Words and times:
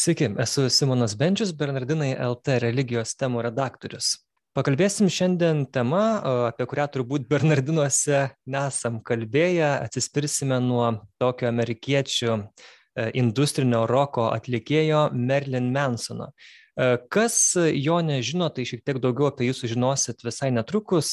Sveiki, 0.00 0.30
esu 0.40 0.62
Simonas 0.72 1.12
Benčius, 1.12 1.50
Bernardinai 1.52 2.14
LT 2.24 2.54
religijos 2.62 3.10
temų 3.20 3.42
redaktorius. 3.44 4.14
Pakalbėsim 4.56 5.10
šiandien 5.12 5.66
tema, 5.68 6.04
apie 6.48 6.64
kurią 6.70 6.86
turbūt 6.94 7.26
Bernardinuose 7.28 8.22
nesam 8.48 8.96
kalbėję, 9.04 9.66
atsispirsime 9.74 10.56
nuo 10.64 10.86
tokio 11.20 11.50
amerikiečių 11.50 12.30
e, 12.32 12.40
industrinio 13.20 13.82
roko 13.90 14.30
atlikėjo 14.32 15.10
Merlin 15.12 15.68
Mansono. 15.76 16.30
E, 16.32 16.96
kas 17.12 17.36
jo 17.60 18.00
nežino, 18.00 18.48
tai 18.56 18.64
šiek 18.72 18.80
tiek 18.80 19.04
daugiau 19.04 19.28
apie 19.28 19.50
jį 19.50 19.58
sužinosit 19.60 20.24
visai 20.24 20.48
netrukus. 20.56 21.12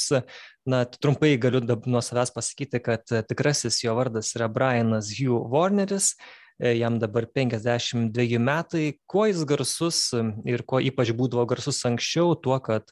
Na, 0.63 0.85
trumpai 0.88 1.35
galiu 1.35 1.59
nuo 1.75 1.99
savęs 1.99 2.31
pasakyti, 2.39 2.85
kad 2.88 3.17
tikrasis 3.27 3.83
jo 3.83 3.99
vardas 3.99 4.31
yra 4.39 4.47
Brianas 4.47 5.11
Hugh 5.19 5.43
Warneris 5.51 6.13
E, 6.15 6.46
jam 6.59 6.97
dabar 6.99 7.27
52 7.29 8.39
metai. 8.41 8.97
Kuo 9.05 9.27
jis 9.29 9.43
garsus 9.47 10.01
ir 10.45 10.63
kuo 10.65 10.81
ypač 10.81 11.13
būdavo 11.17 11.45
garsus 11.49 11.84
anksčiau, 11.85 12.35
tuo, 12.41 12.57
kad 12.63 12.89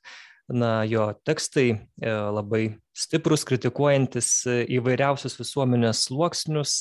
na, 0.48 0.84
jo 0.86 1.10
tekstai 1.26 1.68
e, 1.74 1.78
labai 2.10 2.64
stiprus, 2.96 3.46
kritikuojantis 3.48 4.30
e, 4.46 4.58
įvairiausius 4.78 5.40
visuomenės 5.40 6.06
sluoksnius, 6.10 6.78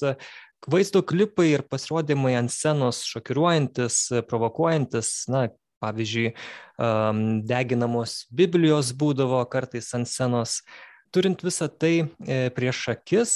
vaizdo 0.71 1.03
klipai 1.05 1.51
ir 1.55 1.65
pasirodymai 1.69 2.37
ant 2.39 2.53
scenos 2.53 3.03
šokiruojantis, 3.09 4.01
provokuojantis, 4.29 5.13
na, 5.33 5.49
pavyzdžiui, 5.85 6.31
deginamos 7.45 8.23
Biblijos 8.33 8.95
būdavo 8.97 9.43
kartais 9.53 9.91
ant 9.97 10.09
scenos. 10.09 10.63
Turint 11.13 11.45
visą 11.45 11.69
tai 11.69 12.07
prieš 12.57 12.87
akis, 12.95 13.35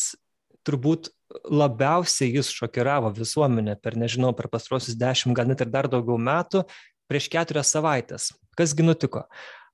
turbūt 0.65 1.11
labiausiai 1.45 2.33
jis 2.35 2.51
šokiravo 2.57 3.11
visuomenę 3.17 3.77
per, 3.83 3.97
nežinau, 4.01 4.33
per 4.37 4.49
pastrosius 4.53 4.97
dešimt, 4.99 5.37
gal 5.37 5.49
net 5.51 5.65
ir 5.65 5.73
dar 5.73 5.89
daugiau 5.91 6.19
metų, 6.21 6.65
prieš 7.09 7.29
keturias 7.33 7.73
savaitės. 7.75 8.33
Kasgi 8.59 8.85
nutiko? 8.85 9.27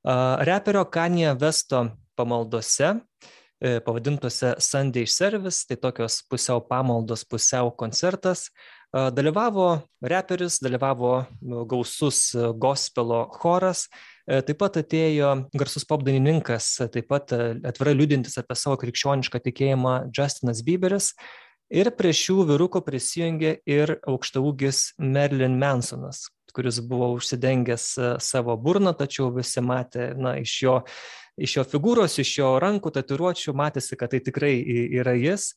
Reperio 0.05 0.85
Kanye 0.93 1.33
Vesto 1.41 1.87
pamaldose, 2.19 2.91
e, 3.59 3.79
pavadintose 3.81 4.55
Sunday 4.61 5.07
Service, 5.09 5.65
tai 5.67 5.79
tokios 5.81 6.21
pusiau 6.29 6.61
pamaldos, 6.61 7.25
pusiau 7.25 7.73
koncertas, 7.73 8.51
dalyvavo 8.95 9.83
reperis, 10.03 10.61
dalyvavo 10.63 11.27
gausus 11.67 12.35
gospelo 12.55 13.25
choras, 13.41 13.89
e, 14.29 14.41
taip 14.47 14.61
pat 14.61 14.79
atėjo 14.79 15.33
garsus 15.59 15.87
popdainininkas, 15.89 16.69
taip 16.95 17.09
pat 17.11 17.35
e, 17.35 17.41
atvirai 17.67 17.97
liūdintis 17.97 18.39
apie 18.39 18.57
savo 18.59 18.79
krikščionišką 18.79 19.41
tikėjimą 19.49 19.97
Justinas 20.15 20.63
Bieberis, 20.67 21.13
Ir 21.75 21.89
prie 21.99 22.13
šių 22.15 22.45
vyrukų 22.53 22.85
prisijungė 22.87 23.57
ir 23.67 23.97
aukštaūgis 24.07 24.93
Merlin 25.03 25.57
Mansonas, 25.59 26.29
kuris 26.55 26.79
buvo 26.87 27.09
užsidengęs 27.17 27.87
e, 27.99 28.11
savo 28.23 28.55
burną, 28.55 28.93
tačiau 28.95 29.33
visi 29.35 29.59
matė 29.59 30.13
na, 30.15 30.37
iš, 30.39 30.53
jo, 30.63 30.75
iš 31.35 31.57
jo 31.57 31.65
figūros, 31.73 32.15
iš 32.23 32.37
jo 32.39 32.53
rankų 32.63 32.95
tatuiruočių, 32.95 33.57
matėsi, 33.59 33.99
kad 33.99 34.15
tai 34.15 34.23
tikrai 34.23 34.53
yra 35.01 35.17
jis. 35.19 35.51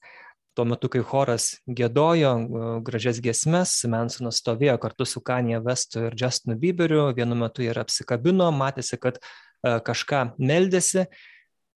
Tuo 0.58 0.66
metu, 0.66 0.90
kai 0.90 1.04
choras 1.06 1.52
gėdojo 1.70 2.34
e, 2.34 2.66
gražias 2.90 3.22
giesmes, 3.22 3.78
Mansonas 3.86 4.42
stovėjo 4.42 4.80
kartu 4.82 5.06
su 5.06 5.22
Kanye 5.22 5.62
Vestu 5.62 6.08
ir 6.08 6.18
Justinu 6.18 6.58
Bieberiu, 6.58 7.12
vienu 7.14 7.38
metu 7.38 7.62
jie 7.62 7.78
apsikabino, 7.78 8.50
matėsi, 8.58 8.98
kad 8.98 9.22
e, 9.22 9.78
kažką 9.86 10.32
meldėsi 10.42 11.12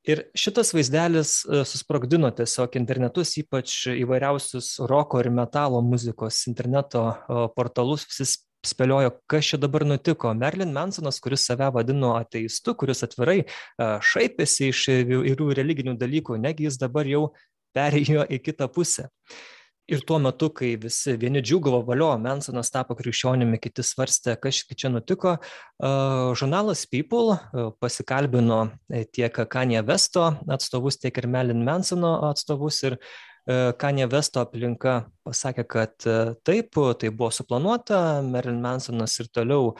ir 0.07 0.23
šitas 0.37 0.73
vaizdelis 0.75 1.33
e, 1.45 1.63
susprogdino 1.67 2.31
tiesiog 2.37 2.77
internetus 2.79 3.35
ypač 3.41 3.75
įvairiausius 3.95 4.77
roko 4.89 5.21
ir 5.21 5.31
metalo 5.33 5.81
muzikos 5.85 6.45
interneto 6.51 7.05
portalus 7.55 8.07
visi 8.09 8.41
spėliojo, 8.65 9.15
kas 9.29 9.51
čia 9.51 9.59
dabar 9.61 9.85
nutiko. 9.87 10.33
Merlin 10.37 10.73
Mansonas, 10.73 11.19
kuris 11.23 11.45
save 11.47 11.71
vadino 11.73 12.13
ateistu, 12.17 12.75
kuris 12.77 13.03
atvirai 13.07 13.39
e, 13.41 13.47
šaipėsi 14.11 14.69
iš 14.69 14.83
įvairių 14.99 15.49
religinių 15.57 15.95
dalykų, 16.01 16.37
negi 16.41 16.67
jis 16.67 16.77
dabar 16.81 17.09
jau 17.09 17.29
perėjo 17.75 18.27
į 18.29 18.41
kitą 18.45 18.69
pusę. 18.71 19.09
Ir 19.91 20.05
tuo 20.07 20.21
metu, 20.23 20.47
kai 20.55 20.77
visi 20.79 21.17
vieni 21.19 21.41
džiugavo 21.43 21.81
valio, 21.83 22.13
Mansonas 22.23 22.69
tapo 22.71 22.95
krikščionimi, 22.95 23.57
kiti 23.59 23.83
svarstė, 23.83 24.37
kas 24.39 24.61
čia 24.71 24.87
nutiko, 24.87 25.33
žurnalas 26.39 26.85
People 26.87 27.35
pasikalbino 27.83 28.61
e, 28.87 29.01
tiek 29.03 29.35
Kanye 29.51 29.81
Vesto 29.83 30.29
atstovus, 30.47 30.95
tiek 31.01 31.19
ir 31.19 31.27
Melin 31.27 31.65
Mansono 31.67 32.13
atstovus 32.29 32.79
ir 32.87 32.95
e, 32.95 33.73
Kanye 33.83 34.07
Vesto 34.07 34.39
aplinka 34.45 34.95
pasakė, 35.27 35.67
kad 35.75 36.07
e, 36.07 36.17
taip, 36.47 36.79
tai 37.01 37.11
buvo 37.11 37.33
suplanuota, 37.35 38.21
Marilyn 38.23 38.63
Mansonas 38.63 39.19
ir 39.19 39.27
toliau 39.35 39.73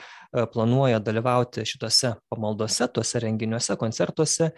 planuoja 0.52 1.00
dalyvauti 1.00 1.64
šitose 1.72 2.18
pamaldose, 2.28 2.92
tuose 2.92 3.24
renginiuose, 3.24 3.80
koncertuose 3.80 4.52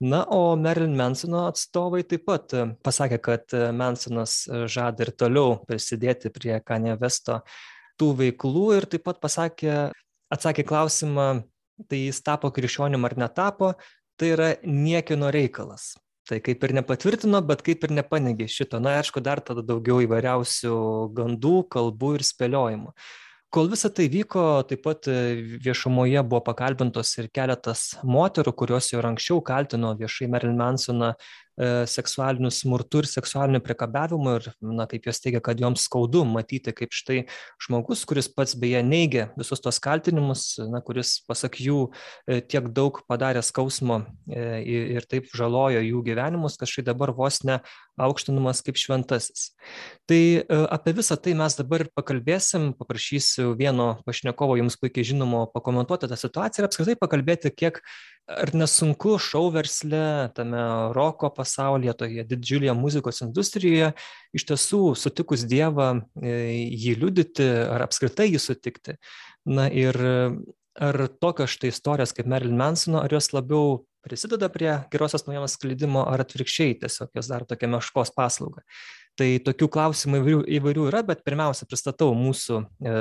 na 0.00 0.24
o 0.24 0.56
Marilyn 0.56 0.96
Mansono 0.96 1.46
atstovai 1.48 2.04
taip 2.06 2.24
pat 2.28 2.54
e, 2.54 2.64
pasakė, 2.86 3.18
kad 3.22 3.54
e, 3.56 3.68
Mansonas 3.74 4.44
e, 4.46 4.64
žada 4.70 5.04
ir 5.04 5.12
toliau 5.18 5.58
prisidėti 5.66 6.30
prie 6.34 6.58
Kanye 6.64 6.94
Vesto 7.00 7.40
tų 7.98 8.12
veiklų 8.22 8.66
ir 8.76 8.86
taip 8.90 9.06
pat 9.08 9.18
pasakė, 9.22 9.90
atsakė 10.30 10.64
klausimą, 10.68 11.28
tai 11.90 12.04
jis 12.06 12.22
tapo 12.22 12.50
krikščionim 12.54 13.06
ar 13.08 13.16
netapo, 13.18 13.72
tai 14.18 14.34
yra 14.36 14.50
niekino 14.62 15.32
reikalas. 15.34 15.96
Tai 16.28 16.38
kaip 16.44 16.62
ir 16.66 16.74
nepatvirtino, 16.76 17.40
bet 17.48 17.64
kaip 17.66 17.86
ir 17.86 17.94
nepanegė 17.96 18.46
šito. 18.52 18.78
Na, 18.84 18.98
aišku, 19.00 19.22
dar 19.24 19.40
tada 19.40 19.64
daugiau 19.64 20.02
įvairiausių 20.04 20.74
gandų, 21.16 21.62
kalbų 21.72 22.18
ir 22.18 22.26
spėliojimų 22.28 22.92
kol 23.50 23.70
visa 23.72 23.88
tai 23.88 24.08
vyko 24.12 24.44
taip 24.68 24.82
pat 24.84 25.08
e, 25.08 25.18
viešumoje 25.64 26.22
buvo 26.28 26.42
pakalbintos 26.50 27.14
ir 27.22 27.30
keletas 27.34 27.90
moterų 28.04 28.54
kurios 28.62 28.92
jau 28.92 29.00
ir 29.00 29.10
anksčiau 29.12 29.42
kaltino 29.44 29.94
viešai 29.98 30.28
merilin 30.34 30.58
mensoną 30.60 31.14
E, 31.14 31.47
seksualiniu 31.90 32.50
smurtu 32.54 33.02
ir 33.02 33.08
seksualiniu 33.10 33.60
priekabiavimu 33.64 34.34
ir, 34.38 34.48
na, 34.62 34.86
kaip 34.90 35.08
jos 35.08 35.18
teigia, 35.22 35.40
kad 35.44 35.58
joms 35.60 35.86
skaudu 35.88 36.22
matyti, 36.28 36.74
kaip 36.76 36.94
štai 36.94 37.24
žmogus, 37.64 38.04
kuris 38.08 38.30
pats 38.30 38.54
beje 38.58 38.82
neigia 38.86 39.28
visus 39.38 39.62
tos 39.64 39.80
kaltinimus, 39.82 40.44
na, 40.70 40.82
kuris, 40.84 41.16
pasak 41.28 41.58
jų, 41.62 41.88
e, 42.30 42.40
tiek 42.40 42.70
daug 42.74 43.00
padarė 43.10 43.42
skausmo 43.46 44.04
e, 44.30 44.44
ir 44.98 45.08
taip 45.10 45.30
žalojo 45.34 45.82
jų 45.82 46.02
gyvenimus, 46.06 46.58
kad 46.60 46.70
štai 46.70 46.86
dabar 46.92 47.14
vos 47.16 47.42
ne 47.48 47.58
aukštinamas 47.98 48.62
kaip 48.62 48.78
šventasis. 48.78 49.50
Tai 50.08 50.20
apie 50.70 50.94
visą 50.96 51.18
tai 51.20 51.34
mes 51.38 51.56
dabar 51.58 51.84
ir 51.84 51.90
pakalbėsim, 51.98 52.70
paprašysiu 52.78 53.56
vieno 53.58 53.96
pašnekovo 54.06 54.58
jums 54.60 54.78
puikiai 54.78 55.06
žinomo 55.10 55.48
pakomentuoti 55.50 56.10
tą 56.10 56.18
situaciją 56.18 56.62
ir 56.62 56.68
apskritai 56.68 56.96
pakalbėti, 57.00 57.50
kiek 57.50 57.82
ar 58.28 58.52
nesunku 58.52 59.16
šou 59.22 59.48
versle, 59.54 60.28
tame 60.36 60.60
roko 60.96 61.30
pasaulyje, 61.32 61.47
toje 61.98 62.24
didžiulėje 62.28 62.74
muzikos 62.78 63.22
industrijoje, 63.24 63.92
iš 64.36 64.46
tiesų 64.50 64.82
sutikus 64.98 65.46
Dievą 65.48 65.90
e, 66.20 66.36
jį 66.68 66.94
liudyti 67.02 67.48
ar 67.68 67.86
apskritai 67.88 68.30
jį 68.32 68.42
sutikti. 68.42 68.98
Na 69.48 69.68
ir 69.72 69.96
ar 70.78 70.96
tokios 71.20 71.56
štai 71.56 71.72
istorijos 71.72 72.14
kaip 72.14 72.28
Marilyn 72.30 72.58
Mansono, 72.58 73.02
ar 73.02 73.12
jos 73.12 73.32
labiau 73.34 73.82
prisideda 74.06 74.48
prie 74.52 74.70
gerosios 74.92 75.26
naujienos 75.26 75.56
sklidimo, 75.58 76.04
ar 76.06 76.22
atvirkščiai 76.22 76.78
tiesiog 76.82 77.10
jos 77.18 77.28
daro 77.30 77.48
tokią 77.48 77.70
meškos 77.74 78.14
paslaugą. 78.16 78.62
Tai 79.18 79.26
tokių 79.42 79.66
klausimų 79.74 80.20
įvairių, 80.20 80.42
įvairių 80.60 80.84
yra, 80.92 81.02
bet 81.06 81.24
pirmiausia 81.26 81.66
pristatau 81.66 82.12
mūsų 82.14 82.60
e, 82.62 82.92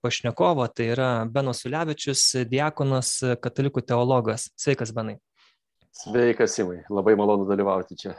pašnekovą, 0.00 0.70
tai 0.72 0.88
yra 0.94 1.10
Benas 1.28 1.60
Ulevičius, 1.68 2.22
diakonas, 2.48 3.18
katalikų 3.44 3.84
teologas. 3.84 4.48
Sveikas, 4.56 4.94
Benai. 4.96 5.18
Sveikas, 5.96 6.54
Simai, 6.56 6.82
labai 6.92 7.16
malonu 7.18 7.48
dalyvauti 7.48 7.96
čia. 7.98 8.14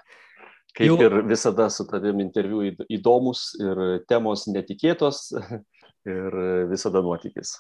Kaip 0.78 0.92
Jau... 0.92 0.98
ir 1.02 1.22
visada 1.30 1.70
su 1.74 1.86
tavim 1.90 2.20
interviu 2.22 2.64
įdomus 2.90 3.52
ir 3.62 3.82
temos 4.10 4.46
netikėtos 4.50 5.30
ir 6.18 6.38
visada 6.72 7.02
nuotykis. 7.06 7.56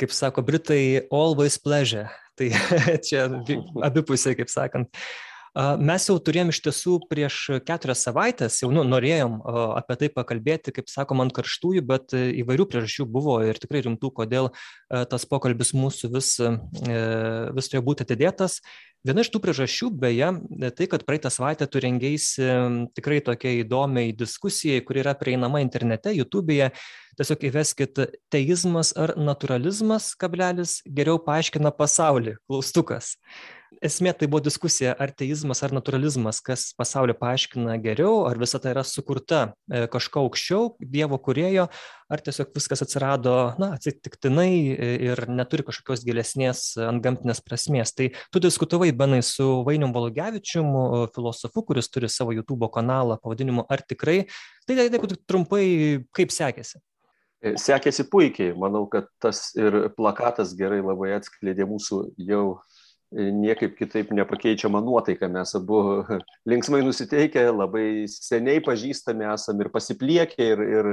Kaip 0.00 0.14
sako 0.14 0.42
Britai, 0.42 1.06
always 1.12 1.58
pleasure. 1.58 2.08
Tai 2.38 2.48
čia 3.06 3.28
abipusiai, 3.88 4.36
kaip 4.38 4.50
sakant. 4.52 4.90
Mes 5.52 6.06
jau 6.08 6.14
turėjom 6.16 6.48
iš 6.48 6.62
tiesų 6.64 6.94
prieš 7.10 7.34
keturias 7.68 8.06
savaitės, 8.06 8.62
jau 8.62 8.70
nu, 8.72 8.86
norėjom 8.88 9.34
apie 9.76 9.98
tai 10.00 10.08
pakalbėti, 10.14 10.72
kaip 10.72 10.88
sakom, 10.88 11.20
ant 11.20 11.34
karštųjų, 11.36 11.82
bet 11.90 12.14
e, 12.16 12.22
įvairių 12.40 12.66
priežasčių 12.72 13.04
buvo 13.04 13.36
ir 13.44 13.60
tikrai 13.60 13.82
rimtų, 13.84 14.14
kodėl 14.16 14.48
e, 14.48 15.02
tas 15.12 15.28
pokalbis 15.28 15.74
mūsų 15.76 16.12
vis, 16.16 16.32
e, 16.40 16.54
vis 17.52 17.68
turėjo 17.68 17.84
būti 17.84 18.08
atidėtas. 18.08 18.62
Viena 19.04 19.26
iš 19.26 19.32
tų 19.34 19.42
priežasčių, 19.44 19.92
beje, 20.00 20.32
tai, 20.78 20.88
kad 20.88 21.04
praeitą 21.04 21.28
savaitę 21.34 21.68
tu 21.68 21.84
rengėsi 21.84 22.48
tikrai 22.96 23.20
tokiai 23.20 23.60
įdomiai 23.66 24.16
diskusijai, 24.16 24.80
kuri 24.86 25.04
yra 25.04 25.12
prieinama 25.18 25.60
internete, 25.60 26.14
YouTube'e. 26.16 26.70
Tiesiog 27.18 27.42
įveskit 27.44 28.06
teizmas 28.32 28.94
ar 28.96 29.18
naturalizmas, 29.20 30.14
kablelis, 30.16 30.78
geriau 30.86 31.18
paaiškina 31.20 31.74
pasaulį, 31.76 32.38
klaustukas. 32.46 33.18
Esmė 33.84 34.12
tai 34.18 34.28
buvo 34.30 34.42
diskusija 34.44 34.92
ar 35.00 35.12
teizmas 35.16 35.62
ar 35.64 35.72
natūralizmas 35.74 36.40
kas 36.44 36.70
pasaulį 36.78 37.14
paaiškina 37.20 37.78
geriau 37.82 38.26
ar 38.28 38.40
visata 38.40 38.72
yra 38.72 38.84
sukurta 38.86 39.40
e, 39.70 39.86
kažko 39.92 40.26
aukščiau 40.26 40.74
dievo 40.80 41.18
kūrėjo 41.22 41.68
ar 42.12 42.22
tiesiog 42.26 42.52
viskas 42.56 42.84
atsirado 42.84 43.34
na 43.62 43.72
atsitiktinai 43.78 44.50
ir 45.08 45.24
neturi 45.32 45.64
kažkokios 45.64 46.04
gilesnės 46.04 46.64
antgamtinės 46.84 47.40
prasmės. 47.40 47.94
Tai 47.96 48.10
tu 48.34 48.42
diskutavai 48.44 48.90
benai 48.92 49.22
su 49.24 49.48
vainium 49.64 49.94
valugevičium 49.96 50.68
filosofu 51.14 51.64
kuris 51.70 51.88
turi 51.88 52.12
savo 52.12 52.36
jutubo 52.36 52.68
kanalą 52.72 53.16
pavadinimu 53.22 53.64
ar 53.72 53.84
tikrai? 53.86 54.26
Tai 54.68 54.76
jeigu 54.82 55.14
trumpai 55.24 55.64
kaip 56.12 56.34
sekėsi? 56.34 56.82
E, 57.42 57.56
Sekėsi 57.58 58.06
puikiai, 58.10 58.52
manau, 58.54 58.84
kad 58.90 59.08
tas 59.22 59.48
ir 59.58 59.88
plakatas 59.96 60.54
gerai 60.58 60.78
labai 60.82 61.10
atskleidė 61.16 61.66
mūsų 61.66 62.04
jau 62.22 62.44
niekaip 63.12 63.76
kitaip 63.78 64.12
nepakeičiama 64.16 64.80
nuotaika. 64.84 65.28
Mes 65.28 65.54
abu 65.58 65.82
linksmai 66.50 66.82
nusiteikę, 66.86 67.44
labai 67.52 67.86
seniai 68.10 68.62
pažįstami 68.64 69.28
esame 69.34 69.66
ir 69.66 69.72
pasipliekę, 69.74 70.48
ir, 70.54 70.64
ir, 70.78 70.90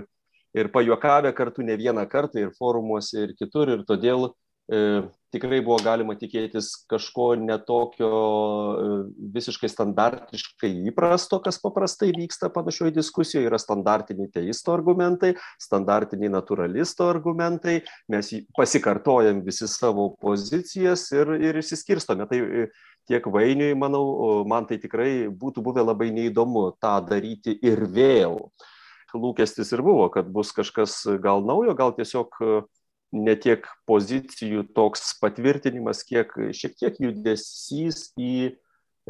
ir 0.57 0.71
pajuokavę 0.73 1.33
kartu 1.37 1.65
ne 1.65 1.77
vieną 1.79 2.05
kartą, 2.11 2.43
ir 2.43 2.53
forumuose, 2.59 3.27
ir 3.27 3.35
kitur. 3.39 3.75
Ir 3.77 3.87
todėl 3.87 4.29
E, 4.69 5.01
tikrai 5.33 5.59
buvo 5.65 5.77
galima 5.83 6.15
tikėtis 6.17 6.71
kažko 6.89 7.31
netokio 7.39 8.09
e, 8.09 8.87
visiškai 9.35 9.69
standartiškai 9.71 10.71
įprasto, 10.89 11.39
kas 11.43 11.59
paprastai 11.61 12.11
vyksta 12.15 12.49
panašioje 12.53 12.95
diskusijoje. 12.97 13.47
Yra 13.49 13.59
standartiniai 13.61 14.31
teisto 14.33 14.73
argumentai, 14.75 15.33
standartiniai 15.61 16.31
naturalisto 16.33 17.07
argumentai, 17.09 17.79
mes 18.11 18.31
pasikartojam 18.57 19.43
visi 19.45 19.69
savo 19.69 20.09
pozicijas 20.21 21.07
ir, 21.15 21.35
ir 21.37 21.61
išsiskirstome. 21.61 22.27
Tai 22.29 22.41
e, 22.41 22.65
tiek 23.09 23.29
Vainiui, 23.29 23.77
manau, 23.79 24.03
man 24.49 24.67
tai 24.69 24.79
tikrai 24.81 25.29
būtų 25.29 25.63
buvę 25.65 25.85
labai 25.85 26.11
neįdomu 26.15 26.71
tą 26.81 26.97
daryti 27.05 27.55
ir 27.65 27.85
vėl. 27.89 28.43
Lūkestis 29.09 29.71
ir 29.73 29.81
buvo, 29.81 30.05
kad 30.13 30.27
bus 30.29 30.51
kažkas 30.53 31.01
gal 31.21 31.41
naujo, 31.41 31.73
gal 31.73 31.95
tiesiog 31.97 32.35
ne 33.15 33.35
tiek 33.39 33.65
pozicijų 33.89 34.67
toks 34.77 35.15
patvirtinimas, 35.21 36.03
kiek 36.07 36.33
šiek 36.55 36.75
tiek 36.77 36.99
judesys 37.01 38.09
į 38.19 38.33
e, 38.49 38.53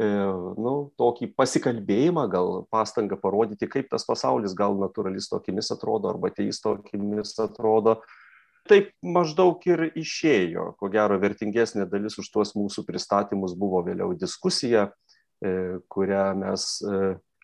nu, 0.00 0.74
tokį 1.00 1.30
pasikalbėjimą, 1.36 2.24
gal 2.32 2.64
pastangą 2.72 3.18
parodyti, 3.20 3.68
kaip 3.70 3.90
tas 3.92 4.06
pasaulis 4.08 4.56
gal 4.56 4.78
naturalisto 4.80 5.40
akimis 5.40 5.70
atrodo 5.74 6.12
arba 6.12 6.32
teisto 6.34 6.78
akimis 6.78 7.36
atrodo. 7.42 8.00
Taip 8.68 8.92
maždaug 9.04 9.62
ir 9.68 9.88
išėjo. 9.98 10.74
Ko 10.80 10.90
gero, 10.92 11.16
vertingesnė 11.20 11.86
dalis 11.90 12.18
už 12.20 12.28
tuos 12.32 12.52
mūsų 12.56 12.84
pristatymus 12.88 13.56
buvo 13.58 13.80
vėliau 13.84 14.14
diskusija, 14.16 14.90
e, 15.44 15.80
kurią 15.92 16.24
mes 16.40 16.70
e, 16.84 17.00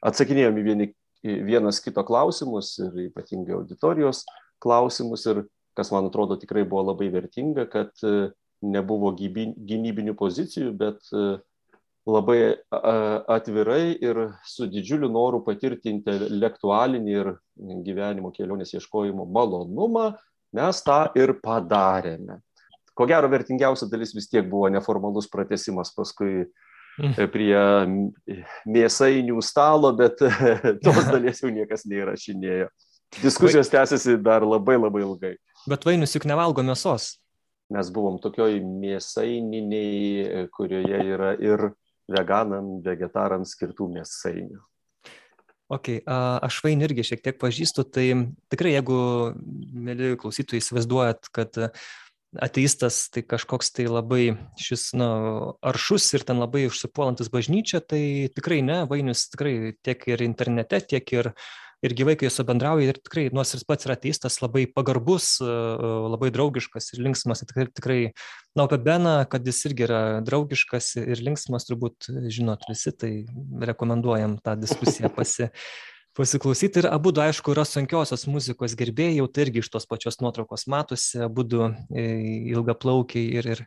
atsakinėjom 0.07 0.61
į 0.61 0.65
vieni, 0.65 0.89
vienas 1.27 1.81
kito 1.83 2.05
klausimus 2.07 2.77
ir 2.85 3.09
ypatingai 3.09 3.57
auditorijos 3.57 4.25
klausimus. 4.63 5.25
Ir 5.33 5.45
kas 5.77 5.93
man 5.93 6.09
atrodo 6.09 6.39
tikrai 6.41 6.65
buvo 6.65 6.89
labai 6.91 7.11
vertinga, 7.13 7.67
kad 7.71 7.93
e, 8.05 8.31
nebuvo 8.65 9.13
gynybinių 9.17 10.17
pozicijų, 10.17 10.73
bet 10.81 11.13
e, 11.13 11.37
labai 12.07 12.39
atvirai 12.71 13.97
ir 13.99 14.21
su 14.47 14.69
didžiuliu 14.71 15.09
noru 15.11 15.41
patirti 15.45 15.91
intelektualinį 15.91 17.17
ir 17.17 17.33
gyvenimo 17.83 18.31
kelionės 18.35 18.77
ieškojimo 18.77 19.27
malonumą, 19.27 20.13
mes 20.55 20.83
tą 20.87 21.01
ir 21.19 21.35
padarėme. 21.43 22.39
Ko 22.97 23.09
gero, 23.11 23.29
vertingiausia 23.29 23.91
dalis 23.91 24.15
vis 24.17 24.31
tiek 24.31 24.47
buvo 24.49 24.71
neformalus 24.73 25.27
pratesimas 25.29 25.91
paskui 25.93 26.47
mm. 27.03 27.27
prie 27.35 27.59
mėsainių 28.71 29.43
stalo, 29.45 29.91
bet 29.99 30.23
tos 30.87 31.03
dalies 31.13 31.43
jau 31.43 31.51
niekas 31.53 31.85
neįrašinėjo. 31.91 32.71
Diskusijos 33.21 33.71
tęsiasi 33.73 34.17
dar 34.23 34.47
labai 34.47 34.79
labai 34.79 35.03
ilgai. 35.05 35.35
Bet 35.67 35.87
vainius 35.87 36.15
juk 36.15 36.27
nevalgo 36.31 36.63
mėsos. 36.67 37.17
Mes 37.75 37.89
buvom 37.91 38.21
tokioj 38.23 38.61
mėsaininiai, 38.63 40.47
kurioje 40.55 41.01
yra 41.17 41.33
ir 41.43 41.73
veganam, 42.07 42.77
vegetarams 42.85 43.57
skirtų 43.57 43.89
mėsainių. 43.97 44.63
Ok, 45.75 45.97
aš 46.07 46.61
vainį 46.63 46.87
irgi 46.87 47.09
šiek 47.09 47.25
tiek 47.25 47.39
pažįstu, 47.43 47.83
tai 47.91 48.07
tikrai 48.55 48.77
jeigu, 48.77 48.99
mėly 49.75 50.13
klausytojai, 50.23 50.63
įsivaizduojat, 50.63 51.27
kad 51.35 51.59
ateistas 52.39 53.01
tai 53.11 53.25
kažkoks 53.27 53.73
tai 53.75 53.89
labai 53.91 54.37
šis, 54.63 54.93
na, 54.95 55.11
aršus 55.67 56.07
ir 56.15 56.23
ten 56.29 56.39
labai 56.39 56.69
užsipuolantis 56.71 57.33
bažnyčia, 57.35 57.83
tai 57.83 58.31
tikrai 58.37 58.61
ne, 58.63 58.85
vainius 58.87 59.27
tikrai 59.33 59.75
tiek 59.83 60.07
ir 60.13 60.23
internete, 60.23 60.85
tiek 60.87 61.15
ir 61.19 61.33
uh, 61.33 61.51
ir 61.85 61.95
gyvai, 61.97 62.17
kai 62.19 62.31
su 62.33 62.45
bendrauji, 62.47 62.89
ir 62.91 63.01
tikrai, 63.01 63.27
nors 63.37 63.53
ir 63.55 63.65
pats 63.69 63.89
yra 63.89 63.97
teistas, 64.01 64.39
labai 64.43 64.65
pagarbus, 64.73 65.37
e, 65.45 65.49
e, 65.49 65.91
labai 66.13 66.31
draugiškas 66.35 66.95
ir 66.95 67.03
linksmas. 67.07 67.43
Tikrai, 67.45 67.67
tikrai 67.77 67.99
na, 68.57 68.65
apie 68.65 68.79
Beną, 68.87 69.17
kad 69.31 69.47
jis 69.47 69.65
irgi 69.69 69.87
yra 69.89 70.01
draugiškas 70.27 70.95
ir 71.03 71.21
linksmas, 71.27 71.69
turbūt 71.69 72.09
žinot 72.33 72.65
visi, 72.71 72.95
tai 72.97 73.13
rekomenduojam 73.71 74.39
tą 74.45 74.57
diskusiją 74.61 75.13
pasi, 75.17 75.51
pasiklausyti. 76.17 76.83
Ir 76.83 76.91
abu, 76.93 77.13
aišku, 77.27 77.53
yra 77.55 77.67
sunkiosios 77.69 78.25
muzikos 78.31 78.79
gerbėjai, 78.79 79.21
jau 79.21 79.29
tai 79.29 79.47
irgi 79.47 79.63
iš 79.65 79.71
tos 79.75 79.89
pačios 79.91 80.19
nuotraukos 80.25 80.67
matosi, 80.73 81.21
abu 81.29 81.45
e, 81.45 82.09
ilgaplaukiai 82.55 83.37
ir, 83.37 83.53
ir 83.57 83.65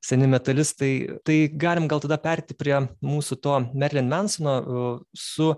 seni 0.00 0.30
metalistai. 0.30 1.20
Tai 1.28 1.38
galim 1.60 1.86
gal 1.92 2.00
tada 2.00 2.16
perti 2.16 2.56
prie 2.56 2.78
mūsų 3.04 3.40
to 3.44 3.60
Merlin 3.76 4.08
Mansono 4.08 4.56
su 5.12 5.52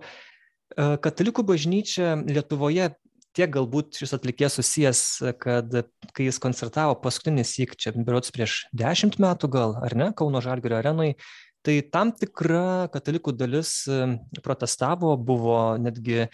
katalikų 0.76 1.44
bažnyčia 1.52 2.16
Lietuvoje 2.26 2.90
tiek 3.36 3.52
galbūt 3.52 4.00
šis 4.00 4.14
atlikėjas 4.16 4.58
susijęs, 4.60 5.02
kad 5.40 5.72
kai 6.12 6.26
jis 6.26 6.40
koncertavo 6.42 6.96
paskutinį 7.02 7.44
syk, 7.48 7.76
čia 7.80 7.94
berots 7.96 8.32
prieš 8.34 8.62
dešimt 8.76 9.18
metų 9.22 9.50
gal, 9.52 9.76
ar 9.80 9.96
ne, 9.96 10.10
Kauno 10.16 10.42
Žalgirio 10.44 10.78
arenui, 10.78 11.14
tai 11.64 11.78
tam 11.94 12.12
tikra 12.16 12.90
katalikų 12.92 13.34
dalis 13.38 13.82
e, 13.88 14.16
protestavo, 14.44 15.14
buvo 15.16 15.78
netgi 15.80 16.18
e, 16.24 16.26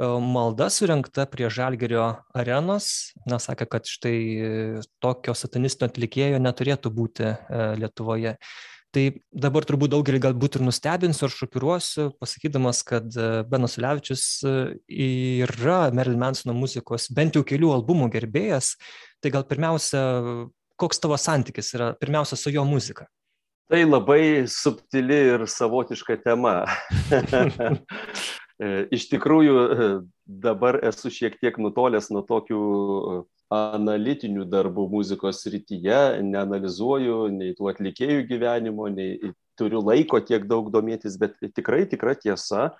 malda 0.00 0.70
surinkta 0.72 1.26
prie 1.30 1.50
Žalgerio 1.52 2.06
arenos, 2.36 3.12
na, 3.28 3.40
sakė, 3.42 3.68
kad 3.76 3.90
štai 3.90 4.16
tokio 5.02 5.36
satanistinio 5.36 5.90
atlikėjo 5.90 6.40
neturėtų 6.40 6.94
būti 6.94 7.34
Lietuvoje. 7.82 8.36
Tai 8.96 9.10
dabar 9.28 9.66
turbūt 9.68 9.90
daugelį 9.92 10.22
galbūt 10.24 10.56
ir 10.56 10.62
nustebinsiu 10.64 11.26
ar 11.26 11.32
šokiruosiu, 11.34 12.06
pasakydamas, 12.16 12.78
kad 12.88 13.10
e, 13.12 13.42
Benas 13.44 13.76
Ulevičius 13.76 14.22
e, 14.40 14.52
yra 15.44 15.90
Marilyn 15.92 16.22
Mansono 16.22 16.54
muzikos 16.56 17.10
bent 17.12 17.36
jau 17.36 17.42
kelių 17.44 17.74
albumų 17.74 18.08
gerbėjas. 18.14 18.70
Tai 19.20 19.34
gal 19.34 19.44
pirmiausia, 19.50 20.00
koks 20.80 21.02
tavo 21.04 21.18
santykis 21.20 21.74
yra 21.76 21.90
pirmiausia 22.00 22.40
su 22.40 22.54
jo 22.54 22.64
muzika? 22.64 23.04
Tai 23.68 23.82
labai 23.84 24.46
subtili 24.48 25.20
ir 25.34 25.46
savotiška 25.50 26.16
tema. 26.24 26.62
E, 28.56 28.86
iš 28.96 29.02
tikrųjų, 29.10 29.52
dabar 30.24 30.78
esu 30.88 31.10
šiek 31.12 31.34
tiek 31.36 31.58
nutolęs 31.60 32.06
nuo 32.08 32.22
tokių 32.24 32.60
analitinių 33.52 34.46
darbų 34.50 34.88
muzikos 34.90 35.44
srityje, 35.44 36.22
neanalizuoju 36.26 37.26
nei 37.34 37.54
tų 37.54 37.70
atlikėjų 37.70 38.24
gyvenimo, 38.30 38.88
nei 38.90 39.32
turiu 39.58 39.82
laiko 39.84 40.20
tiek 40.20 40.46
daug 40.50 40.70
domėtis, 40.74 41.16
bet 41.20 41.38
tikrai 41.54 41.84
tikra 41.88 42.16
tiesa, 42.18 42.72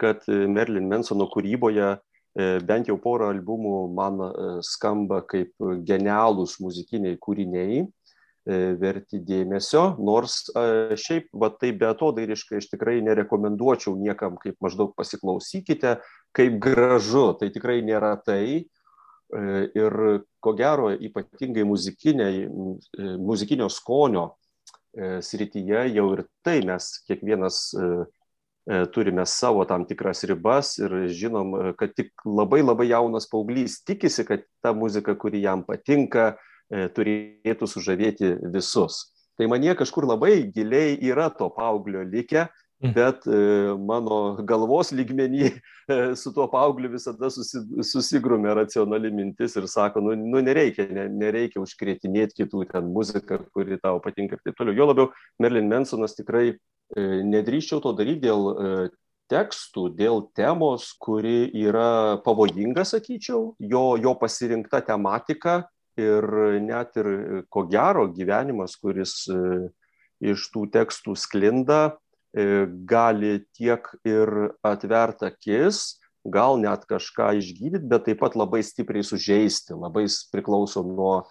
kad 0.00 0.24
Merlin 0.28 0.88
Mansono 0.90 1.28
kūryboje 1.30 1.90
e, 1.94 1.98
bent 2.66 2.88
jau 2.90 2.96
porą 3.00 3.30
albumų 3.34 3.76
man 3.94 4.22
e, 4.24 4.30
skamba 4.66 5.20
kaip 5.28 5.52
genialūs 5.86 6.56
muzikiniai 6.64 7.18
kūriniai, 7.22 7.84
e, 7.84 8.58
verti 8.80 9.20
dėmesio, 9.22 9.84
nors 10.02 10.40
šiaip, 11.04 11.28
va 11.36 11.52
taip 11.54 11.78
beatodairiškai 11.84 12.58
aš 12.58 12.72
tikrai 12.72 12.98
nerekomenduočiau 13.06 13.94
niekam, 14.00 14.40
kaip 14.40 14.56
maždaug 14.64 14.96
pasiklausykite, 14.98 15.98
kaip 16.34 16.58
gražu, 16.64 17.28
tai 17.38 17.52
tikrai 17.54 17.82
nėra 17.86 18.16
tai, 18.24 18.64
ir 19.74 19.94
ko 20.40 20.52
gero 20.54 20.90
ypatingai 20.94 21.64
e, 21.64 22.46
muzikinio 23.18 23.68
skonio 23.68 24.26
e, 24.94 25.20
srityje 25.22 25.86
jau 25.94 26.06
ir 26.14 26.24
tai 26.44 26.60
mes 26.66 26.90
kiekvienas 27.08 27.62
turime 28.94 29.26
savo 29.28 29.66
tam 29.68 29.82
tikras 29.84 30.22
ribas 30.24 30.78
ir 30.80 30.92
žinom, 31.12 31.74
kad 31.76 31.92
tik 31.92 32.22
labai 32.24 32.62
labai 32.62 32.86
jaunas 32.88 33.26
paauglys 33.28 33.82
tikisi, 33.84 34.24
kad 34.24 34.46
ta 34.64 34.72
muzika, 34.72 35.12
kuri 35.20 35.42
jam 35.42 35.66
patinka, 35.68 36.30
turėtų 36.96 37.68
sužavėti 37.68 38.30
visus. 38.54 39.02
Tai 39.36 39.50
man 39.50 39.66
jie 39.66 39.74
kažkur 39.76 40.06
labai 40.08 40.46
giliai 40.54 40.96
yra 41.04 41.28
to 41.28 41.50
paauglio 41.52 42.06
likę. 42.08 42.46
Bet 42.92 43.24
mano 43.80 44.18
galvos 44.44 44.92
lygmenį 44.92 45.50
su 46.20 46.32
tuo 46.36 46.46
paaugliu 46.52 46.90
visada 46.92 47.30
susi, 47.32 47.62
susigrumė 47.86 48.52
racionali 48.60 49.12
mintis 49.14 49.56
ir 49.56 49.68
sako, 49.70 50.02
nu, 50.04 50.16
nu 50.18 50.42
nereikia, 50.44 50.88
ne, 50.92 51.06
nereikia 51.08 51.62
užkrėtinėti 51.62 52.42
kitų 52.42 52.66
ten 52.72 52.92
muziką, 52.92 53.40
kuri 53.56 53.80
tau 53.80 54.02
patinka 54.04 54.36
ir 54.36 54.44
taip 54.44 54.58
toliau. 54.58 54.76
Jo 54.76 54.90
labiau 54.90 55.10
Merlin 55.40 55.70
Mansonas 55.70 56.16
tikrai 56.18 56.52
nedrįščiau 56.94 57.80
to 57.82 57.94
daryti 57.96 58.26
dėl 58.28 58.90
tekstų, 59.32 59.88
dėl 59.96 60.26
temos, 60.36 60.90
kuri 61.00 61.48
yra 61.64 62.20
pavojinga, 62.24 62.84
sakyčiau, 62.86 63.54
jo, 63.58 63.84
jo 64.00 64.14
pasirinkta 64.20 64.82
tematika 64.84 65.62
ir 66.00 66.26
net 66.64 66.98
ir 67.00 67.08
ko 67.52 67.64
gero 67.70 68.08
gyvenimas, 68.12 68.76
kuris 68.80 69.24
e, 69.30 69.38
iš 70.32 70.48
tų 70.52 70.66
tekstų 70.74 71.14
sklinda, 71.16 71.80
e, 71.94 72.03
gali 72.90 73.38
tiek 73.54 73.86
ir 74.06 74.30
atvert 74.66 75.22
akis, 75.22 76.00
gal 76.24 76.58
net 76.58 76.86
kažką 76.88 77.34
išgydyti, 77.38 77.86
bet 77.88 78.06
taip 78.08 78.22
pat 78.22 78.36
labai 78.36 78.62
stipriai 78.64 79.04
sužeisti, 79.04 79.76
labai 79.76 80.06
priklauso 80.32 80.82
nuo, 80.86 81.24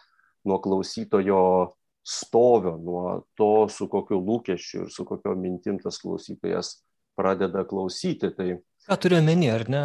nuo 0.45 0.59
klausytojo 0.63 1.73
stovio, 2.03 2.77
nuo 2.77 3.23
to, 3.39 3.67
su 3.71 3.87
kokiu 3.89 4.19
lūkesčiu 4.21 4.85
ir 4.85 4.91
su 4.91 5.05
kokio 5.07 5.35
mintim 5.39 5.79
tas 5.81 5.97
klausytojas 6.03 6.75
pradeda 7.17 7.63
klausyti. 7.67 8.29
Tai... 8.35 8.49
Ką 8.89 8.99
turiu 8.99 9.19
omeny, 9.21 9.49
ar 9.53 9.65
ne, 9.71 9.83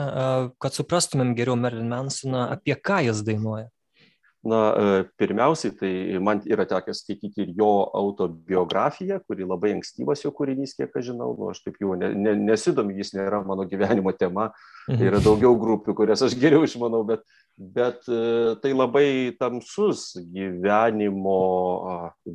kad 0.60 0.76
suprastumėm 0.76 1.34
geriau 1.38 1.56
Merlin 1.60 1.90
Mansoną, 1.92 2.48
apie 2.56 2.74
ką 2.74 3.00
jis 3.08 3.22
dainuoja? 3.26 3.68
Na, 4.46 4.58
e, 4.70 5.04
pirmiausiai, 5.18 5.72
tai 5.74 6.18
man 6.22 6.38
yra 6.46 6.62
tekę 6.68 6.92
skaityti 6.94 7.42
ir 7.42 7.48
jo 7.58 7.70
autobiografiją, 7.98 9.18
kuri 9.26 9.42
labai 9.42 9.72
ankstyvas 9.74 10.22
jo 10.22 10.30
kūrinys, 10.30 10.76
kiek 10.78 10.94
aš 10.94 11.08
žinau, 11.10 11.32
nu, 11.34 11.48
aš 11.50 11.64
taip 11.64 11.80
jau 11.82 11.96
ne, 11.98 12.12
ne, 12.14 12.36
nesidomiu, 12.46 12.94
jis 13.02 13.10
nėra 13.16 13.40
mano 13.46 13.66
gyvenimo 13.66 14.14
tema, 14.14 14.52
mhm. 14.86 15.02
yra 15.10 15.18
daugiau 15.24 15.58
grupių, 15.58 15.96
kurias 15.98 16.22
aš 16.22 16.38
geriau 16.38 16.62
išmanau, 16.62 17.02
bet, 17.08 17.26
bet 17.58 18.06
e, 18.06 18.54
tai 18.62 18.76
labai 18.76 19.08
tamsus 19.42 20.12
gyvenimo 20.30 21.40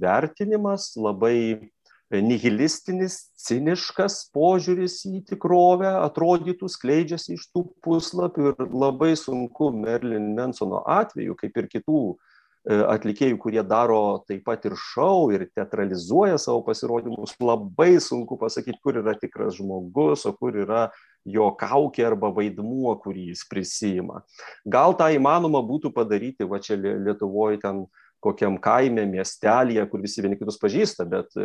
vertinimas, 0.04 0.92
labai 1.00 1.72
nihilistinis, 2.22 3.16
ciniškas 3.40 4.28
požiūris 4.36 5.00
į 5.10 5.24
tikrovę 5.32 5.90
atrodytų 6.04 6.70
skleidžiasi 6.70 7.38
iš 7.38 7.48
tų 7.54 7.66
puslapių 7.86 8.52
ir 8.52 8.68
labai 8.70 9.14
sunku 9.20 9.72
Merlin 9.76 10.34
Mansono 10.38 10.84
atveju, 10.86 11.36
kaip 11.40 11.58
ir 11.58 11.70
kitų 11.72 12.02
e, 12.12 12.78
atlikėjų, 12.94 13.40
kurie 13.42 13.64
daro 13.66 14.20
taip 14.28 14.44
pat 14.46 14.68
ir 14.70 14.78
šau 14.80 15.32
ir 15.34 15.48
teatralizuoja 15.56 16.38
savo 16.42 16.62
pasirodymus, 16.68 17.34
labai 17.42 17.96
sunku 18.04 18.38
pasakyti, 18.42 18.82
kur 18.84 19.02
yra 19.02 19.18
tikras 19.18 19.58
žmogus, 19.58 20.28
o 20.30 20.36
kur 20.38 20.60
yra 20.66 20.88
jo 21.26 21.50
kaukė 21.58 22.06
arba 22.12 22.30
vaidmuo, 22.36 22.94
kurį 23.02 23.30
jis 23.32 23.46
prisima. 23.50 24.22
Gal 24.68 24.96
tą 25.00 25.10
įmanoma 25.16 25.64
būtų 25.66 25.94
padaryti, 25.96 26.48
va 26.48 26.60
čia 26.62 26.78
Lietuvoje 26.78 27.64
ten 27.64 27.86
kokiam 28.24 28.58
kaime, 28.62 29.04
miestelėje, 29.10 29.84
kur 29.92 30.04
visi 30.04 30.24
vieni 30.24 30.38
kitus 30.40 30.60
pažįsta, 30.62 31.08
bet 31.10 31.36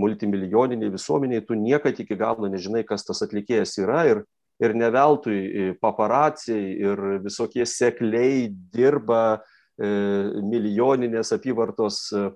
multimilijoniniai 0.00 0.92
visuomeniai, 0.92 1.44
tu 1.46 1.56
niekad 1.58 1.98
iki 2.00 2.16
galo 2.18 2.48
nežinai, 2.48 2.84
kas 2.88 3.04
tas 3.04 3.22
atlikėjas 3.24 3.74
yra 3.82 4.04
ir, 4.08 4.22
ir 4.62 4.76
ne 4.78 4.88
veltui 4.94 5.40
e, 5.42 5.66
paparacijai 5.80 6.70
ir 6.80 7.02
visokie 7.24 7.66
sekliai 7.68 8.46
dirba 8.72 9.22
e, 9.36 9.90
milijoninės 10.48 11.34
apyvartos, 11.36 12.06
e, 12.16 12.30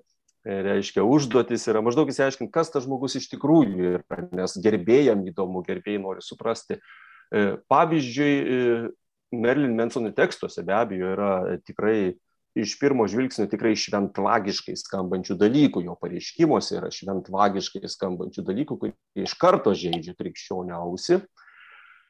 reiškia, 0.47 1.03
užduotis 1.03 1.65
yra 1.67 1.81
maždaug 1.83 2.09
įsiaiškinti, 2.11 2.53
kas 2.53 2.71
tas 2.71 2.85
žmogus 2.85 3.17
iš 3.19 3.27
tikrųjų 3.33 3.97
yra, 3.97 4.21
nes 4.37 4.55
gerbėjam 4.63 5.25
įdomu, 5.27 5.63
gerbėjai 5.65 6.03
nori 6.03 6.23
suprasti. 6.23 6.77
E, 6.77 7.57
pavyzdžiui, 7.67 8.31
e, 8.31 8.87
Merlin 9.35 9.75
Mansonų 9.75 10.13
tekstuose 10.15 10.63
be 10.63 10.75
abejo 10.77 11.11
yra 11.11 11.31
tikrai 11.67 12.15
iš 12.57 12.75
pirmo 12.81 13.05
žvilgsnio 13.09 13.47
tikrai 13.51 13.75
šventvagiškai 13.77 14.75
skambančių 14.79 15.37
dalykų, 15.39 15.83
jo 15.87 15.95
pareiškimuose 16.01 16.77
yra 16.79 16.91
šventvagiškai 16.93 17.89
skambančių 17.93 18.45
dalykų, 18.47 18.77
kurie 18.81 19.25
iš 19.27 19.35
karto 19.39 19.73
žaidžia 19.77 20.15
krikščionio 20.17 20.79
ausį. 20.81 21.21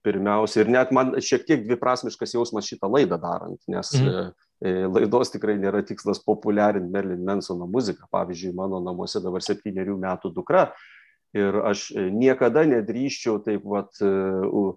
Pirmiausia, 0.08 0.62
ir 0.63 0.70
net 0.72 0.94
man 0.96 1.16
šiek 1.20 1.44
tiek 1.48 1.63
dviprasmiškas 1.66 2.38
jausmas 2.38 2.68
šitą 2.70 2.89
laidą 2.92 3.18
darant, 3.20 3.60
nes. 3.68 3.92
E, 3.98 4.72
laidos 4.89 5.30
tikrai 5.34 5.54
nėra 5.62 5.84
tikslas 5.86 6.18
populiarinti 6.25 6.89
Merlin 6.89 7.25
Mansono 7.27 7.68
muziką. 7.70 8.08
Pavyzdžiui, 8.13 8.56
mano 8.58 8.80
namuose 8.82 9.22
dabar 9.22 9.44
septyniarių 9.46 9.98
metų 10.01 10.32
dukra 10.34 10.72
ir 11.38 11.60
aš 11.68 11.89
e, 11.92 12.08
niekada 12.13 12.63
nedrįščiau 12.70 13.42
taip 13.46 13.66
vat, 13.68 13.92
uh, 14.01 14.74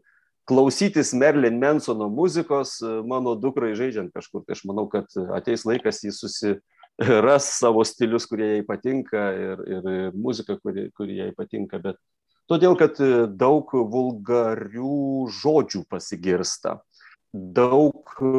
klausytis 0.50 1.12
Merlin 1.14 1.60
Mansono 1.62 2.08
muzikos 2.10 2.80
e, 2.82 2.90
mano 3.06 3.36
dukrai 3.38 3.76
žaidžiant 3.78 4.10
kažkur. 4.10 4.42
Tai 4.42 4.56
aš 4.56 4.64
manau, 4.66 4.88
kad 4.90 5.06
ateis 5.36 5.62
laikas 5.68 6.02
jis 6.02 6.18
susiras 6.18 7.52
savo 7.60 7.84
stilius, 7.86 8.26
kurie 8.26 8.56
jai 8.56 8.64
patinka 8.66 9.28
ir, 9.38 9.62
ir 9.70 9.90
muziką, 10.18 10.58
kuri, 10.58 10.88
kuri 10.98 11.20
jai 11.20 11.28
patinka, 11.36 11.78
bet 11.84 12.00
todėl, 12.50 12.74
kad 12.80 12.98
e, 12.98 13.28
daug 13.30 13.70
vulgarių 13.70 15.28
žodžių 15.38 15.84
pasigirsta. 15.92 16.80
Daug, 17.30 18.10
e, 18.18 18.34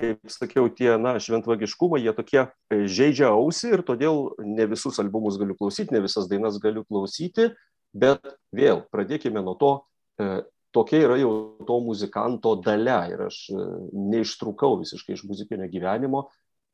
kaip 0.00 0.32
sakiau, 0.32 0.70
tie, 0.72 0.94
na, 0.96 1.18
šventvagiškumai, 1.20 2.00
jie 2.00 2.16
tokie 2.16 2.46
žaidžia 2.72 3.28
ausį 3.34 3.74
ir 3.76 3.84
todėl 3.84 4.30
ne 4.40 4.64
visus 4.72 4.96
albumus 5.04 5.36
galiu 5.36 5.58
klausyti, 5.60 5.92
ne 5.92 6.00
visas 6.08 6.32
dainas 6.32 6.56
galiu 6.64 6.86
klausyti, 6.88 7.50
bet 7.92 8.24
vėl 8.56 8.86
pradėkime 8.88 9.44
nuo 9.44 9.58
to, 9.60 9.74
tokia 10.74 11.04
yra 11.06 11.18
jau 11.20 11.32
to 11.66 11.80
muzikanto 11.86 12.56
dalia 12.64 13.04
ir 13.12 13.26
aš 13.28 13.40
e, 13.54 13.66
neištrūkau 14.14 14.80
visiškai 14.82 15.16
iš 15.16 15.24
muzikinio 15.28 15.68
gyvenimo 15.70 16.26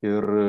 ir 0.07 0.31
e, 0.43 0.47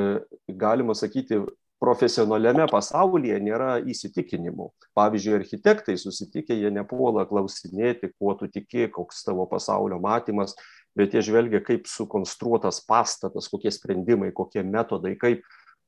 galima 0.60 0.96
sakyti, 0.98 1.41
profesionaliame 1.81 2.67
pasaulyje 2.70 3.39
nėra 3.41 3.79
įsitikinimų. 3.89 4.67
Pavyzdžiui, 4.98 5.39
architektai 5.39 5.96
susitikę, 5.98 6.53
jie 6.53 6.70
nepuola 6.74 7.25
klausinėti, 7.29 8.12
kuo 8.22 8.36
tu 8.38 8.50
tiki, 8.53 8.86
koks 8.93 9.24
tavo 9.25 9.48
pasaulio 9.50 9.98
matymas, 10.01 10.53
bet 10.98 11.15
jie 11.15 11.24
žvelgia, 11.25 11.63
kaip 11.65 11.89
sukonstruotas 11.89 12.84
pastatas, 12.86 13.50
kokie 13.50 13.74
sprendimai, 13.74 14.29
kokie 14.36 14.62
metodai, 14.67 15.15
kaip 15.17 15.41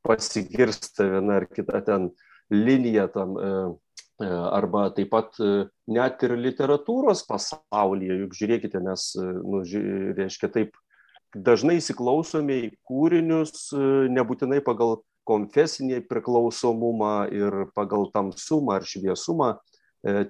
pasigirsta 0.04 1.06
viena 1.14 1.38
ar 1.42 1.48
kita 1.52 1.84
ten 1.86 2.10
linija 2.52 3.06
tam 3.14 3.38
e, 3.38 3.54
arba 4.22 4.90
taip 4.94 5.10
pat 5.12 5.40
e, 5.42 5.66
net 5.90 6.22
ir 6.24 6.36
literatūros 6.38 7.24
pasaulyje, 7.28 8.20
juk 8.24 8.38
žiūrėkite, 8.38 8.82
mes, 8.84 9.10
e, 9.18 9.26
nu, 9.42 9.64
reiškia, 10.18 10.52
taip 10.54 10.78
dažnai 11.34 11.80
įsiklausome 11.80 12.60
į 12.68 12.72
kūrinius 12.86 13.72
nebūtinai 14.14 14.62
pagal 14.62 15.00
konfesinį 15.26 16.04
priklausomumą 16.06 17.14
ir 17.34 17.56
pagal 17.74 18.12
tamsumą 18.14 18.78
ar 18.78 18.86
šviesumą 18.86 19.56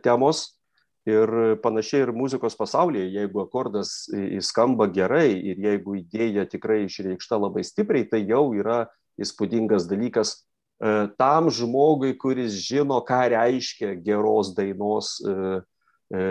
temos. 0.05 0.53
Ir 1.03 1.57
panašiai 1.59 2.05
ir 2.05 2.13
muzikos 2.15 2.55
pasaulyje, 2.55 3.09
jeigu 3.11 3.41
akordas 3.41 4.05
įskamba 4.15 4.87
gerai 4.87 5.33
ir 5.35 5.59
jeigu 5.59 5.97
idėja 5.99 6.45
tikrai 6.47 6.85
išreikšta 6.85 7.41
labai 7.43 7.65
stipriai, 7.67 8.07
tai 8.07 8.21
jau 8.23 8.45
yra 8.55 8.85
įspūdingas 9.19 9.89
dalykas 9.89 10.37
E, 10.52 10.52
tam 11.17 11.49
žmogui, 11.49 12.17
kuris 12.19 12.57
žino, 12.59 12.99
ką 13.05 13.21
reiškia 13.31 13.93
geros 14.03 14.51
dainos 14.55 15.15
e, 15.23 15.61
e, 16.11 16.23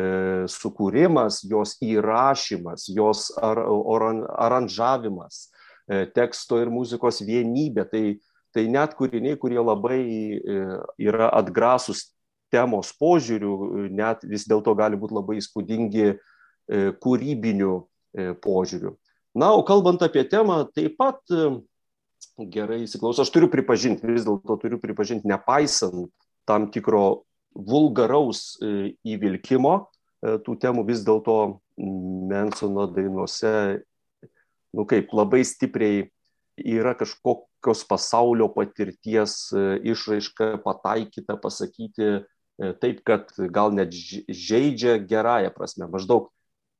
sukūrimas, 0.53 1.41
jos 1.49 1.77
įrašymas, 1.81 2.89
jos 2.93 3.31
aranžavimas, 3.41 5.49
teksto 6.15 6.61
ir 6.63 6.71
muzikos 6.73 7.23
vienybė, 7.25 7.87
tai, 7.91 8.05
tai 8.55 8.67
net 8.71 8.95
kūriniai, 8.99 9.39
kurie 9.41 9.61
labai 9.61 10.03
yra 11.01 11.31
atgrasus 11.35 12.13
temos 12.53 12.93
požiūrių, 13.01 13.89
net 13.91 14.23
vis 14.29 14.45
dėlto 14.49 14.75
gali 14.79 15.01
būti 15.01 15.17
labai 15.17 15.39
įspūdingi 15.41 16.13
kūrybinių 17.03 17.75
požiūrių. 18.45 18.93
Na, 19.41 19.55
o 19.57 19.65
kalbant 19.65 20.05
apie 20.05 20.23
temą, 20.29 20.63
taip 20.77 20.99
pat 21.01 21.19
gerai 22.39 22.83
įsiklauso. 22.85 23.25
Aš 23.25 23.33
turiu 23.35 23.51
pripažinti, 23.53 24.07
vis 24.09 24.27
dėlto 24.27 24.57
turiu 24.63 24.79
pripažinti, 24.83 25.29
nepaisant 25.29 26.11
tam 26.49 26.69
tikro 26.73 27.25
vulgaraus 27.55 28.57
e, 28.63 28.95
įvilkimo, 29.15 29.75
e, 30.25 30.37
tų 30.45 30.57
temų 30.63 30.87
vis 30.89 31.05
dėlto 31.07 31.39
Mensono 31.83 32.85
dainuose, 32.93 33.81
nu 34.77 34.85
kaip 34.89 35.13
labai 35.17 35.41
stipriai 35.45 36.05
yra 36.61 36.93
kažkokios 36.99 37.85
pasaulio 37.89 38.51
patirties 38.53 39.49
e, 39.53 39.65
išraiška 39.93 40.59
pataikyta 40.65 41.39
pasakyti 41.41 42.23
taip, 42.79 42.99
kad 43.09 43.33
gal 43.51 43.73
net 43.75 43.91
žaidžia 43.97 44.99
gerąją 45.09 45.51
prasme. 45.57 45.89
Maždaug 45.91 46.29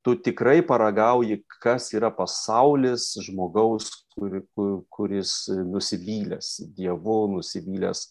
tu 0.03 0.15
tikrai 0.19 0.61
paragauji, 0.67 1.39
kas 1.63 1.89
yra 1.95 2.11
pasaulis 2.11 3.13
žmogaus, 3.23 3.89
kur, 4.13 4.41
kur, 4.55 4.73
kuris 4.91 5.47
nusivylęs 5.49 6.57
Dievu, 6.75 7.21
nusivylęs 7.37 8.09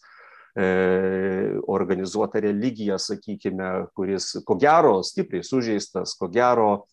organizuotą 1.67 2.39
religiją, 2.39 2.97
sakykime, 3.01 3.87
kuris 3.95 4.37
ko 4.45 4.57
gero 4.61 4.99
stipriai 5.03 5.43
sužeistas, 5.43 6.13
ko 6.13 6.29
gero, 6.29 6.85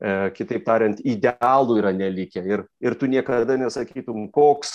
e, 0.00 0.30
kitaip 0.36 0.66
tariant, 0.66 1.00
idealų 1.00 1.78
yra 1.80 1.94
nelikę. 1.96 2.44
Ir, 2.44 2.66
ir 2.80 2.96
tu 3.00 3.08
niekada 3.08 3.56
nesakytum, 3.56 4.28
koks 4.28 4.74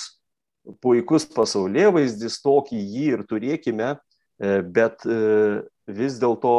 puikus 0.81 1.27
pasaulyje 1.29 1.91
vaizdis, 1.93 2.39
tokį 2.41 2.81
jį 2.81 3.05
ir 3.11 3.23
turėkime, 3.29 3.91
e, 3.93 4.61
bet 4.65 5.05
e, 5.05 5.61
vis 5.85 6.17
dėlto 6.17 6.55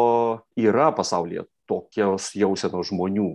yra 0.54 0.92
pasaulyje 0.94 1.48
tokios 1.72 2.30
jausenos 2.36 2.90
žmonių. 2.92 3.32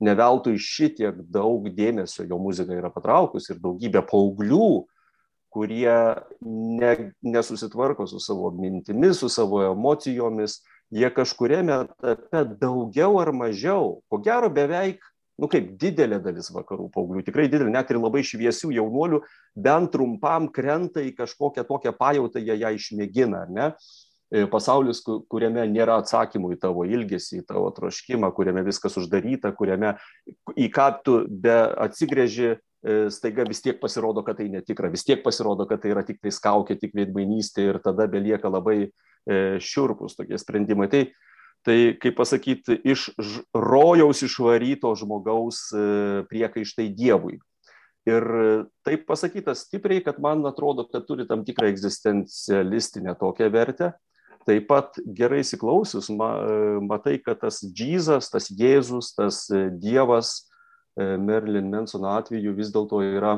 Neveltui 0.00 0.56
šitiek 0.56 1.18
daug 1.28 1.66
dėmesio 1.76 2.24
jo 2.28 2.38
muzika 2.40 2.72
yra 2.72 2.88
patraukus 2.92 3.50
ir 3.50 3.60
daugybė 3.60 4.00
paauglių, 4.08 4.86
kurie 5.50 5.96
ne, 6.40 6.92
nesusitvarko 7.26 8.06
su 8.08 8.20
savo 8.22 8.52
mintimis, 8.54 9.18
su 9.20 9.28
savo 9.28 9.64
emocijomis, 9.66 10.60
jie 10.94 11.10
kažkuriame 11.14 11.82
etape 12.00 12.44
daugiau 12.62 13.18
ar 13.20 13.34
mažiau, 13.34 13.98
ko 14.08 14.22
gero 14.22 14.48
beveik 14.50 15.02
nu 15.40 15.48
kaip 15.48 15.72
didelė 15.80 16.20
dalis 16.22 16.50
vakarų 16.52 16.90
paauglių, 16.92 17.24
tikrai 17.24 17.46
didelė, 17.48 17.72
net 17.72 17.90
ir 17.92 18.00
labai 18.00 18.20
šviesių 18.26 18.74
jaunuolių, 18.76 19.22
bent 19.56 19.92
trumpam 19.94 20.50
krenta 20.52 21.00
į 21.04 21.14
kažkokią 21.16 21.64
tokią 21.68 21.94
pajautą, 21.96 22.42
jie 22.44 22.58
ją 22.60 22.72
išmėgina, 22.76 23.46
ne? 23.48 23.70
E, 24.30 24.44
pasaulis, 24.46 25.00
kuriame 25.02 25.64
nėra 25.66 25.96
atsakymų 25.98 26.52
į 26.54 26.58
tavo 26.62 26.84
ilgesį, 26.86 27.40
į 27.40 27.46
tavo 27.48 27.66
troškimą, 27.74 28.28
kuriame 28.36 28.62
viskas 28.62 28.94
uždaryta, 29.00 29.50
kuriame 29.58 29.96
į 30.54 30.68
ką 30.70 30.86
tu 31.02 31.16
be 31.26 31.56
atsigrėži, 31.82 32.52
e, 32.54 32.98
staiga 33.10 33.42
vis 33.48 33.58
tiek 33.64 33.80
pasirodo, 33.80 34.22
kad 34.22 34.38
tai 34.38 34.46
netikra, 34.52 34.90
vis 34.92 35.02
tiek 35.02 35.24
pasirodo, 35.24 35.66
kad 35.66 35.82
tai 35.82 35.90
yra 35.90 36.04
tik 36.06 36.20
tai 36.22 36.30
skaukė, 36.30 36.76
tik 36.78 36.94
veidmainystė 36.94 37.64
ir 37.72 37.80
tada 37.82 38.06
belieka 38.10 38.52
labai 38.52 38.76
e, 38.86 38.92
šiurpus 39.58 40.14
tokie 40.20 40.38
sprendimai. 40.38 40.86
Tai 40.92 41.08
tai 41.66 41.76
kaip 42.00 42.14
pasakyti, 42.16 42.78
iš 42.88 43.10
rojaus 43.52 44.22
išvaryto 44.24 44.94
žmogaus 44.96 45.58
priekaištai 46.30 46.86
Dievui. 46.96 47.34
Ir 48.08 48.24
taip 48.86 49.02
pasakyta 49.10 49.52
stipriai, 49.52 50.00
kad 50.06 50.22
man 50.24 50.40
atrodo, 50.48 50.86
kad 50.88 51.04
turi 51.04 51.26
tam 51.28 51.42
tikrą 51.44 51.68
egzistencialistinę 51.68 53.12
tokią 53.20 53.50
vertę. 53.52 53.90
Taip 54.48 54.66
pat 54.70 54.96
gerai 55.16 55.42
įsiklausius, 55.44 56.08
ma, 56.16 56.30
e, 56.40 56.78
matai, 56.86 57.18
kad 57.22 57.42
tas 57.42 57.60
Džyzas, 57.64 58.30
tas 58.32 58.48
Jėzus, 58.48 59.12
tas 59.16 59.44
e, 59.52 59.68
Dievas 59.82 60.46
Merlin 61.00 61.68
Mansono 61.70 62.10
atveju 62.18 62.50
vis 62.56 62.72
dėlto 62.74 62.98
yra 63.06 63.36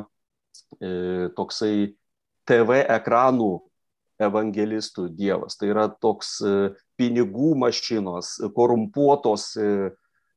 e, 0.80 1.28
toksai 1.36 1.92
TV 2.48 2.80
ekranų 2.90 3.50
evangelistų 4.22 5.10
Dievas. 5.14 5.58
Tai 5.60 5.68
yra 5.70 5.84
toks 5.92 6.40
pinigų 7.02 7.52
mašinos, 7.58 8.36
korumpuotos 8.56 9.48
e, 9.56 9.68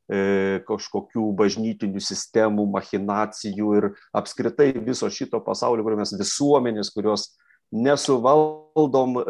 e, 0.10 0.20
kažkokių 0.68 1.28
bažnytinių 1.38 2.02
sistemų, 2.04 2.68
machinacijų 2.74 3.74
ir 3.80 3.90
apskritai 4.16 4.72
viso 4.86 5.10
šito 5.12 5.42
pasaulio, 5.46 5.86
kur 5.86 5.98
mes 6.00 6.16
visuomenės, 6.18 6.94
kurios 6.96 7.34
nesuvaldom 7.74 9.18
e, 9.22 9.24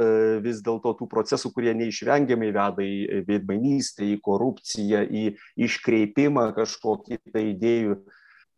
vis 0.44 0.62
dėlto 0.66 0.96
tų 1.00 1.08
procesų, 1.12 1.52
kurie 1.56 1.74
neišvengiamai 1.78 2.52
veda 2.56 2.86
į 2.86 3.24
veidmainystę, 3.28 4.06
į 4.16 4.20
korupciją, 4.26 5.06
į 5.06 5.26
iškreipimą 5.68 6.52
kažkokį 6.58 7.20
tai 7.32 7.50
idėjų 7.54 8.00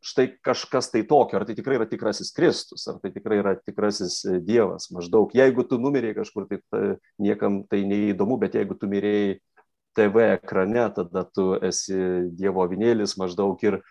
štai 0.07 0.27
kažkas 0.45 0.91
tai 0.93 1.01
tokio, 1.07 1.39
ar 1.39 1.45
tai 1.47 1.55
tikrai 1.57 1.79
yra 1.79 1.87
tikrasis 1.89 2.29
Kristus, 2.35 2.85
ar 2.87 2.99
tai 3.01 3.11
tikrai 3.11 3.41
yra 3.41 3.55
tikrasis 3.57 4.21
e, 4.25 4.39
Dievas. 4.45 4.89
Maždaug, 4.95 5.33
jeigu 5.35 5.65
tu 5.67 5.79
numirėjai 5.81 6.19
kažkur, 6.21 6.47
tai 6.49 6.61
ta, 6.71 6.83
niekam 7.21 7.63
tai 7.69 7.83
neįdomu, 7.89 8.39
bet 8.41 8.57
jeigu 8.57 8.77
tu 8.77 8.89
mirėjai 8.91 9.37
TV 9.97 10.31
ekrane, 10.37 10.85
tada 10.93 11.25
tu 11.25 11.55
esi 11.65 11.97
Dievo 12.37 12.63
avinėlis 12.65 13.17
maždaug 13.17 13.61
ir, 13.65 13.81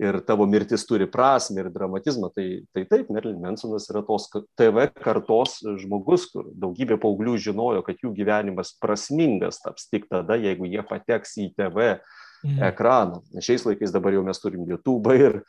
ir 0.00 0.20
tavo 0.24 0.46
mirtis 0.48 0.86
turi 0.88 1.06
prasme 1.10 1.60
ir 1.60 1.70
dramatizmą. 1.72 2.30
Tai, 2.34 2.46
tai 2.74 2.84
taip, 2.88 3.10
Merlin 3.12 3.40
Mansonas 3.42 3.88
yra 3.92 4.02
tos 4.06 4.28
TV 4.58 4.86
kartos 4.96 5.58
žmogus, 5.82 6.26
kur 6.32 6.48
daugybė 6.62 6.96
paauglių 7.02 7.36
žinojo, 7.48 7.84
kad 7.86 8.00
jų 8.00 8.14
gyvenimas 8.16 8.72
prasmingas 8.80 9.60
taps 9.64 9.90
tik 9.92 10.08
tada, 10.10 10.38
jeigu 10.40 10.68
jie 10.70 10.84
pateks 10.88 11.36
į 11.44 11.50
TV 11.58 11.90
mm. 11.92 12.60
ekraną. 12.70 13.20
Šiais 13.44 13.66
laikais 13.68 13.92
dabar 13.94 14.16
jau 14.16 14.24
mes 14.26 14.40
turim 14.40 14.64
YouTube 14.68 15.16
ir 15.18 15.40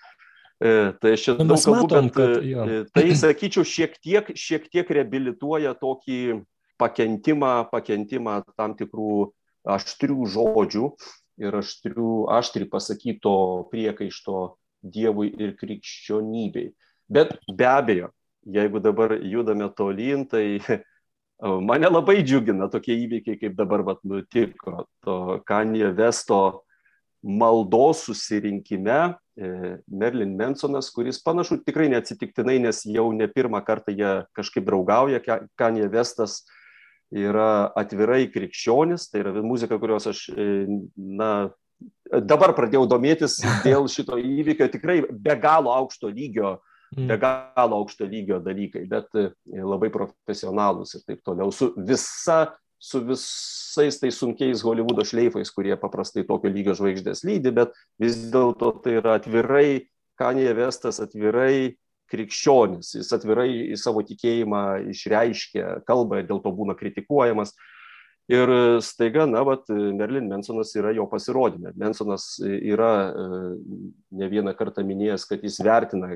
e, 0.60 0.92
Tai 1.00 1.16
aš 1.16 1.28
čia 1.28 1.38
nu, 1.40 1.48
daug 1.54 1.64
kalbu, 1.64 1.88
bet 1.96 2.16
kad, 2.18 2.38
jo. 2.46 2.68
E, 2.68 2.84
tai, 2.92 3.08
sakyčiau, 3.24 3.68
šiek 3.68 3.96
tiek, 4.04 4.34
šiek 4.36 4.68
tiek 4.74 4.96
reabilituoja 5.00 5.74
tokį 5.80 6.42
pakentimą, 6.82 7.56
pakentimą 7.72 8.42
tam 8.58 8.76
tikrų 8.76 9.32
aštrių 9.70 10.26
žodžių 10.34 10.88
ir 11.42 11.58
aštrių, 11.58 12.14
aštri 12.40 12.70
pasakyto 12.70 13.36
priekaišto 13.74 14.56
Dievui 14.82 15.28
ir 15.38 15.54
krikščionybei. 15.60 16.72
Bet 17.12 17.36
be 17.54 17.68
abejo, 17.70 18.08
jeigu 18.50 18.80
dabar 18.82 19.14
judame 19.22 19.68
tolyn, 19.78 20.24
tai 20.26 20.58
mane 21.70 21.90
labai 21.90 22.22
džiugina 22.24 22.70
tokie 22.72 22.96
įvykiai, 23.04 23.40
kaip 23.42 23.58
dabar 23.58 23.84
vat, 23.86 24.02
nutiko. 24.08 24.88
To 25.06 25.42
Kanye 25.46 25.92
Vesto 25.98 26.64
maldos 27.22 28.06
susirinkime 28.08 28.98
e, 29.38 29.78
Merlin 29.88 30.34
Mansonas, 30.38 30.90
kuris 30.94 31.22
panašu 31.22 31.60
tikrai 31.66 31.90
neatsitiktinai, 31.94 32.58
nes 32.64 32.82
jau 32.90 33.12
ne 33.14 33.28
pirmą 33.30 33.62
kartą 33.66 33.94
jie 33.94 34.16
kažkaip 34.38 34.66
draugauja, 34.66 35.22
Kanye 35.60 35.90
Vestas 35.94 36.42
yra 37.12 37.72
atvirai 37.78 38.26
krikščionis, 38.32 39.10
tai 39.12 39.24
yra 39.26 39.34
muzika, 39.44 39.80
kurios 39.82 40.08
aš, 40.12 40.26
e, 40.32 40.48
na, 40.96 41.32
dabar 42.12 42.56
pradėjau 42.58 42.88
domėtis 42.90 43.40
dėl 43.66 43.90
šito 43.96 44.20
įvykio, 44.20 44.70
tikrai 44.72 45.02
be 45.12 45.36
galo 45.42 45.74
aukšto 45.76 46.12
lygio, 46.12 46.58
mm. 46.96 47.12
be 47.12 47.20
galo 47.22 47.82
aukšto 47.82 48.08
lygio 48.08 48.40
dalykai, 48.44 48.86
bet 48.92 49.12
e, 49.20 49.30
labai 49.60 49.92
profesionalūs 49.94 50.98
ir 50.98 51.06
taip 51.08 51.24
toliau, 51.28 51.54
su 51.56 51.74
visa 51.78 52.48
su 52.82 52.98
visais 53.06 54.00
tais 54.02 54.16
sunkiais 54.18 54.64
Hollywoodo 54.66 55.04
šleifais, 55.06 55.52
kurie 55.54 55.76
paprastai 55.78 56.24
tokio 56.26 56.50
lygio 56.50 56.74
žvaigždės 56.74 57.22
lydi, 57.30 57.52
bet 57.54 57.76
vis 58.02 58.18
dėlto 58.34 58.72
tai 58.82 58.98
yra 58.98 59.20
atvirai, 59.20 59.86
Kanėje 60.18 60.56
Vestas 60.58 60.98
atvirai 61.02 61.76
krikščionis, 62.12 62.96
jis 63.00 63.12
atvirai 63.16 63.78
savo 63.80 64.04
tikėjimą 64.06 64.64
išreiškia, 64.92 65.82
kalba 65.88 66.22
ir 66.22 66.30
dėl 66.30 66.42
to 66.44 66.54
būna 66.56 66.76
kritikuojamas. 66.80 67.56
Ir 68.32 68.48
staiga, 68.86 69.26
na, 69.28 69.42
vat, 69.44 69.66
Merlin 69.68 70.30
Mansonas 70.30 70.70
yra 70.80 70.94
jo 70.96 71.04
pasirodymė. 71.12 71.74
Mansonas 71.80 72.38
yra 72.46 72.92
ne 73.12 74.30
vieną 74.32 74.54
kartą 74.56 74.86
minėjęs, 74.88 75.26
kad 75.28 75.44
jis 75.44 75.58
vertina 75.66 76.14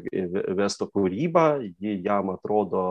Vesto 0.55 0.87
kūrybą, 0.87 1.47
ji 1.81 1.97
jam 2.05 2.31
atrodo 2.31 2.85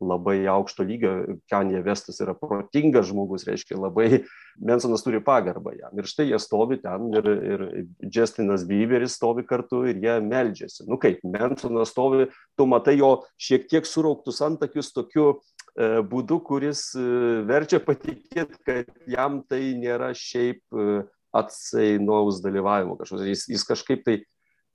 labai 0.00 0.46
aukšto 0.48 0.84
lygio, 0.88 1.12
Kanye 1.50 1.82
Vestas 1.84 2.20
yra 2.24 2.34
protingas 2.36 3.08
žmogus, 3.10 3.44
reiškia 3.48 3.78
labai, 3.78 4.22
Mensonas 4.60 5.04
turi 5.04 5.20
pagarbą 5.24 5.74
jam. 5.76 5.92
Ir 5.96 6.08
štai 6.08 6.26
jie 6.30 6.40
stovi 6.42 6.80
ten 6.82 7.06
ir, 7.16 7.28
ir 7.52 7.64
Justinas 8.12 8.64
Bieberis 8.68 9.14
stovi 9.18 9.44
kartu 9.48 9.84
ir 9.88 10.00
jie 10.02 10.16
meldžiasi. 10.24 10.88
Nu 10.90 10.98
kaip, 11.00 11.22
Mensonas 11.24 11.92
stovi, 11.94 12.28
tu 12.58 12.66
matai 12.68 12.98
jo 12.98 13.12
šiek 13.40 13.68
tiek 13.70 13.88
surauktus 13.88 14.42
antakius 14.44 14.92
tokiu 14.96 15.30
e, 15.30 16.00
būdu, 16.10 16.40
kuris 16.48 16.90
e, 16.98 17.06
verčia 17.48 17.80
patikėti, 17.84 18.60
kad 18.66 18.92
jam 19.08 19.40
tai 19.48 19.62
nėra 19.80 20.12
šiaip 20.16 20.60
e, 20.72 21.00
atsainaus 21.36 22.42
dalyvavimo 22.44 22.98
kažkoks. 22.98 23.28
Jis, 23.28 23.46
jis 23.52 23.66
kažkaip 23.68 24.04
tai 24.06 24.20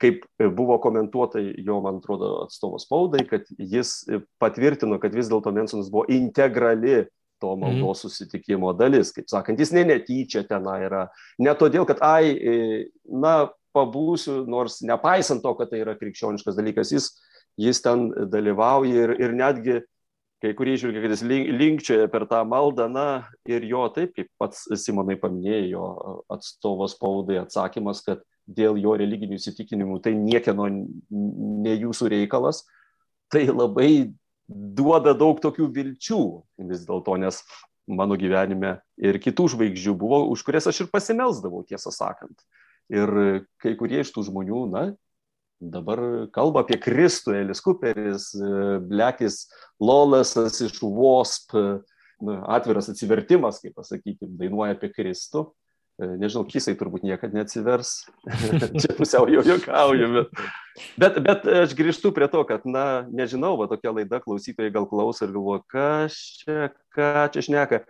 kaip 0.01 0.25
buvo 0.57 0.77
komentuota 0.83 1.39
jo, 1.39 1.79
man 1.83 2.01
atrodo, 2.01 2.31
atstovo 2.45 2.79
spaudai, 2.81 3.23
kad 3.29 3.47
jis 3.57 4.01
patvirtino, 4.41 4.99
kad 4.99 5.15
vis 5.15 5.29
dėlto 5.31 5.53
Mensonas 5.55 5.91
buvo 5.91 6.03
integrali 6.11 7.05
to 7.43 7.53
maldos 7.59 8.03
susitikimo 8.05 8.73
dalis. 8.75 9.13
Kaip 9.15 9.29
sakant, 9.31 9.59
jis 9.59 9.71
ne 9.75 9.85
netyčia 9.87 10.43
ten 10.47 10.67
yra. 10.75 11.05
Ne 11.39 11.55
todėl, 11.59 11.87
kad, 11.87 12.03
ai, 12.03 12.35
na, 13.07 13.37
pabūsiu, 13.75 14.43
nors 14.47 14.79
nepaisant 14.87 15.43
to, 15.43 15.51
kad 15.59 15.71
tai 15.71 15.81
yra 15.83 15.97
krikščioniškas 15.99 16.55
dalykas, 16.55 16.93
jis, 16.95 17.09
jis 17.59 17.81
ten 17.83 18.07
dalyvauja 18.31 19.07
ir, 19.07 19.15
ir 19.19 19.35
netgi 19.35 19.81
kai 20.43 20.53
kurie 20.57 20.75
išvelgia, 20.77 21.01
kad 21.03 21.15
jis 21.15 21.23
linkčioja 21.25 22.07
per 22.11 22.27
tą 22.29 22.41
maldą, 22.47 22.87
na 22.91 23.25
ir 23.49 23.65
jo 23.67 23.85
taip, 23.95 24.13
kaip 24.17 24.29
pats 24.39 24.65
Simonai 24.83 25.17
paminėjo, 25.19 25.67
jo 25.71 26.15
atstovos 26.35 26.95
spaudai 26.95 27.39
atsakymas, 27.41 28.03
kad 28.05 28.21
dėl 28.45 28.77
jo 28.81 28.95
religinių 28.97 29.39
įsitikinimų, 29.39 29.99
tai 30.05 30.13
niekieno 30.17 30.67
ne 30.69 31.75
jūsų 31.75 32.11
reikalas, 32.13 32.63
tai 33.33 33.47
labai 33.49 34.13
duoda 34.47 35.15
daug 35.17 35.39
tokių 35.41 35.69
vilčių 35.73 36.21
vis 36.69 36.85
dėlto, 36.85 37.17
nes 37.21 37.41
mano 37.89 38.17
gyvenime 38.17 38.79
ir 39.01 39.17
kitų 39.21 39.47
žvaigždžių 39.55 39.95
buvo, 39.97 40.23
už 40.33 40.43
kurias 40.45 40.69
aš 40.69 40.85
ir 40.85 40.91
pasimelsdavau, 40.93 41.63
tiesą 41.65 41.93
sakant. 41.93 42.37
Ir 42.93 43.09
kai 43.61 43.73
kurie 43.77 44.03
iš 44.03 44.11
tų 44.13 44.27
žmonių, 44.29 44.61
na, 44.69 44.85
dabar 45.61 46.27
kalba 46.35 46.61
apie 46.65 46.77
Kristų, 46.81 47.33
Elis 47.39 47.61
Cooperis, 47.65 48.29
Blekis 48.85 49.45
Lolesas 49.81 50.61
iš 50.65 50.77
WASP, 50.83 51.55
atviras 52.45 52.89
atsivertimas, 52.91 53.61
kaip 53.63 53.75
pasakykime, 53.77 54.37
dainuoja 54.39 54.77
apie 54.77 54.91
Kristų. 54.93 55.47
E, 55.95 56.07
nežinau, 56.19 56.43
kisai 56.43 56.75
turbūt 56.75 57.05
niekada 57.07 57.37
neatsivers. 57.37 58.03
Čia 58.81 58.95
pusiau 58.97 59.29
jau 59.31 59.43
juokauju, 59.47 60.09
bet, 60.11 60.39
bet, 60.99 61.19
bet 61.23 61.45
aš 61.63 61.75
grįžtu 61.77 62.11
prie 62.15 62.27
to, 62.31 62.41
kad, 62.49 62.65
na, 62.67 63.05
nežinau, 63.15 63.53
va 63.61 63.69
tokia 63.71 63.93
laida 63.95 64.19
klausytojai 64.23 64.73
gal 64.75 64.89
klauso 64.91 65.23
ir 65.23 65.31
galvoja, 65.35 65.63
kas 65.71 66.17
čia, 66.41 66.73
ką 66.95 67.29
čia 67.31 67.45
šneka. 67.47 67.85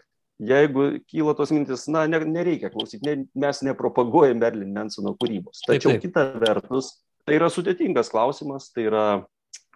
Jeigu 0.46 1.00
kyla 1.10 1.34
tos 1.34 1.54
mintis, 1.56 1.88
na, 1.90 2.04
ne, 2.12 2.20
nereikia 2.30 2.70
klausyti, 2.70 3.02
ne, 3.08 3.26
mes 3.40 3.64
nepropaguojame 3.66 4.38
Merlin 4.44 4.76
Mansono 4.76 5.16
kūrybos. 5.18 5.64
Tačiau 5.66 5.96
taip, 5.96 6.04
taip. 6.04 6.06
kita 6.06 6.28
vertus, 6.44 6.92
tai 7.26 7.40
yra 7.40 7.50
sudėtingas 7.50 8.12
klausimas, 8.14 8.68
tai 8.76 8.86
yra 8.92 9.06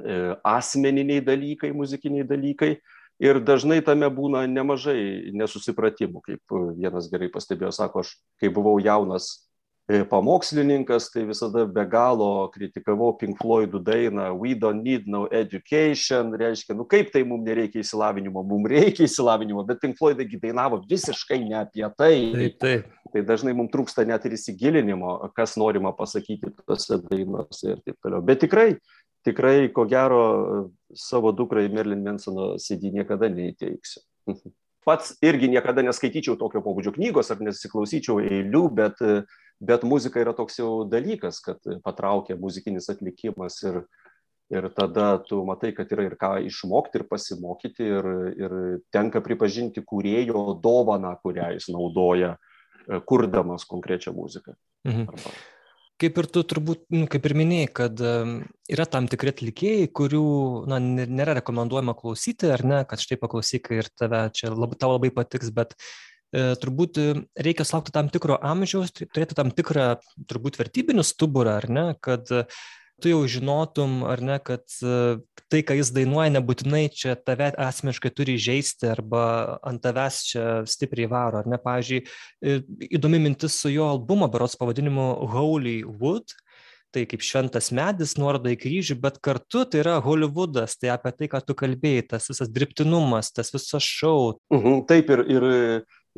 e, 0.04 0.36
asmeniniai 0.46 1.24
dalykai, 1.26 1.72
muzikiniai 1.74 2.28
dalykai. 2.30 2.76
Ir 3.20 3.42
dažnai 3.44 3.82
tame 3.84 4.08
būna 4.16 4.46
nemažai 4.48 5.34
nesusipratimų, 5.36 6.24
kaip 6.24 6.58
vienas 6.80 7.10
gerai 7.12 7.28
pastebėjo, 7.34 7.74
sako, 7.76 8.06
aš 8.06 8.14
kai 8.40 8.48
buvau 8.56 8.78
jaunas 8.80 9.28
e, 9.92 10.06
pamokslininkas, 10.08 11.10
tai 11.12 11.26
visada 11.28 11.66
be 11.68 11.84
galo 11.92 12.48
kritikavau 12.54 13.12
Pink 13.20 13.42
Floydų 13.42 13.82
dainą 13.84 14.30
We 14.40 14.54
don't 14.56 14.88
need 14.88 15.12
no 15.12 15.26
education, 15.36 16.32
reiškia, 16.40 16.78
nu 16.80 16.88
kaip 16.88 17.12
tai 17.12 17.26
mums 17.28 17.44
nereikia 17.44 17.84
įsilavinimo, 17.84 18.46
mums 18.48 18.72
reikia 18.72 19.04
įsilavinimo, 19.10 19.66
bet 19.68 19.84
Pink 19.84 20.00
Floydai 20.00 20.30
dainavo 20.40 20.80
visiškai 20.88 21.42
ne 21.44 21.60
apie 21.60 21.84
tai. 22.00 22.14
Taip, 22.38 22.58
taip. 22.64 22.96
Tai 23.10 23.26
dažnai 23.26 23.52
mums 23.58 23.74
trūksta 23.74 24.06
net 24.08 24.26
ir 24.30 24.38
įsigilinimo, 24.38 25.18
kas 25.36 25.58
norima 25.60 25.92
pasakyti 25.98 26.54
tose 26.62 27.02
dainose 27.10 27.74
ir 27.74 27.84
taip 27.84 27.98
toliau. 28.00 28.24
Bet 28.24 28.46
tikrai, 28.46 28.78
tikrai, 29.26 29.70
ko 29.74 29.86
gero, 29.90 30.22
savo 30.96 31.32
dukrai 31.36 31.68
Merlin 31.70 32.04
Mansono 32.04 32.56
CD 32.58 32.92
niekada 32.94 33.30
neįteiksiu. 33.32 34.04
Pats 34.88 35.14
irgi 35.26 35.50
niekada 35.52 35.84
neskaityčiau 35.86 36.38
tokio 36.40 36.64
pobūdžio 36.66 36.96
knygos 36.96 37.30
ar 37.34 37.42
nesiklausyčiau 37.44 38.22
eilių, 38.24 38.62
bet, 38.74 39.02
bet 39.60 39.84
muzika 39.86 40.22
yra 40.24 40.34
toks 40.34 40.62
jau 40.62 40.72
dalykas, 40.90 41.42
kad 41.46 41.60
patraukia 41.86 42.40
muzikinis 42.40 42.88
atlikimas 42.90 43.60
ir, 43.68 43.82
ir 44.56 44.70
tada 44.74 45.12
tu 45.28 45.44
matai, 45.46 45.74
kad 45.78 45.92
yra 45.94 46.08
ir 46.08 46.16
ką 46.18 46.32
išmokti 46.48 47.02
ir 47.02 47.06
pasimokyti 47.12 47.92
ir, 47.92 48.10
ir 48.40 48.58
tenka 48.96 49.22
pripažinti 49.26 49.84
kūrėjo 49.86 50.56
dovaną, 50.64 51.14
kurią 51.22 51.52
jis 51.60 51.70
naudoja, 51.76 52.38
kurdamas 53.06 53.68
konkrečią 53.70 54.16
muziką. 54.16 54.56
Mhm. 54.88 55.10
Arba 55.12 55.38
kaip 56.00 56.20
ir 56.22 56.28
tu 56.32 56.44
turbūt 56.48 56.86
nu, 56.96 57.06
kaip 57.12 57.26
ir 57.28 57.36
minėjai 57.38 57.70
kad 57.82 58.02
yra 58.02 58.86
tam 58.90 59.10
tikri 59.12 59.34
atlikėjai 59.34 59.90
kurių 59.96 60.24
na 60.72 60.80
nėra 60.82 61.38
rekomenduojama 61.40 61.96
klausyti 62.00 62.52
ar 62.54 62.64
ne 62.68 62.84
kad 62.90 63.04
štai 63.04 63.20
paklausyk 63.22 63.72
ir 63.76 63.90
tave 64.00 64.26
čia 64.36 64.54
lab 64.54 64.78
tau 64.80 64.94
labai 64.96 65.12
patiks 65.16 65.52
bet 65.56 65.76
e, 65.76 66.56
turbūt 66.62 67.02
reikia 67.40 67.68
sulaukti 67.68 67.96
tam 67.96 68.12
tikro 68.14 68.40
amžiaus 68.52 68.96
turėti 69.00 69.38
tam 69.38 69.52
tikrą 69.56 69.92
turbūt 70.30 70.60
vertybinį 70.62 71.06
stuburą 71.08 71.60
ar 71.60 71.70
ne 71.70 71.86
kad 72.00 72.32
tu 73.02 73.12
jau 73.12 73.22
žinotum 73.28 74.04
ar 74.08 74.22
ne 74.22 74.38
kad 74.44 74.66
e, 74.84 75.20
tai 75.50 75.62
ką 75.66 75.78
jis 75.80 75.92
dainuoja 75.96 76.34
nebūtinai 76.36 76.84
čia 76.94 77.16
tave 77.16 77.50
asmeniškai 77.68 78.12
turi 78.16 78.36
įžeisti 78.40 78.90
arba 78.92 79.24
ant 79.66 79.82
tavęs 79.84 80.20
čia 80.30 80.46
stipriai 80.70 81.10
varo 81.12 81.42
ar 81.42 81.50
ne? 81.50 81.60
Pavyzdžiui 81.64 82.04
e, 82.04 82.60
įdomi 83.00 83.22
mintis 83.24 83.58
su 83.62 83.72
jo 83.74 83.90
albumo 83.90 84.30
berods 84.32 84.60
pavadinimu 84.60 85.10
holy 85.34 85.82
wood 85.88 86.36
tai 86.94 87.06
kaip 87.10 87.22
šventas 87.22 87.70
medis 87.76 88.16
nuoroda 88.18 88.52
į 88.54 88.58
kryžių 88.64 88.98
bet 89.04 89.20
kartu 89.26 89.64
tai 89.70 89.84
yra 89.84 90.00
holivudas 90.04 90.76
tai 90.80 90.92
apie 90.96 91.14
tai 91.16 91.30
ką 91.32 91.44
tu 91.46 91.56
kalbėjai 91.58 92.08
tas 92.16 92.30
visas 92.32 92.50
dirbtinumas 92.50 93.32
tas 93.34 93.54
visas 93.54 93.86
šou. 93.86 94.40
Mhm, 94.54 94.84
taip 94.90 95.14
ir 95.14 95.26
ir 95.30 95.48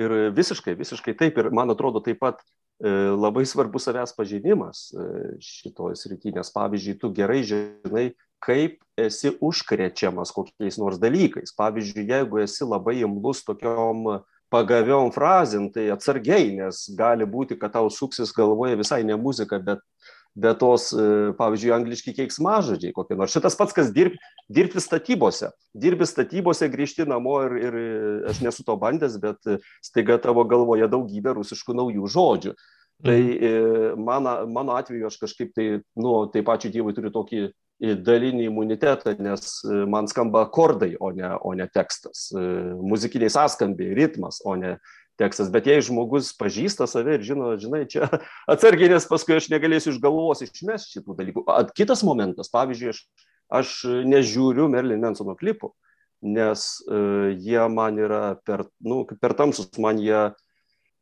ir 0.02 0.17
visiškai 0.36 0.78
visiškai 0.80 1.15
taip 1.20 1.38
ir 1.38 1.52
man 1.52 1.74
atrodo 1.74 2.04
taip 2.04 2.22
pat 2.24 2.39
labai 2.82 3.46
svarbus 3.46 3.86
savęs 3.86 4.13
pažinimas 4.17 4.89
e, 4.94 5.06
šitoj 5.44 5.96
srity, 6.00 6.34
nes 6.34 6.50
pavyzdžiui, 6.54 6.98
tu 7.02 7.12
gerai 7.13 7.41
žinai, 7.46 8.12
kaip 8.41 8.80
esi 8.98 9.36
užkrečiamas 9.38 10.34
kokiais 10.34 10.80
nors 10.82 10.98
dalykais. 11.02 11.54
Pavyzdžiui, 11.58 12.08
jeigu 12.10 12.41
esi 12.41 12.65
labai 12.65 12.98
imlus 13.04 13.44
tokiom 13.46 14.22
pagaviom 14.52 15.13
frazėm, 15.13 15.70
tai 15.72 15.91
atsargiai, 15.94 16.50
nes 16.58 16.84
gali 16.98 17.28
būti, 17.30 17.56
kad 17.60 17.76
tau 17.78 17.91
suksis 17.94 18.34
galvoje 18.36 18.80
visai 18.82 19.04
ne 19.08 19.15
muzika, 19.15 19.62
bet 19.62 19.86
be 20.36 20.54
tos, 20.56 20.89
e, 20.96 21.06
pavyzdžiui, 21.38 21.74
angliški 21.76 22.13
keiksmažodžiai 22.17 22.94
kokie 22.96 23.17
nors. 23.20 23.34
Šitas 23.36 23.58
pats, 23.60 23.76
kas 23.76 23.91
dirb, 23.96 24.15
dirbti 24.52 24.84
statybose. 24.84 25.52
Dirbi 25.78 26.08
statybose, 26.08 26.70
grįžti 26.72 27.08
namo 27.10 27.39
ir, 27.48 27.58
ir 27.60 27.80
aš 28.32 28.44
nesu 28.46 28.65
to 28.67 28.78
bandęs, 28.80 29.17
bet 29.22 29.39
staiga 29.84 30.20
tavo 30.22 30.46
galvoje 30.48 30.88
daugybė 30.91 31.36
rusiškų 31.39 31.76
naujų 31.82 32.13
žodžių. 32.15 32.56
Tai 33.02 33.17
mhm. 33.17 34.04
mano, 34.06 34.36
mano 34.46 34.78
atveju 34.78 35.08
aš 35.10 35.17
kažkaip 35.24 35.56
tai, 35.58 35.67
nu, 35.98 36.13
taip 36.30 36.46
pačiu 36.46 36.70
Dievui 36.70 36.94
turiu 36.94 37.10
tokį 37.13 37.48
dalinį 37.82 38.46
imunitetą, 38.46 39.15
nes 39.17 39.56
man 39.89 40.06
skamba 40.06 40.44
akordai, 40.46 40.91
o 41.02 41.10
ne, 41.17 41.32
o 41.41 41.56
ne 41.58 41.65
tekstas. 41.65 42.28
Muzikiniai 42.78 43.34
sąskambiai, 43.34 43.96
ritmas, 43.98 44.38
o 44.46 44.54
ne 44.54 44.76
tekstas. 45.21 45.51
Bet 45.53 45.69
jei 45.69 45.81
žmogus 45.86 46.31
pažįsta 46.38 46.88
save 46.89 47.17
ir 47.17 47.25
žino, 47.25 47.53
žinai, 47.62 47.86
čia 47.89 48.10
atsargiai, 48.51 48.91
nes 48.91 49.07
paskui 49.10 49.38
aš 49.38 49.51
negalėsiu 49.53 49.93
iš 49.93 50.01
galvos 50.03 50.43
išmesti 50.45 50.97
šitų 50.97 51.17
dalykų. 51.19 51.45
At, 51.53 51.73
kitas 51.77 52.05
momentas, 52.07 52.51
pavyzdžiui, 52.53 52.93
aš, 52.95 53.01
aš 53.62 53.75
nežiūriu 54.10 54.69
Merlin 54.71 55.03
Mansono 55.03 55.38
klipų, 55.39 55.73
nes 56.21 56.69
uh, 56.86 57.34
jie 57.34 57.65
man 57.73 57.99
yra 58.01 58.23
per, 58.45 58.67
nu, 58.86 59.03
per 59.21 59.36
tamsus, 59.38 59.69
man 59.81 60.01
jie, 60.01 60.29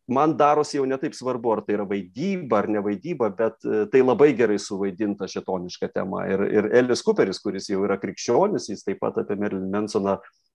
man 0.09 0.33
darosi 0.39 0.79
jau 0.79 0.87
netaip 0.89 1.15
svarbu, 1.17 1.51
ar 1.53 1.63
tai 1.67 1.75
yra 1.75 1.87
vaidyba 1.87 2.61
ar 2.61 2.69
ne 2.71 2.83
vaidyba, 2.83 3.31
bet 3.35 3.67
uh, 3.67 3.83
tai 3.91 4.03
labai 4.03 4.31
gerai 4.37 4.59
suvaidinta 4.63 5.27
šetoniška 5.29 5.91
tema. 5.91 6.23
Ir, 6.31 6.45
ir 6.47 6.69
Elis 6.83 7.03
Cooperis, 7.05 7.41
kuris 7.43 7.71
jau 7.71 7.83
yra 7.87 7.99
krikščionis, 8.01 8.71
jis 8.71 8.87
taip 8.87 9.03
pat 9.03 9.19
apie 9.23 9.39
Merlin 9.39 9.67
Mansoną 9.73 10.19
E, 10.19 10.48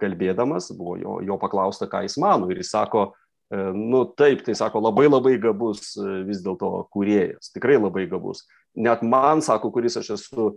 kalbėdamas, 0.00 0.72
buvo 0.76 0.96
jo, 1.00 1.18
jo 1.24 1.38
paklausta, 1.40 1.88
ką 1.90 2.02
jis 2.04 2.18
mano. 2.20 2.48
Ir 2.52 2.60
jis 2.62 2.72
sako, 2.74 3.12
e, 3.52 3.60
nu 3.74 4.04
taip, 4.18 4.44
tai 4.46 4.56
sako, 4.58 4.82
labai 4.84 5.08
labai 5.08 5.36
gabus 5.40 5.94
e, 5.96 6.22
vis 6.28 6.42
dėlto 6.44 6.88
kūrėjas, 6.94 7.52
tikrai 7.54 7.78
labai 7.80 8.06
gabus. 8.10 8.44
Net 8.76 9.02
man, 9.02 9.42
sako, 9.44 9.72
kuris 9.74 9.98
aš 10.00 10.14
esu 10.18 10.50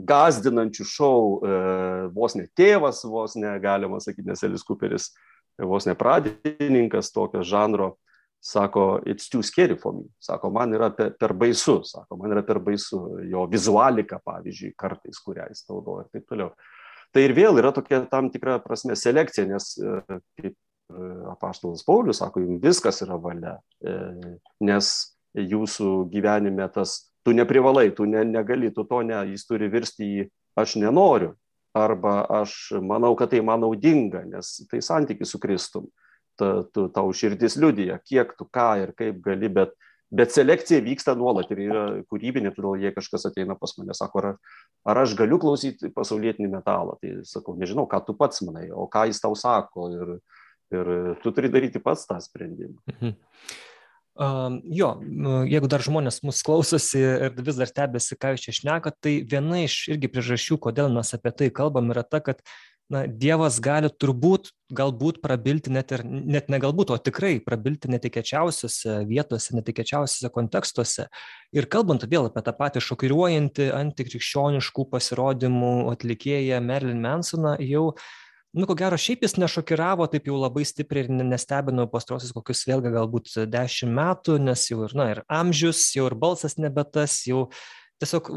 gazdinančių 0.00 0.84
šou, 0.86 1.22
vos 2.14 2.36
ne 2.38 2.44
tėvas, 2.56 3.02
vos 3.10 3.34
ne, 3.36 3.50
galima 3.60 3.98
sakyti, 4.00 4.28
nes 4.30 4.44
Elis 4.46 4.62
Cooperis, 4.64 5.08
vos 5.58 5.84
ne 5.84 5.96
pradininkas 5.98 7.10
tokio 7.12 7.42
žanro, 7.44 7.96
sako, 8.40 9.02
it's 9.04 9.28
too 9.28 9.42
scary 9.42 9.76
for 9.76 9.92
me. 9.92 10.06
Sako, 10.22 10.52
man 10.54 10.72
yra 10.72 10.92
per, 10.96 11.10
per 11.20 11.34
baisu, 11.36 11.80
sako, 11.84 12.16
man 12.22 12.32
yra 12.32 12.44
per 12.46 12.62
baisu 12.64 13.02
jo 13.28 13.44
vizualika, 13.50 14.22
pavyzdžiui, 14.24 14.72
kartais, 14.78 15.18
kurią 15.26 15.50
jis 15.50 15.66
naudoja 15.68 16.06
ir 16.06 16.14
taip 16.14 16.30
toliau 16.30 16.54
tai 17.14 17.26
ir 17.26 17.34
vėl 17.36 17.58
yra 17.60 17.72
tokia 17.74 18.02
tam 18.10 18.30
tikra 18.32 18.58
prasme 18.64 18.96
selekcija, 18.98 19.46
nes 19.50 19.72
e, 19.78 20.00
kaip 20.40 20.52
e, 20.52 20.56
apaštalas 21.32 21.84
Paulius 21.86 22.22
sako, 22.22 22.44
jums 22.44 22.62
viskas 22.64 23.02
yra 23.06 23.18
valia, 23.20 23.56
e, 23.82 23.96
nes 24.66 24.92
jūsų 25.38 25.92
gyvenime 26.12 26.66
tas, 26.74 27.12
tu 27.26 27.34
neprivalai, 27.36 27.90
tu 27.94 28.06
ne, 28.08 28.24
negali, 28.26 28.72
tu 28.74 28.86
to 28.88 29.02
ne, 29.06 29.18
jis 29.32 29.46
turi 29.48 29.70
virsti 29.70 30.10
į 30.20 30.28
aš 30.60 30.76
nenoriu, 30.82 31.34
arba 31.76 32.24
aš 32.40 32.56
manau, 32.82 33.12
kad 33.18 33.30
tai 33.30 33.42
man 33.46 33.62
naudinga, 33.62 34.24
nes 34.26 34.56
tai 34.70 34.80
santykis 34.82 35.34
su 35.34 35.38
Kristum, 35.42 35.86
ta, 36.38 36.64
tu, 36.74 36.88
tau 36.94 37.12
širdis 37.14 37.58
liudija, 37.60 38.00
kiek 38.06 38.34
tu 38.38 38.48
ką 38.50 38.70
ir 38.82 38.94
kaip 38.98 39.20
gali, 39.24 39.50
bet 39.52 39.76
bet 40.10 40.34
selekcija 40.34 40.82
vyksta 40.84 41.14
nuolat 41.18 41.50
ir 41.54 41.62
yra 41.68 41.84
kūrybinė, 42.10 42.52
todėl 42.54 42.82
jei 42.82 42.94
kažkas 42.94 43.28
ateina 43.30 43.56
pas 43.58 43.72
mane, 43.78 43.94
sako, 43.96 44.22
ar, 44.22 44.60
ar 44.90 45.02
aš 45.04 45.14
galiu 45.18 45.38
klausyti 45.42 45.92
pasaulietinį 45.94 46.50
metalą, 46.50 46.98
tai 47.02 47.20
sakau, 47.28 47.56
nežinau, 47.58 47.86
ką 47.90 48.02
tu 48.06 48.16
pats 48.18 48.42
manai, 48.46 48.68
o 48.74 48.88
ką 48.90 49.06
jis 49.10 49.22
tau 49.22 49.38
sako 49.38 49.90
ir, 49.94 50.14
ir 50.74 50.92
tu 51.22 51.34
turi 51.36 51.52
daryti 51.52 51.82
pats 51.82 52.08
tą 52.10 52.18
sprendimą. 52.22 52.78
Mhm. 52.96 53.14
Uh, 54.20 54.58
jo, 54.68 54.90
jeigu 55.48 55.68
dar 55.72 55.80
žmonės 55.80 56.18
mus 56.28 56.42
klausosi 56.44 57.00
ir 57.00 57.38
vis 57.40 57.56
dar 57.56 57.70
stebėsi, 57.70 58.18
ką 58.20 58.34
jūs 58.34 58.42
čia 58.44 58.52
šnekat, 58.58 58.98
tai 59.00 59.14
viena 59.24 59.62
iš 59.64 59.86
irgi 59.94 60.10
priežasčių, 60.12 60.58
kodėl 60.66 60.90
mes 60.92 61.14
apie 61.16 61.32
tai 61.32 61.48
kalbam, 61.56 61.88
yra 61.94 62.04
ta, 62.04 62.20
kad 62.20 62.42
na 62.92 63.06
dievas 63.06 63.56
gali 63.62 63.88
turbūt 63.88 64.50
galbūt 64.74 65.20
prabilti 65.22 65.72
net 65.72 65.94
ir 65.94 66.02
net 66.04 66.50
ne 66.50 66.58
galbūt 66.62 66.92
o 66.94 66.98
tikrai 66.98 67.38
prabilti 67.42 67.90
netikėčiausiose 67.90 69.00
vietose 69.08 69.54
netikėčiausiuose 69.56 70.30
kontekstuose. 70.34 71.06
Ir 71.54 71.66
kalbant 71.70 72.04
vėl 72.10 72.28
apie 72.28 72.42
tą 72.46 72.54
patį 72.58 72.82
šokiruojantį 72.86 73.70
antikrikščioniškų 73.78 74.86
pasirodymų 74.92 75.74
atlikėją 75.94 76.60
merlin 76.66 77.00
mensoną 77.02 77.56
jau 77.64 77.92
nu 78.52 78.66
ko 78.66 78.74
gero 78.74 78.98
šiaip 78.98 79.22
jis 79.24 79.36
nešokiravo 79.38 80.06
taip 80.10 80.26
jau 80.26 80.38
labai 80.40 80.64
stipriai 80.66 81.06
ir 81.06 81.26
nestebino 81.30 81.86
pastaruosius 81.90 82.34
kokius 82.34 82.64
vėlgi 82.66 82.90
galbūt 82.96 83.34
dešim 83.52 83.92
metų 83.94 84.40
nes 84.42 84.64
jau 84.72 84.80
ir 84.88 84.94
na 84.98 85.06
ir 85.12 85.22
amžius 85.40 85.84
jau 85.94 86.08
ir 86.10 86.16
balsas 86.24 86.58
nebe 86.58 86.84
tas 86.96 87.20
jau 87.30 87.44
tiesiog 88.00 88.28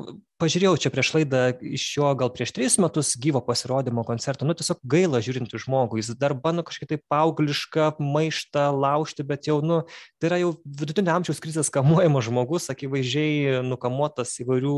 pažiūrėjau 0.41 0.75
čia 0.83 0.91
prieš 0.91 1.13
laidą 1.15 1.41
iš 1.63 1.85
jo 1.95 2.09
gal 2.19 2.31
prieš 2.33 2.51
trejus 2.55 2.75
metus 2.83 3.13
gyvo 3.19 3.39
pasirodymo 3.45 4.03
koncerto. 4.07 4.47
Nu 4.47 4.55
tiesiog 4.57 4.81
gaila 4.83 5.21
žiūrint 5.23 5.55
į 5.55 5.61
žmogų. 5.63 6.01
Jis 6.01 6.11
dar 6.19 6.35
bando 6.35 6.65
kažkaip 6.67 6.91
tai 6.91 6.99
paauglišką 7.11 7.93
maištą 8.03 8.67
laužti 8.75 9.25
bet 9.27 9.47
jau 9.47 9.61
nu 9.63 9.81
tai 10.19 10.31
yra 10.31 10.41
jau 10.43 10.53
vidutinio 10.63 11.15
amžiaus 11.15 11.41
krizės 11.43 11.71
kamuojamas 11.73 12.27
žmogus 12.27 12.69
akivaizdžiai 12.73 13.61
nukamuotas 13.67 14.35
įvairių 14.43 14.77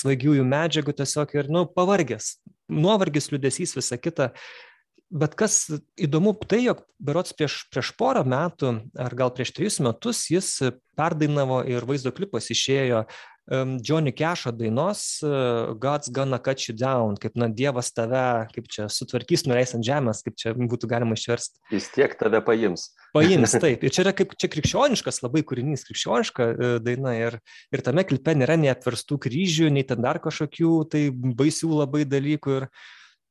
svaigiųjų 0.00 0.46
medžiagų 0.54 0.98
tiesiog 1.02 1.38
ir 1.38 1.50
nu 1.52 1.66
pavargęs. 1.66 2.36
Nuovargis 2.72 3.32
liūdesys 3.34 3.74
visa 3.76 3.98
kita. 3.98 4.30
Bet 5.12 5.34
kas 5.36 5.66
įdomu 6.00 6.32
tai 6.48 6.62
jog 6.62 6.86
berods 6.96 7.34
prieš 7.36 7.66
prieš 7.68 7.90
porą 8.00 8.22
metų 8.24 8.70
ar 8.96 9.12
gal 9.12 9.32
prieš 9.34 9.50
trejus 9.52 9.76
metus 9.84 10.22
jis 10.32 10.54
perdainavo 10.96 11.58
ir 11.68 11.84
vaizdo 11.84 12.14
klipas 12.16 12.48
išėjo 12.54 13.02
Johnny 13.50 14.12
Cash'o 14.12 14.52
dainos 14.54 15.18
God's 15.78 16.08
gonna 16.08 16.38
cut 16.38 16.68
you 16.68 16.74
down, 16.74 17.16
kaip, 17.16 17.34
na, 17.34 17.48
Dievas 17.48 17.90
tave, 17.92 18.46
kaip 18.54 18.68
čia, 18.70 18.86
sutvarkys, 18.86 19.46
nuleis 19.48 19.74
ant 19.74 19.84
žemės, 19.86 20.22
kaip 20.22 20.38
čia 20.38 20.54
būtų 20.54 20.86
galima 20.90 21.18
išversti. 21.18 21.58
Jis 21.74 21.90
tiek 21.94 22.14
tave 22.20 22.38
paims. 22.46 22.92
Paims, 23.12 23.56
taip. 23.64 23.82
Ir 23.82 23.92
čia 23.92 24.04
yra 24.06 24.14
kaip 24.16 24.36
čia 24.38 24.50
krikščioniškas 24.52 25.20
labai 25.24 25.42
kūrinys, 25.48 25.82
krikščioniška 25.88 26.48
e, 26.52 26.72
daina. 26.86 27.16
Ir, 27.18 27.38
ir 27.74 27.84
tame 27.84 28.06
klipe 28.06 28.36
nėra 28.38 28.54
nei 28.60 28.70
atverstų 28.72 29.18
kryžių, 29.26 29.72
nei 29.74 29.84
ten 29.86 30.00
dar 30.06 30.22
kažkokių 30.22 30.72
tai 30.94 31.08
baisių 31.12 31.74
labai 31.82 32.06
dalykų. 32.08 32.60
Ir, 32.62 32.70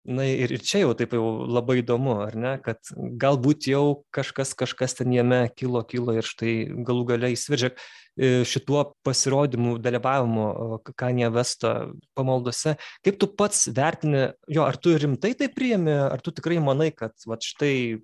na 0.06 0.26
ir 0.26 0.52
ir 0.56 0.62
čia 0.66 0.82
jau 0.82 0.94
taip 0.98 1.14
jau 1.14 1.46
labai 1.46 1.82
įdomu 1.82 2.16
ar 2.24 2.36
ne 2.36 2.54
kad 2.66 2.80
galbūt 3.22 3.68
jau 3.70 4.04
kažkas 4.16 4.56
kažkas 4.58 4.98
ten 4.98 5.14
jame 5.14 5.44
kilo 5.54 5.84
kilo 5.86 6.16
ir 6.18 6.26
štai 6.26 6.56
galų 6.88 7.06
gale 7.12 7.30
išsiveržė 7.36 7.70
e, 7.72 8.32
šituo 8.48 8.84
pasirodymu 9.06 9.78
dalyvavimu 9.84 10.82
kanye 10.98 11.30
vesto 11.34 11.94
pamaldose. 12.18 12.78
Kaip 13.06 13.22
tu 13.22 13.30
pats 13.30 13.68
vertini 13.70 14.32
jo 14.50 14.66
ar 14.66 14.80
tu 14.82 14.96
rimtai 14.98 15.36
tai 15.38 15.52
priimi 15.54 15.94
ar 15.94 16.22
tu 16.22 16.34
tikrai 16.34 16.58
manai 16.58 16.90
kad 16.96 17.14
vat 17.30 17.46
štai 17.46 18.02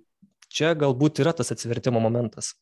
čia 0.48 0.74
galbūt 0.78 1.24
yra 1.24 1.34
tas 1.34 1.50
atsivertimo 1.52 2.00
momentas 2.00 2.54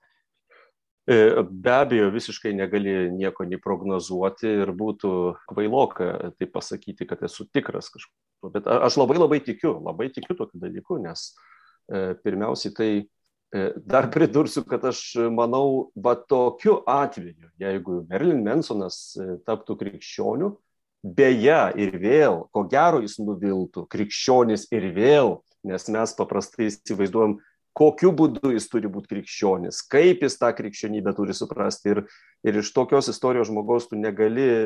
be 1.07 1.71
abejo, 1.71 2.11
visiškai 2.11 2.53
negali 2.55 2.95
nieko 3.15 3.47
nei 3.47 3.61
prognozuoti 3.63 4.49
ir 4.65 4.73
būtų 4.75 5.11
kvailoka 5.47 6.33
tai 6.35 6.49
pasakyti, 6.51 7.07
kad 7.07 7.23
esu 7.27 7.47
tikras 7.47 7.93
kažkuo. 7.95 8.51
Bet 8.55 8.67
aš 8.67 8.99
labai 8.99 9.19
labai 9.21 9.39
tikiu, 9.45 9.77
labai 9.87 10.11
tikiu 10.15 10.35
tokiu 10.39 10.59
dalyku, 10.63 10.99
nes 11.03 11.29
e, 11.31 12.15
pirmiausiai 12.27 12.75
tai 12.75 12.91
e, 12.99 13.71
dar 13.79 14.11
pridursiu, 14.11 14.65
kad 14.67 14.85
aš 14.91 15.03
manau, 15.31 15.93
va 15.95 16.17
tokiu 16.19 16.81
atveju, 16.91 17.53
jeigu 17.63 18.03
Merlin 18.11 18.43
Mansonas 18.47 19.17
taptų 19.47 19.79
krikščioniu, 19.83 20.57
beje 21.07 21.61
ir 21.79 21.99
vėl, 22.03 22.45
ko 22.51 22.65
gero 22.71 22.99
jis 23.05 23.21
nuviltų, 23.23 23.87
krikščionis 23.93 24.67
ir 24.75 24.91
vėl, 24.97 25.37
nes 25.67 25.87
mes 25.93 26.15
paprastai 26.19 26.71
įsivaizduojam 26.71 27.39
kokiu 27.77 28.13
būdu 28.17 28.55
jis 28.55 28.69
turi 28.73 28.89
būti 28.93 29.13
krikščionis, 29.13 29.83
kaip 29.93 30.25
jis 30.25 30.39
tą 30.41 30.53
krikščionybę 30.57 31.13
turi 31.17 31.37
suprasti. 31.37 31.93
Ir, 31.93 32.03
ir 32.47 32.61
iš 32.63 32.73
tokios 32.77 33.11
istorijos 33.13 33.51
žmogaus 33.51 33.91
tu 33.91 33.99
negali 34.01 34.47
e, 34.47 34.65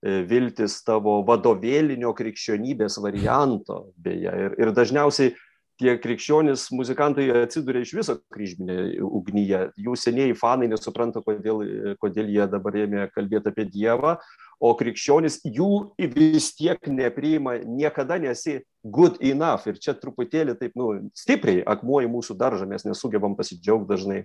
e, 0.00 0.16
viltis 0.30 0.78
tavo 0.86 1.20
vadovėlinio 1.28 2.14
krikščionybės 2.16 3.00
varianto. 3.04 3.90
Beje. 4.00 4.32
Ir, 4.46 4.56
ir 4.62 4.72
dažniausiai 4.76 5.34
tie 5.80 5.96
krikščionys 5.96 6.66
muzikantai 6.76 7.30
atsiduria 7.42 7.80
iš 7.84 7.94
viso 7.96 8.16
kryžminė 8.34 9.00
ugnyje. 9.06 9.62
Jų 9.80 9.96
senieji 9.96 10.36
fanai 10.36 10.68
nesupranta, 10.68 11.22
kodėl, 11.24 11.64
kodėl 12.02 12.28
jie 12.28 12.46
dabar 12.52 12.76
ėmė 12.82 13.06
kalbėti 13.14 13.50
apie 13.50 13.64
Dievą, 13.72 14.18
o 14.60 14.74
krikščionys 14.76 15.40
jų 15.48 15.70
vis 16.12 16.50
tiek 16.58 16.90
nepriima, 16.92 17.56
niekada 17.64 18.20
nesi 18.20 18.58
good 18.84 19.16
enough. 19.24 19.64
Ir 19.70 19.80
čia 19.80 19.96
truputėlį 19.96 20.58
taip, 20.60 20.76
nu, 20.76 20.92
stipriai 21.16 21.64
akmuoja 21.64 22.10
mūsų 22.12 22.36
daržą, 22.40 22.68
mes 22.68 22.84
nesugebam 22.84 23.38
pasidžiaugti 23.38 23.88
dažnai 23.88 24.24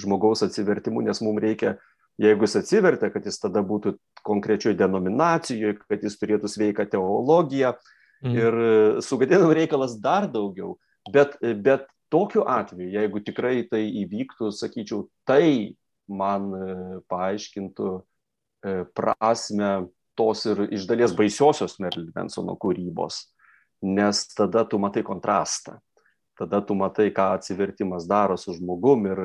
žmogaus 0.00 0.42
atsivertimu, 0.44 1.04
nes 1.06 1.22
mums 1.22 1.42
reikia, 1.42 1.76
jeigu 2.20 2.48
jis 2.48 2.58
atsivertė, 2.60 3.12
kad 3.14 3.28
jis 3.28 3.38
tada 3.40 3.62
būtų 3.64 3.94
konkrečioje 4.26 4.76
denominacijoje, 4.80 5.78
kad 5.86 6.02
jis 6.02 6.18
turėtų 6.18 6.50
sveiką 6.50 6.88
teologiją. 6.90 7.76
Mm. 8.24 8.34
Ir 8.34 8.54
sugadinam 9.04 9.52
reikalas 9.54 9.94
dar 10.00 10.26
daugiau. 10.32 10.74
Bet, 11.12 11.36
bet 11.62 11.86
tokiu 12.10 12.42
atveju, 12.50 12.90
jeigu 12.94 13.22
tikrai 13.26 13.60
tai 13.70 13.84
įvyktų, 14.04 14.50
sakyčiau, 14.54 15.06
tai 15.28 15.76
man 16.06 16.50
paaiškintų 17.10 17.94
E, 18.66 18.84
prasme 18.94 19.86
tos 20.16 20.46
ir 20.48 20.64
iš 20.72 20.86
dalies 20.88 21.12
baisiosios 21.14 21.76
Merlin 21.82 22.08
Mansono 22.16 22.56
kūrybos, 22.58 23.26
nes 23.84 24.22
tada 24.32 24.64
tu 24.66 24.80
matai 24.82 25.04
kontrastą, 25.06 25.76
tada 26.38 26.62
tu 26.64 26.74
matai, 26.78 27.10
ką 27.14 27.34
atsivertimas 27.36 28.08
daro 28.08 28.38
su 28.40 28.56
žmogum 28.56 29.06
ir, 29.12 29.20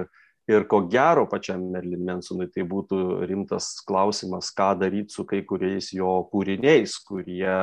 ir 0.51 0.67
ko 0.69 0.83
gero 0.91 1.23
pačiam 1.31 1.63
Merlin 1.73 2.03
Mansonui 2.05 2.49
tai 2.51 2.67
būtų 2.67 3.23
rimtas 3.29 3.71
klausimas, 3.87 4.51
ką 4.53 4.73
daryti 4.83 5.15
su 5.15 5.25
kai 5.25 5.41
kuriais 5.47 5.93
jo 5.95 6.11
kūriniais, 6.33 6.97
kurie, 7.07 7.55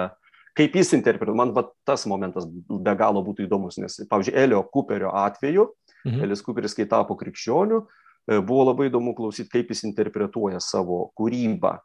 kaip 0.58 0.74
jis 0.76 0.90
interpretuoja, 0.98 1.38
man 1.38 1.54
va, 1.54 1.68
tas 1.86 2.04
momentas 2.10 2.48
be 2.50 2.94
galo 2.98 3.22
būtų 3.26 3.46
įdomus, 3.46 3.78
nes, 3.78 4.00
pavyzdžiui, 4.10 4.34
Elio 4.42 4.64
Cooperio 4.74 5.14
atveju, 5.14 5.70
mhm. 6.04 6.26
Elis 6.26 6.42
Cooperis, 6.42 6.74
kai 6.76 6.88
tapo 6.90 7.16
krikščioniu, 7.20 7.84
E, 8.28 8.40
buvo 8.44 8.66
labai 8.68 8.90
įdomu 8.90 9.14
klausyti, 9.16 9.48
kaip 9.54 9.70
jis 9.72 9.86
interpretuoja 9.88 10.60
savo 10.60 11.06
kūrybą. 11.16 11.78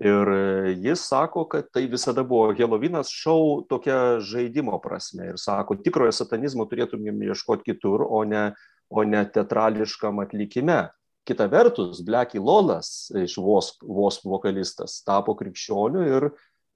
Ir 0.00 0.30
e, 0.32 0.72
jis 0.82 1.04
sako, 1.10 1.44
kad 1.50 1.68
tai 1.74 1.84
visada 1.92 2.24
buvo 2.26 2.54
Helovinas 2.56 3.12
šau 3.12 3.62
tokia 3.70 4.18
žaidimo 4.24 4.80
prasme. 4.82 5.28
Ir 5.34 5.40
sako, 5.40 5.76
tikrojo 5.84 6.14
satanizmo 6.16 6.66
turėtumėm 6.70 7.20
ieškoti 7.28 7.68
kitur, 7.68 8.06
o 8.08 8.24
ne, 8.26 8.48
o 8.88 9.04
ne 9.04 9.22
teatrališkam 9.28 10.24
atlikime. 10.24 10.86
Kita 11.28 11.46
vertus, 11.52 12.02
Blecky 12.04 12.40
Lolas 12.40 13.10
iš 13.16 13.36
Wasp, 13.40 13.84
Wasp 13.84 14.26
vokalistas 14.28 14.98
tapo 15.06 15.36
krikščioniu 15.38 16.02
ir, 16.04 16.28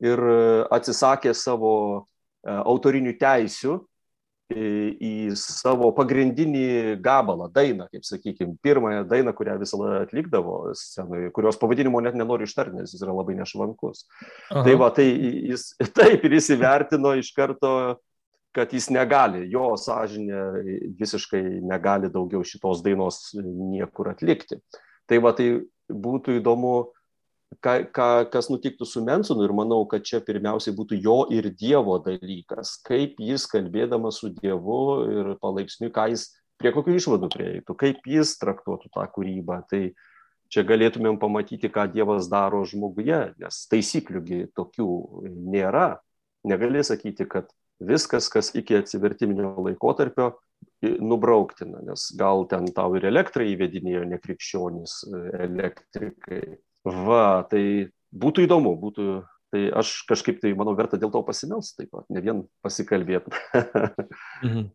ir 0.05 0.23
atsisakė 0.75 1.35
savo 1.35 1.75
e, 1.99 2.03
autorinių 2.53 3.15
teisių 3.21 3.79
į 4.49 5.35
savo 5.37 5.91
pagrindinį 5.93 6.97
gabalą, 7.05 7.51
dainą, 7.53 7.85
kaip 7.93 8.05
sakykime, 8.09 8.57
pirmąją 8.65 9.03
dainą, 9.05 9.35
kurią 9.37 9.59
visą 9.61 9.77
laiką 9.77 10.07
atlikdavo 10.07 10.55
scenoje, 10.79 11.31
kurios 11.37 11.59
pavadinimo 11.61 12.01
net 12.01 12.17
nenoriu 12.17 12.49
ištarti, 12.49 12.79
nes 12.79 12.95
jis 12.95 13.03
yra 13.05 13.13
labai 13.13 13.37
nešvankus. 13.37 14.07
Aha. 14.49 14.65
Tai 14.65 14.75
va, 14.81 14.89
tai 14.97 15.05
jis 15.51 15.75
taip 15.99 16.25
ir 16.25 16.39
jis 16.39 16.49
įvertino 16.57 17.13
iš 17.21 17.35
karto, 17.37 17.73
kad 18.57 18.73
jis 18.73 18.89
negali, 18.89 19.45
jo 19.53 19.75
sąžinė 19.77 20.95
visiškai 20.97 21.43
negali 21.69 22.09
daugiau 22.09 22.41
šitos 22.41 22.81
dainos 22.83 23.27
niekur 23.37 24.09
atlikti. 24.15 24.63
Tai 25.09 25.21
va, 25.25 25.35
tai 25.37 25.59
būtų 25.93 26.41
įdomu 26.41 26.89
ką, 27.65 27.75
ką, 27.95 28.09
kas 28.33 28.49
nutiktų 28.53 28.87
su 28.87 29.03
Mensonu 29.05 29.47
ir 29.47 29.55
manau, 29.57 29.81
kad 29.91 30.05
čia 30.07 30.21
pirmiausiai 30.25 30.75
būtų 30.77 30.99
jo 31.03 31.19
ir 31.35 31.51
Dievo 31.59 31.99
dalykas, 32.05 32.77
kaip 32.87 33.21
jis 33.23 33.47
kalbėdamas 33.51 34.21
su 34.23 34.31
Dievu 34.35 34.83
ir 35.13 35.33
palaipsniui, 35.43 35.93
ką 35.95 36.09
jis, 36.13 36.29
prie 36.59 36.73
kokių 36.75 36.99
išvadų 36.99 37.31
prieitų, 37.35 37.79
kaip 37.79 38.09
jis 38.09 38.37
traktuotų 38.41 38.91
tą 38.95 39.07
kūrybą. 39.15 39.61
Tai 39.71 39.83
čia 40.53 40.65
galėtumėm 40.67 41.21
pamatyti, 41.23 41.71
ką 41.73 41.89
Dievas 41.93 42.31
daro 42.31 42.65
žmoguje, 42.69 43.23
nes 43.39 43.63
taisykliųgi 43.71 44.49
tokių 44.59 44.91
nėra. 45.55 45.99
Negali 46.49 46.85
sakyti, 46.87 47.27
kad 47.31 47.51
viskas, 47.83 48.31
kas 48.31 48.53
iki 48.59 48.79
atsivertiminio 48.79 49.57
laikotarpio, 49.67 50.37
nubrauktina, 50.83 51.81
nes 51.87 52.09
gal 52.19 52.45
ten 52.51 52.69
tau 52.75 52.95
ir 52.99 53.07
elektrą 53.11 53.45
įvedinėjo 53.47 54.05
nekrikščionys 54.13 55.01
elektrikai 55.43 56.43
Va, 56.87 57.43
tai 57.51 57.91
būtų 58.15 58.47
įdomu, 58.47 58.75
būtų, 58.81 59.07
tai 59.53 59.65
aš 59.77 60.03
kažkaip 60.09 60.41
tai, 60.43 60.55
manau, 60.59 60.77
verta 60.79 61.01
dėl 61.01 61.13
to 61.15 61.23
pasimels 61.27 61.75
taip 61.77 61.91
pat, 61.95 62.07
ne 62.13 62.23
vien 62.25 62.45
pasikalbėti. 62.65 63.35
mhm. 64.47 64.69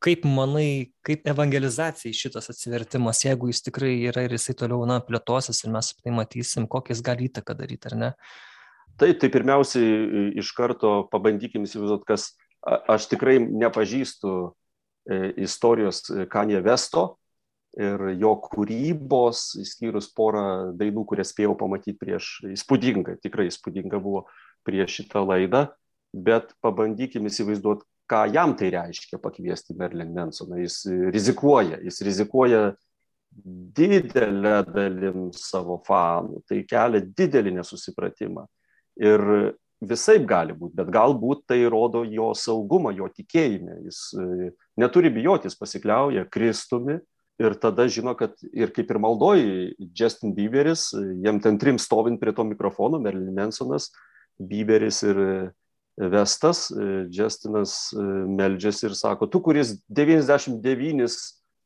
Kaip 0.00 0.22
manai, 0.24 0.94
kaip 1.04 1.26
evangelizacijai 1.28 2.16
šitas 2.16 2.48
atsivertimas, 2.48 3.18
jeigu 3.26 3.50
jis 3.50 3.60
tikrai 3.66 3.98
yra 4.08 4.22
ir 4.24 4.32
jisai 4.32 4.54
toliau, 4.56 4.86
na, 4.88 4.96
plėtosis 5.04 5.60
ir 5.66 5.74
mes 5.74 5.90
tai 5.98 6.14
matysim, 6.16 6.64
kokias 6.72 7.02
gali 7.04 7.28
įtaką 7.28 7.52
daryti, 7.58 7.90
ar 7.90 7.96
ne? 8.00 8.08
Taip, 9.00 9.18
tai 9.20 9.28
pirmiausiai 9.32 10.30
iš 10.40 10.54
karto 10.56 11.02
pabandykim 11.12 11.68
įsivaizduoti, 11.68 12.08
kas 12.08 12.30
aš 12.64 13.10
tikrai 13.12 13.38
nepažįstu 13.44 14.32
e, 14.40 15.20
istorijos 15.44 16.02
Kanye 16.32 16.64
Vesto, 16.64 17.19
ir 17.78 18.02
jo 18.18 18.34
kūrybos, 18.42 19.44
išskyrus 19.62 20.10
porą 20.16 20.72
dainų, 20.78 21.04
kurias 21.06 21.30
spėjau 21.34 21.54
pamatyti 21.58 21.98
prieš, 22.00 22.32
įspūdinga, 22.50 23.18
tikrai 23.22 23.46
įspūdinga 23.50 24.00
buvo 24.02 24.24
prieš 24.66 25.00
šitą 25.00 25.22
laidą, 25.26 25.68
bet 26.10 26.54
pabandykime 26.64 27.30
įsivaizduoti, 27.30 27.86
ką 28.10 28.24
jam 28.34 28.56
tai 28.58 28.72
reiškia 28.74 29.20
pakviesti 29.22 29.76
Merlin 29.78 30.10
Mansoną. 30.16 30.58
Jis 30.58 30.82
rizikuoja, 31.14 31.78
jis 31.86 32.00
rizikuoja 32.02 32.72
didelę 33.78 34.56
dalim 34.66 35.28
savo 35.36 35.78
fanų, 35.86 36.42
tai 36.50 36.64
kelia 36.66 37.04
didelį 37.06 37.54
nesusipratimą. 37.60 38.48
Ir 39.00 39.22
visai 39.80 40.18
gali 40.26 40.56
būti, 40.58 40.74
bet 40.80 40.90
galbūt 40.92 41.46
tai 41.48 41.62
rodo 41.70 42.02
jo 42.04 42.32
saugumą, 42.34 42.90
jo 42.98 43.06
tikėjimą. 43.14 43.78
Jis 43.86 44.00
e, 44.18 44.50
neturi 44.82 45.12
bijoti, 45.14 45.48
jis 45.48 45.56
pasikliauja 45.56 46.26
Kristumi 46.28 46.98
ir 47.40 47.56
tada 47.60 47.86
žino, 47.88 48.12
kad 48.18 48.36
ir 48.52 48.72
kaip 48.76 48.90
ir 48.92 49.00
maldoji 49.00 49.74
Justin 49.96 50.34
Bieberis, 50.36 50.90
jam 51.24 51.40
ten 51.40 51.58
trim 51.58 51.80
stovint 51.80 52.20
prie 52.20 52.34
to 52.36 52.44
mikrofono, 52.44 53.00
Merlin 53.00 53.32
Mansonas, 53.36 53.90
Bieberis 54.38 55.02
ir 55.06 55.20
Vestas, 56.00 56.68
Justinas 57.12 57.90
meldžiasi 57.96 58.88
ir 58.88 58.96
sako, 58.96 59.28
tu, 59.28 59.42
kuris 59.44 59.74
99 59.88 60.60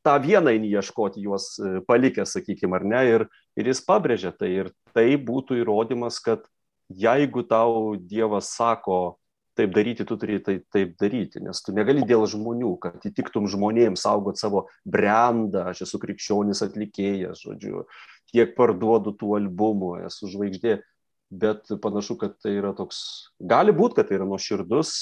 tą 0.05 0.17
vieną 0.21 0.53
eini 0.53 0.71
ieškoti 0.75 1.23
juos 1.25 1.55
palikęs, 1.89 2.35
sakykime, 2.37 2.77
ar 2.77 2.85
ne, 2.85 3.03
ir, 3.09 3.27
ir 3.57 3.71
jis 3.71 3.81
pabrėžia 3.87 4.35
tai. 4.37 4.51
Ir 4.65 4.73
tai 4.97 5.15
būtų 5.17 5.63
įrodymas, 5.63 6.19
kad 6.25 6.45
jeigu 6.93 7.45
tau 7.49 7.95
Dievas 7.97 8.51
sako 8.53 9.17
taip 9.59 9.75
daryti, 9.75 10.05
tu 10.07 10.17
turi 10.21 10.41
tai, 10.43 10.59
taip 10.75 10.97
daryti, 11.01 11.43
nes 11.43 11.63
tu 11.63 11.75
negali 11.75 12.05
dėl 12.07 12.27
žmonių, 12.31 12.75
kad 12.83 13.05
įtiktum 13.07 13.47
žmonėms 13.51 14.05
saugot 14.05 14.41
savo 14.41 14.67
brandą, 14.85 15.69
aš 15.71 15.85
esu 15.87 16.01
krikščionis 16.03 16.63
atlikėjas, 16.67 17.45
žodžiu, 17.47 17.85
kiek 18.35 18.55
parduodu 18.59 19.15
tų 19.19 19.37
albumų, 19.39 19.93
esu 20.09 20.31
žvaigždė, 20.33 20.79
bet 21.35 21.71
panašu, 21.83 22.19
kad 22.21 22.39
tai 22.43 22.57
yra 22.59 22.75
toks, 22.77 23.31
gali 23.39 23.75
būti, 23.75 24.01
kad 24.01 24.11
tai 24.11 24.19
yra 24.19 24.29
nuoširdus 24.29 24.95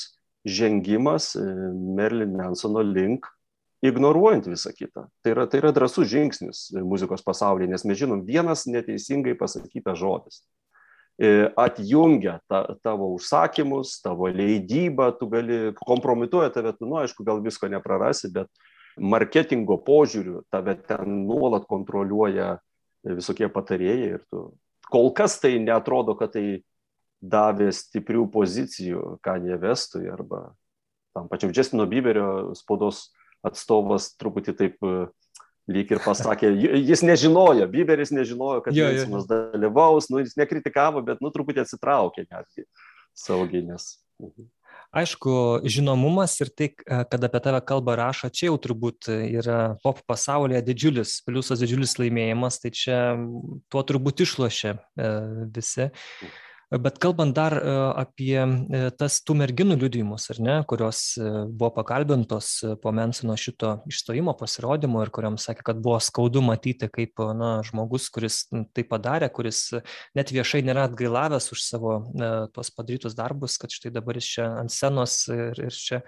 žengimas 0.48 1.32
e, 1.38 1.44
Merlin 1.96 2.34
Mansono 2.36 2.82
link, 2.84 3.28
ignoruojant 3.82 4.46
visą 4.50 4.70
kitą. 4.74 5.08
Tai 5.24 5.34
yra, 5.34 5.46
tai 5.50 5.62
yra 5.62 5.72
drasus 5.74 6.10
žingsnis 6.10 6.68
muzikos 6.86 7.24
pasaulyje, 7.26 7.70
nes 7.72 7.84
mes 7.88 7.98
žinom, 7.98 8.24
vienas 8.26 8.66
neteisingai 8.70 9.34
pasakytas 9.38 9.98
žodis 10.02 10.42
atjungia 11.56 12.38
ta, 12.48 12.64
tavo 12.82 13.12
užsakymus, 13.16 13.98
tavo 14.02 14.30
leidybą, 14.32 15.10
tu 15.18 15.28
gali, 15.30 15.58
kompromituoja 15.78 16.50
tave, 16.54 16.72
tu, 16.78 16.88
nu, 16.88 16.98
aišku, 17.02 17.24
gal 17.26 17.42
visko 17.44 17.68
neprarasi, 17.70 18.32
bet 18.32 18.48
marketingo 18.96 19.78
požiūriu 19.84 20.42
tave 20.52 20.74
ten 20.88 21.24
nuolat 21.28 21.68
kontroliuoja 21.68 22.56
visokie 23.04 23.48
patarėjai 23.52 24.10
ir 24.16 24.26
tu. 24.30 24.50
Kol 24.92 25.12
kas 25.16 25.38
tai 25.40 25.56
netrodo, 25.62 26.16
kad 26.18 26.34
tai 26.34 26.62
davė 27.22 27.70
stiprių 27.72 28.26
pozicijų 28.34 29.18
Kanye 29.24 29.56
Vestui 29.62 30.10
arba 30.10 30.50
tam 31.14 31.28
pačiam 31.30 31.52
Justino 31.54 31.86
Bieberio 31.86 32.52
spaudos 32.58 33.10
atstovas 33.46 34.12
truputį 34.18 34.54
taip 34.58 34.88
lyg 35.70 35.92
ir 35.94 36.00
pasakė, 36.02 36.50
jis 36.82 37.04
nežinojo, 37.06 37.68
Bieberis 37.70 38.10
nežinojo, 38.14 38.62
kad 38.64 38.76
Jensenas 38.76 39.28
dalyvaus, 39.30 40.08
nu, 40.10 40.22
jis 40.22 40.34
nekritikavo, 40.38 41.04
bet 41.06 41.22
nu, 41.22 41.30
truputį 41.34 41.62
atsitraukė 41.64 42.26
netgi 42.26 42.66
saugiai, 43.18 43.64
nes. 43.68 43.94
Mhm. 44.22 44.50
Aišku, 44.92 45.64
žinomumas 45.72 46.34
ir 46.44 46.50
tai, 46.52 46.66
kad 46.76 47.22
apie 47.24 47.40
tave 47.40 47.62
kalba 47.64 47.94
rašo, 47.96 48.28
čia 48.28 48.50
jau 48.50 48.58
turbūt 48.60 49.08
yra 49.08 49.78
pop 49.80 50.02
pasaulyje 50.08 50.60
didžiulis, 50.66 51.14
pliusas 51.24 51.62
didžiulis 51.64 51.96
laimėjimas, 51.96 52.58
tai 52.60 52.74
čia 52.76 52.98
tuo 53.72 53.84
turbūt 53.88 54.20
išlošia 54.26 54.74
e, 54.76 55.12
visi. 55.48 55.88
Mhm. 55.88 56.51
Bet 56.72 56.96
kalbant 56.98 57.34
dar 57.36 57.52
e, 57.52 57.72
apie 58.00 58.38
e, 58.40 58.78
tas 58.96 59.18
tų 59.20 59.34
merginų 59.42 59.74
liudijimus, 59.76 60.30
ar 60.32 60.38
ne, 60.40 60.54
kurios 60.68 61.02
e, 61.20 61.26
buvo 61.44 61.68
pakalbintos 61.76 62.48
po 62.80 62.94
Mensino 62.96 63.36
šito 63.36 63.74
išstojimo 63.90 64.32
pasirodymo 64.40 65.02
ir 65.04 65.12
kuriam 65.12 65.36
sakė, 65.36 65.66
kad 65.68 65.82
buvo 65.84 65.98
skaudu 66.00 66.40
matyti, 66.44 66.88
kaip 66.88 67.20
na, 67.36 67.58
žmogus, 67.68 68.08
kuris 68.14 68.46
tai 68.72 68.86
padarė, 68.88 69.28
kuris 69.28 69.66
net 70.16 70.32
viešai 70.32 70.62
nėra 70.64 70.86
atgailavęs 70.88 71.50
už 71.52 71.66
savo 71.66 71.98
tuos 72.56 72.72
padarytus 72.72 73.18
darbus, 73.20 73.58
kad 73.60 73.74
štai 73.74 73.92
dabar 73.92 74.16
jis 74.16 74.32
čia 74.38 74.48
ant 74.62 74.72
scenos 74.72 75.20
ir, 75.28 75.60
ir 75.68 75.76
čia 75.76 76.00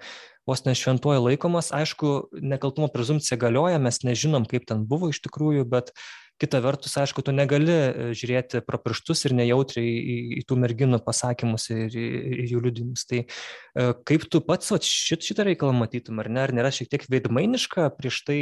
vos 0.49 0.65
ne 0.65 0.73
šventuoju 0.77 1.27
laikomas. 1.29 1.69
Aišku, 1.77 2.15
nekaltumo 2.41 2.89
prezumcija 2.93 3.37
galioja, 3.37 3.77
mes 3.81 4.01
nežinom, 4.01 4.49
kaip 4.49 4.65
ten 4.69 4.85
buvo 4.89 5.13
iš 5.13 5.21
tikrųjų, 5.25 5.65
bet 5.69 5.93
uh, 5.93 6.24
kita 6.41 6.59
vertus 6.63 6.95
aišku 6.99 7.23
tu 7.23 7.33
negali 7.35 7.71
e, 7.71 8.07
žiūrėti 8.17 8.61
pro 8.67 8.79
pirštus 8.81 9.25
ir 9.27 9.35
nejautriai 9.37 9.91
į, 9.95 10.17
į 10.41 10.45
tų 10.49 10.57
merginų 10.63 10.99
pasakymus 11.05 11.69
ir, 11.73 11.95
ir 11.95 12.43
jų 12.51 12.63
liudijimus. 12.67 13.05
Tai 13.09 13.21
e, 13.23 13.89
kaip 14.07 14.27
tu 14.31 14.41
pats 14.45 14.73
šit, 14.83 15.23
šitą 15.23 15.47
reikalą 15.47 15.75
matytum, 15.79 16.19
ar 16.23 16.31
ne, 16.31 16.43
ar 16.43 16.55
nėra 16.55 16.73
šiek 16.75 16.91
tiek 16.91 17.07
veidmainiška 17.11 17.87
prieš 17.95 18.23
tai 18.27 18.39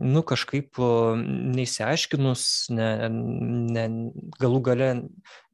nu 0.00 0.22
kažkaip 0.26 0.78
neįsiaiškinus, 1.54 2.44
ne, 2.74 2.88
ne, 3.10 3.84
galų 4.40 4.60
gale, 4.66 4.88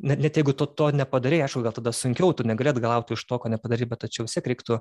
net, 0.01 0.23
net 0.25 0.41
jeigu 0.41 0.55
to, 0.57 0.65
to 0.65 0.89
nepadarė, 0.97 1.43
aišku, 1.45 1.61
gal 1.67 1.75
tada 1.77 1.93
sunkiau, 1.97 2.33
tu 2.37 2.47
negali 2.49 2.73
atgalauti 2.73 3.17
iš 3.17 3.27
to, 3.29 3.37
ko 3.43 3.53
nepadarė, 3.53 3.91
bet 3.91 4.05
tačiau 4.07 4.25
vis 4.25 4.37
tiek 4.39 4.49
reiktų 4.53 4.81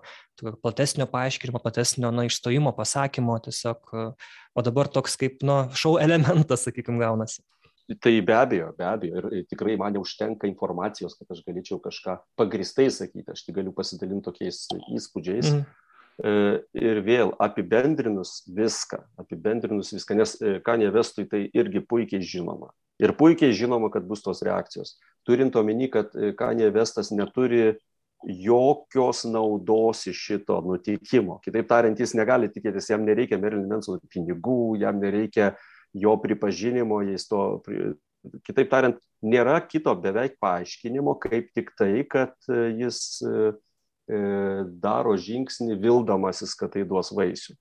platesnio 0.63 1.09
paaiškinimo, 1.11 1.59
platesnio 1.63 2.13
na, 2.15 2.27
išstojimo 2.29 2.71
pasakymo, 2.77 3.35
tiesiog, 3.49 3.95
o 4.55 4.65
dabar 4.65 4.91
toks 4.91 5.19
kaip, 5.19 5.43
nu, 5.43 5.65
šau 5.75 5.97
elementas, 5.99 6.63
sakykime, 6.67 7.01
gaunasi. 7.03 7.43
Tai 7.89 8.13
be 8.21 8.33
abejo, 8.37 8.69
be 8.77 8.85
abejo. 8.85 9.29
Ir 9.33 9.45
tikrai 9.49 9.73
man 9.81 9.95
neužtenka 9.97 10.45
informacijos, 10.45 11.15
kad 11.17 11.31
aš 11.33 11.41
galėčiau 11.47 11.79
kažką 11.81 12.19
pagristai 12.37 12.85
sakyti. 12.93 13.33
Aš 13.33 13.47
tik 13.47 13.55
galiu 13.57 13.73
pasidalinti 13.73 14.27
tokiais 14.27 14.67
įspūdžiais. 14.93 15.55
Mm. 15.55 15.63
E, 16.19 16.31
ir 16.75 16.99
vėl 17.05 17.29
apibendrinus 17.39 18.41
viską, 18.51 18.99
apibendrinus 19.21 19.93
viską, 19.95 20.17
nes 20.19 20.33
e, 20.43 20.57
Kanye 20.65 20.89
Vestui 20.91 21.23
tai 21.31 21.45
irgi 21.55 21.79
puikiai 21.79 22.25
žinoma. 22.25 22.73
Ir 22.99 23.13
puikiai 23.15 23.55
žinoma, 23.55 23.87
kad 23.93 24.03
bus 24.07 24.25
tos 24.25 24.43
reakcijos. 24.43 24.97
Turint 25.27 25.55
omeny, 25.55 25.87
kad 25.93 26.11
e, 26.19 26.33
Kanye 26.35 26.67
Vestas 26.75 27.13
neturi 27.15 27.77
jokios 28.27 29.23
naudos 29.31 30.03
iš 30.11 30.19
šito 30.27 30.59
nutikimo. 30.65 31.37
Kitaip 31.45 31.69
tariant, 31.71 32.03
jis 32.03 32.17
negali 32.19 32.51
tikėtis, 32.51 32.91
jam 32.91 33.07
nereikia 33.07 33.39
Marilyn 33.39 33.69
Manson 33.71 34.03
pinigų, 34.11 34.75
jam 34.81 34.99
nereikia 34.99 35.53
jo 35.95 36.17
pripažinimo, 36.19 36.99
jis 37.07 37.29
to, 37.31 37.45
kitaip 38.43 38.67
tariant, 38.73 38.99
nėra 39.23 39.55
kito 39.63 39.95
beveik 39.95 40.35
paaiškinimo, 40.43 41.15
kaip 41.23 41.47
tik 41.55 41.71
tai, 41.79 41.93
kad 42.11 42.35
jis 42.51 42.99
E, 43.23 43.53
daro 44.81 45.13
žingsnį 45.21 45.75
vildamasis, 45.81 46.55
kad 46.57 46.73
tai 46.73 46.85
duos 46.87 47.11
vaisių. 47.13 47.53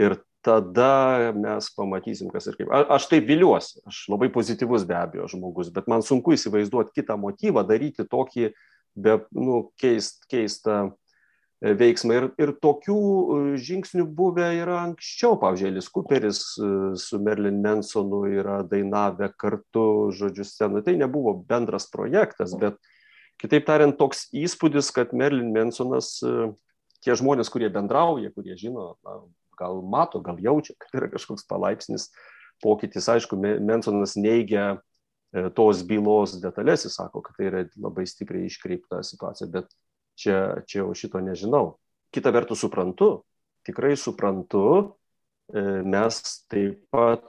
Ir 0.00 0.16
tada 0.44 1.32
mes 1.32 1.70
pamatysim, 1.76 2.28
kas 2.32 2.48
ir 2.50 2.58
kaip. 2.58 2.68
A, 2.68 2.82
aš 2.98 3.08
taip 3.10 3.24
viliuosi, 3.28 3.80
aš 3.88 4.04
labai 4.12 4.28
pozityvus 4.32 4.84
be 4.88 4.96
abejo 4.98 5.28
žmogus, 5.32 5.72
bet 5.74 5.88
man 5.90 6.04
sunku 6.04 6.34
įsivaizduoti 6.36 6.92
kitą 7.00 7.16
motyvą, 7.20 7.64
daryti 7.68 8.04
tokį 8.10 8.50
be, 8.94 9.18
nu, 9.32 9.62
keist, 9.80 10.26
keistą 10.30 10.76
e, 10.84 11.72
veiksmą. 11.80 12.18
Ir, 12.18 12.26
ir 12.44 12.52
tokių 12.60 12.98
e, 12.98 13.38
žingsnių 13.56 14.04
buvę 14.18 14.50
yra 14.60 14.82
anksčiau. 14.82 15.38
Pavyzdžiui, 15.40 15.70
Elis 15.72 15.88
Cooperis 15.94 16.42
su 17.06 17.22
Merlin 17.24 17.62
Mansonu 17.64 18.26
yra 18.28 18.60
dainavę 18.68 19.32
kartu, 19.40 20.10
žodžiu, 20.12 20.44
scenoje. 20.48 20.90
Tai 20.90 20.98
nebuvo 21.06 21.38
bendras 21.48 21.88
projektas, 21.92 22.52
bet 22.60 22.76
Kitaip 23.42 23.66
tariant, 23.66 23.96
toks 23.98 24.28
įspūdis, 24.36 24.92
kad 24.94 25.12
Merlin 25.16 25.50
Mansonas, 25.54 26.16
e, 26.22 26.52
tie 27.04 27.16
žmonės, 27.18 27.50
kurie 27.52 27.68
bendrauja, 27.72 28.30
kurie 28.34 28.54
žino, 28.58 28.94
na, 29.04 29.18
gal 29.58 29.82
mato, 29.82 30.20
gal 30.24 30.38
jaučia, 30.42 30.76
kad 30.80 30.94
yra 31.00 31.10
kažkoks 31.12 31.46
palaipsnis 31.50 32.08
pokytis. 32.62 33.08
Aišku, 33.10 33.38
Mansonas 33.38 34.14
neigia 34.16 34.66
e, 35.34 35.48
tos 35.54 35.82
bylos 35.86 36.36
detalės, 36.42 36.86
jis 36.86 36.98
sako, 37.00 37.24
kad 37.26 37.38
tai 37.38 37.50
yra 37.50 37.64
labai 37.74 38.06
stipriai 38.08 38.46
iškreipta 38.48 39.02
situacija, 39.06 39.50
bet 39.50 39.74
čia, 40.18 40.62
čia 40.70 40.84
jau 40.84 40.92
šito 40.96 41.22
nežinau. 41.22 41.76
Kita 42.14 42.30
vertus 42.34 42.62
suprantu, 42.62 43.24
tikrai 43.66 43.96
suprantu, 43.98 44.66
e, 45.50 45.64
mes 45.82 46.22
taip 46.46 46.86
pat 46.94 47.26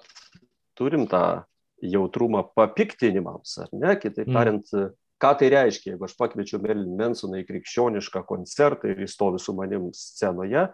turim 0.78 1.10
tą 1.10 1.42
jautrumą 1.82 2.46
papiktinimams, 2.56 3.58
ar 3.66 3.74
ne? 3.74 3.98
Kitaip 3.98 4.30
mm. 4.30 4.38
tariant, 4.38 4.70
mm 4.72 4.94
ką 5.22 5.32
tai 5.40 5.52
reiškia 5.54 5.94
jeigu 5.94 6.08
aš 6.08 6.16
pakviečiau 6.20 6.62
merlin 6.64 6.96
mensoną 7.00 7.40
į 7.42 7.48
krikščionišką 7.48 8.26
koncertą 8.28 8.92
ir 8.92 9.06
jis 9.06 9.16
stovi 9.16 9.40
su 9.40 9.56
manim 9.58 9.90
scenoje 9.96 10.68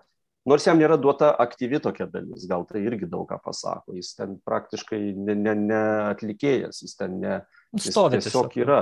nors 0.48 0.66
jam 0.66 0.80
nėra 0.82 0.98
duota 1.02 1.32
aktyvi 1.44 1.82
tokia 1.84 2.08
dalis 2.10 2.48
gal 2.50 2.66
tai 2.70 2.84
irgi 2.86 3.10
daug 3.10 3.28
ką 3.30 3.38
pasako. 3.44 3.96
Jis 3.98 4.16
ten 4.18 4.38
praktiškai 4.46 5.02
ne 5.18 5.36
ne 5.38 5.56
ne 5.58 5.82
atlikėjas 6.12 6.82
jis 6.86 6.98
ten 6.98 7.20
ne 7.22 7.36
jis 7.78 7.92
stovi 7.94 8.22
tiesiog, 8.22 8.58
yra. 8.64 8.82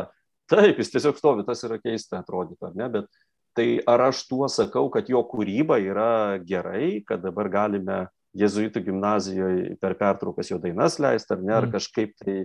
Taip 0.49 0.79
jis 0.81 0.93
tiesiog 0.95 1.19
stovi 1.19 1.45
tas 1.47 1.63
yra 1.67 1.79
keista 1.81 2.21
atrodytų 2.23 2.71
ar 2.71 2.79
ne 2.79 2.89
bet 2.95 3.19
tai 3.57 3.67
ar 3.89 4.07
aš 4.09 4.23
tuo 4.29 4.47
sakau 4.51 4.87
kad 4.93 5.09
jo 5.11 5.21
kūryba 5.27 5.79
yra 5.83 6.39
gerai 6.45 7.03
kad 7.05 7.21
dabar 7.25 7.49
galime 7.51 8.05
jėzuitų 8.37 8.83
gimnazijoje 8.85 9.77
per 9.81 9.95
pertraukas 9.99 10.51
jo 10.51 10.59
dainas 10.61 10.99
leisti 11.01 11.33
ar 11.33 11.41
ne 11.41 11.55
ar 11.55 11.65
mm. 11.65 11.73
kažkaip 11.75 12.13
tai 12.21 12.37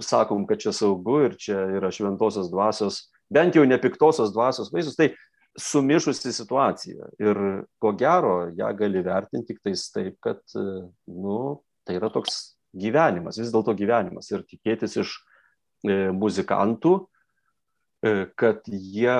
sakom, 0.00 0.46
kad 0.48 0.62
čia 0.62 0.72
saugu 0.76 1.18
ir 1.26 1.36
čia 1.40 1.66
yra 1.76 1.90
šventosios 1.92 2.50
dvasios, 2.52 3.02
bent 3.32 3.56
jau 3.56 3.64
nepiktosios 3.68 4.32
dvasios 4.32 4.72
vaisius, 4.72 4.96
tai 4.96 5.12
sumišusi 5.58 6.32
situacija. 6.32 7.10
Ir 7.20 7.42
ko 7.82 7.92
gero, 7.98 8.48
ją 8.56 8.72
gali 8.78 9.04
vertinti 9.04 9.52
tik 9.52 9.60
tais 9.66 9.84
taip, 9.92 10.16
kad, 10.24 10.40
nu, 10.54 11.38
tai 11.86 11.98
yra 12.00 12.08
toks 12.12 12.56
gyvenimas, 12.72 13.40
vis 13.40 13.52
dėlto 13.52 13.74
gyvenimas. 13.76 14.30
Ir 14.32 14.46
tikėtis 14.48 14.96
iš 15.02 15.16
e, 15.84 16.08
muzikantų, 16.16 16.96
kad 18.34 18.66
jie 18.66 19.18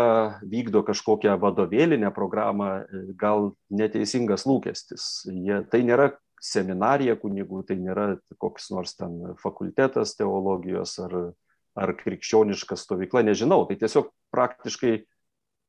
vykdo 0.51 0.81
kažkokią 0.83 1.37
vadovėlinę 1.39 2.11
programą, 2.15 2.83
gal 3.15 3.53
neteisingas 3.71 4.43
lūkestis. 4.49 5.23
Jie, 5.31 5.61
tai 5.71 5.85
nėra 5.87 6.09
seminarija 6.43 7.15
kunigų, 7.21 7.63
tai 7.69 7.79
nėra 7.79 8.17
koks 8.43 8.71
nors 8.75 8.97
ten 8.99 9.35
fakultetas 9.43 10.17
teologijos 10.19 10.97
ar, 11.05 11.17
ar 11.79 11.95
krikščioniška 12.01 12.77
stovykla, 12.79 13.23
nežinau. 13.29 13.63
Tai 13.69 13.79
tiesiog 13.79 14.11
praktiškai 14.35 14.95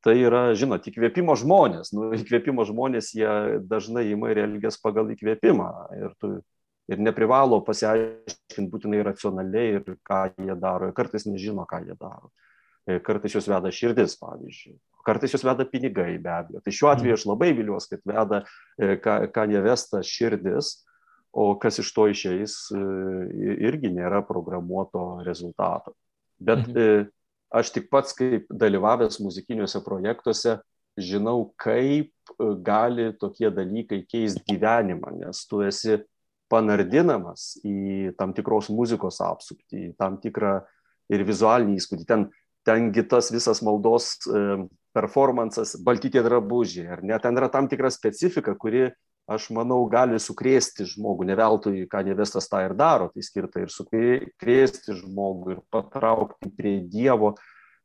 tai 0.03 0.17
yra, 0.19 0.49
žinot, 0.57 0.87
įkvėpimo 0.89 1.35
žmonės. 1.39 1.93
Nu, 1.95 2.09
įkvėpimo 2.17 2.65
žmonės 2.67 3.13
jie 3.15 3.59
dažnai 3.69 4.09
ima 4.11 4.33
ir 4.33 4.43
elgės 4.47 4.79
pagal 4.81 5.13
įkvėpimą. 5.13 5.69
Ir, 5.99 6.15
tu, 6.19 6.33
ir 6.91 7.03
neprivalo 7.03 7.61
pasiaiškinti 7.63 8.69
būtinai 8.73 9.03
racionaliai 9.07 9.77
ir 9.77 9.99
ką 10.03 10.25
jie 10.35 10.57
daro. 10.59 10.91
Kartais 10.97 11.27
nežino, 11.29 11.67
ką 11.69 11.85
jie 11.85 11.95
daro. 11.99 12.33
Kartais 13.05 13.37
juos 13.37 13.47
veda 13.47 13.71
širdis, 13.71 14.17
pavyzdžiui. 14.19 14.75
Kartais 15.03 15.33
juos 15.35 15.43
veda 15.45 15.65
pinigai, 15.67 16.15
be 16.21 16.31
abejo. 16.31 16.61
Tai 16.63 16.73
šiuo 16.73 16.89
atveju 16.93 17.17
aš 17.17 17.25
labai 17.27 17.51
viliuosi, 17.55 17.91
kad 17.91 18.03
veda, 18.07 18.43
e, 18.77 18.95
ką, 19.03 19.17
ką 19.35 19.47
nevesta 19.51 20.03
širdis, 20.05 20.77
o 21.33 21.49
kas 21.59 21.81
iš 21.81 21.89
to 21.95 22.07
išeis, 22.11 22.55
e, 22.71 22.83
irgi 23.67 23.91
nėra 23.93 24.21
programuoto 24.27 25.23
rezultato. 25.27 25.95
Bet 26.43 26.67
mhm. 26.67 27.09
aš 27.53 27.73
tik 27.75 27.89
pats, 27.91 28.15
kaip 28.17 28.47
dalyvavęs 28.51 29.19
muzikiniuose 29.23 29.83
projektuose, 29.85 30.57
žinau, 30.99 31.53
kaip 31.57 32.11
gali 32.65 33.11
tokie 33.19 33.49
dalykai 33.53 34.03
keisti 34.09 34.43
gyvenimą, 34.53 35.15
nes 35.23 35.43
tu 35.49 35.63
esi 35.65 35.97
panardinamas 36.53 37.55
į 37.65 38.13
tam 38.19 38.33
tikros 38.37 38.69
muzikos 38.73 39.19
apsuptį, 39.25 39.89
į 39.89 39.93
tam 39.97 40.19
tikrą 40.21 40.59
ir 41.13 41.25
vizualinį 41.25 41.79
įspūdį. 41.79 42.05
Ten 42.09 42.27
tengi 42.67 43.03
tas 43.09 43.31
visas 43.33 43.63
maldos 43.65 44.13
performances, 44.93 45.75
balti 45.83 46.11
tie 46.13 46.23
drabužiai, 46.25 46.91
ar 46.95 47.01
ne, 47.05 47.17
ten 47.21 47.37
yra 47.39 47.49
tam 47.51 47.69
tikra 47.71 47.91
specifika, 47.93 48.55
kuri, 48.59 48.91
aš 49.31 49.49
manau, 49.55 49.79
gali 49.91 50.19
sukrėsti 50.19 50.85
žmogų, 50.93 51.27
ne 51.29 51.37
veltui, 51.39 51.87
ką 51.89 52.03
nevestas 52.07 52.49
tą 52.51 52.63
ir 52.65 52.75
daro, 52.77 53.09
tai 53.13 53.23
skirta 53.25 53.63
ir 53.63 53.71
sukrėsti 53.73 54.97
žmogų, 54.99 55.55
ir 55.55 55.65
patraukti 55.73 56.51
prie 56.57 56.79
Dievo. 56.91 57.35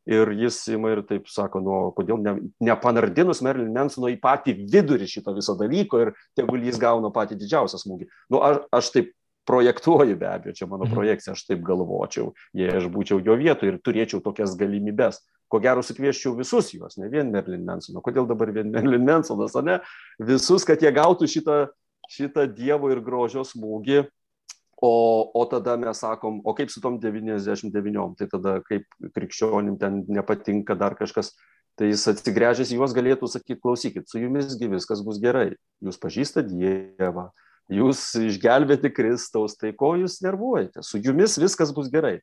Ir 0.09 0.31
jis 0.33 0.63
ima 0.73 0.95
ir 0.95 1.03
taip 1.05 1.27
sako, 1.29 1.61
nu, 1.61 1.73
kodėl 1.93 2.23
ne, 2.25 2.33
nepanardinus 2.65 3.43
Merlin 3.45 3.75
Mansono 3.75 4.09
į 4.09 4.15
patį 4.23 4.55
vidurį 4.73 5.05
šito 5.05 5.35
viso 5.37 5.53
dalyko 5.59 6.01
ir 6.01 6.15
tegul 6.39 6.65
jis 6.65 6.79
gauna 6.81 7.11
patį 7.13 7.37
didžiausią 7.43 7.77
smūgį. 7.83 8.09
Nu, 8.33 8.41
aš, 8.41 8.63
aš 8.73 8.89
taip 8.95 9.11
projektuoju 9.49 10.17
be 10.17 10.29
abejo, 10.29 10.55
čia 10.57 10.69
mano 10.69 10.85
mhm. 10.85 10.95
projekcija, 10.97 11.37
aš 11.37 11.45
taip 11.49 11.61
galvočiau, 11.65 12.33
jei 12.57 12.73
aš 12.81 12.89
būčiau 12.93 13.21
jo 13.25 13.37
vietoje 13.37 13.75
ir 13.75 13.83
turėčiau 13.85 14.25
tokias 14.25 14.57
galimybės. 14.61 15.23
Ko 15.49 15.61
gero 15.65 15.81
sukvieščiau 15.85 16.35
visus 16.37 16.75
juos, 16.75 16.99
ne 17.01 17.09
vien 17.09 17.31
Merlin 17.33 17.65
Mansoną. 17.65 18.03
Kodėl 18.05 18.29
dabar 18.29 18.53
vien 18.53 18.69
Merlin 18.73 19.07
Mansonas, 19.07 19.57
o 19.57 19.65
ne 19.65 19.79
visus, 20.21 20.67
kad 20.69 20.83
jie 20.85 20.93
gautų 20.93 21.29
šitą, 21.31 21.59
šitą 22.13 22.45
Dievo 22.53 22.93
ir 22.93 23.01
grožio 23.05 23.45
smūgį. 23.49 24.05
O, 24.79 24.91
o 25.35 25.43
tada 25.51 25.75
mes 25.81 25.99
sakom, 25.99 26.37
o 26.47 26.53
kaip 26.55 26.71
su 26.71 26.79
tom 26.79 27.01
99, 27.03 28.13
tai 28.21 28.29
tada 28.31 28.61
kaip 28.69 28.85
krikščionim 29.17 29.75
ten 29.81 30.05
nepatinka 30.07 30.77
dar 30.79 30.95
kažkas, 30.95 31.33
tai 31.79 31.89
jis 31.91 32.05
atsigręžęs 32.13 32.71
į 32.71 32.79
juos 32.79 32.95
galėtų 32.95 33.27
sakyti, 33.31 33.59
klausykit, 33.63 34.07
su 34.07 34.23
jumisgi 34.23 34.71
viskas 34.71 35.03
bus 35.07 35.19
gerai, 35.23 35.53
jūs 35.83 35.99
pažįstate 35.99 36.55
Dievą, 36.55 37.29
jūs 37.75 38.05
išgelbėti 38.29 38.93
Kristaus, 38.95 39.59
tai 39.59 39.75
ko 39.75 39.97
jūs 39.99 40.21
nervuojate? 40.23 40.87
Su 40.87 41.03
jumis 41.03 41.35
viskas 41.43 41.75
bus 41.75 41.91
gerai. 41.91 42.21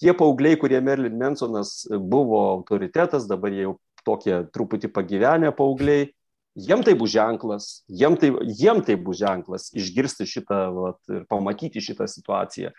Tie 0.00 0.12
paaugliai, 0.16 0.58
kurie 0.60 0.80
Merlin 0.84 1.16
Mansonas 1.16 1.86
buvo 1.88 2.42
autoritetas, 2.50 3.28
dabar 3.30 3.54
jie 3.54 3.64
jau 3.64 3.76
tokie 4.06 4.42
truputį 4.54 4.90
pagyvenę 4.94 5.52
paaugliai, 5.56 6.10
jiem 6.56 6.84
tai 6.86 6.94
bus 6.98 7.14
ženklas, 7.14 7.70
jiem 7.88 8.16
tai, 8.20 8.30
jiem 8.60 8.82
tai 8.84 8.98
bus 9.00 9.20
ženklas 9.20 9.70
išgirsti 9.76 10.28
šitą 10.28 10.60
vat, 10.76 11.00
ir 11.10 11.24
pamatyti 11.30 11.82
šitą 11.84 12.08
situaciją. 12.10 12.74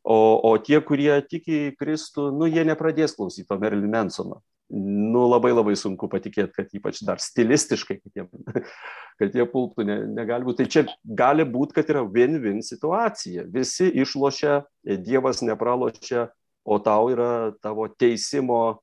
O, 0.00 0.16
o 0.48 0.54
tie, 0.64 0.78
kurie 0.80 1.12
tiki 1.28 1.74
Kristų, 1.80 2.30
nu, 2.32 2.48
jie 2.48 2.64
nepradės 2.64 3.16
klausyti 3.16 3.48
to 3.48 3.58
Merlin 3.60 3.90
Mansono 3.92 4.40
nu, 4.70 5.24
labai 5.26 5.50
labai 5.52 5.74
sunku 5.78 6.08
patikėti, 6.10 6.54
kad 6.54 6.74
ypač 6.76 7.00
dar 7.06 7.20
stilistiškai, 7.22 7.96
kad 8.00 8.20
jie, 8.20 8.24
kad 9.20 9.34
jie 9.36 9.46
pultų, 9.50 9.84
ne, 9.86 9.96
negali 10.14 10.46
būti. 10.46 10.62
Tai 10.62 10.74
čia 10.74 10.84
gali 11.04 11.46
būti, 11.48 11.74
kad 11.76 11.90
yra 11.90 12.04
win-win 12.06 12.62
situacija. 12.64 13.48
Visi 13.50 13.90
išlošia, 13.90 14.60
Dievas 15.02 15.42
nepralošia, 15.44 16.28
o 16.64 16.78
tau 16.82 17.10
yra 17.12 17.52
tavo 17.62 17.88
teisimo 17.88 18.80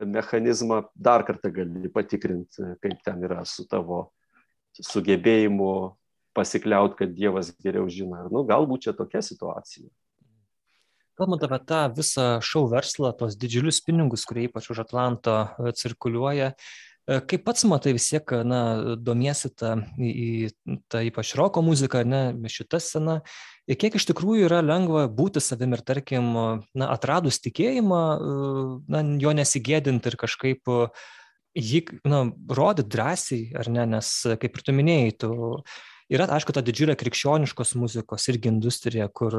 mechanizmą 0.00 0.82
dar 0.94 1.24
kartą 1.24 1.50
gali 1.52 1.88
patikrinti, 1.92 2.74
kaip 2.82 2.98
ten 3.04 3.22
yra 3.24 3.44
su 3.48 3.64
tavo 3.68 4.10
sugebėjimu 4.76 5.96
pasikliaut, 6.36 6.96
kad 6.98 7.14
Dievas 7.16 7.54
geriau 7.62 7.86
žino. 7.88 8.26
Nu, 8.32 8.44
galbūt 8.48 8.88
čia 8.88 8.96
tokia 8.96 9.22
situacija. 9.24 9.88
Kalbant 11.16 11.46
apie 11.46 11.58
tą 11.64 11.78
visą 11.96 12.26
šou 12.44 12.66
verslą, 12.68 13.14
tos 13.16 13.38
didžiulius 13.40 13.80
pinigus, 13.80 14.26
kurie 14.28 14.50
ypač 14.50 14.68
už 14.68 14.82
Atlanto 14.84 15.38
cirkuliuoja, 15.80 16.50
kaip 17.06 17.44
pats 17.46 17.64
matai 17.68 17.94
vis 17.94 18.08
tiek, 18.10 18.32
na, 18.46 18.60
domiesi 18.98 19.50
tą, 19.54 19.76
į, 19.98 20.50
tą 20.90 21.02
ypač 21.06 21.34
roko 21.38 21.62
muziką, 21.62 22.02
ne, 22.06 22.22
šitą 22.50 22.80
sceną, 22.82 23.20
kiek 23.70 23.98
iš 23.98 24.08
tikrųjų 24.10 24.48
yra 24.48 24.62
lengva 24.64 25.06
būti 25.06 25.42
savim 25.42 25.76
ir, 25.76 25.84
tarkim, 25.86 26.32
na, 26.74 26.90
atradus 26.90 27.38
tikėjimą, 27.44 28.02
na, 28.90 29.04
jo 29.22 29.34
nesigėdinti 29.38 30.12
ir 30.12 30.18
kažkaip 30.18 30.72
jį, 31.56 31.82
na, 32.08 32.24
rodyti 32.50 32.90
drąsiai, 32.96 33.42
ar 33.58 33.70
ne, 33.70 33.86
nes, 33.96 34.14
kaip 34.42 34.58
ir 34.58 34.66
tu 34.66 34.74
minėjai, 34.74 35.18
tu 35.22 35.34
yra 36.12 36.26
aišku 36.36 36.54
ta 36.54 36.62
didžiulė 36.62 36.94
krikščioniškos 36.98 37.74
muzikos 37.80 38.28
irgi 38.30 38.50
industrija 38.52 39.08
kur 39.10 39.34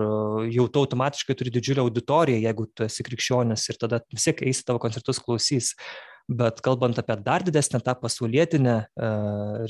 jau 0.51 0.65
tu 0.68 0.84
automatiškai 0.84 1.36
turi 1.39 1.53
didžiulę 1.55 1.86
auditoriją 1.86 2.41
jeigu 2.43 2.68
tu 2.76 2.84
esi 2.88 3.05
krikščionis 3.07 3.63
ir 3.72 3.80
tada 3.80 4.01
vis 4.11 4.28
tiek 4.28 4.43
eis 4.49 4.59
į 4.63 4.68
tavo 4.68 4.82
koncertus 4.84 5.22
klausys 5.24 5.72
bet 6.28 6.61
kalbant 6.65 6.99
apie 6.99 7.17
dar 7.23 7.45
didesnę 7.45 7.82
tą 7.84 7.95
pasaulietinę 7.99 8.75
e, 8.78 9.11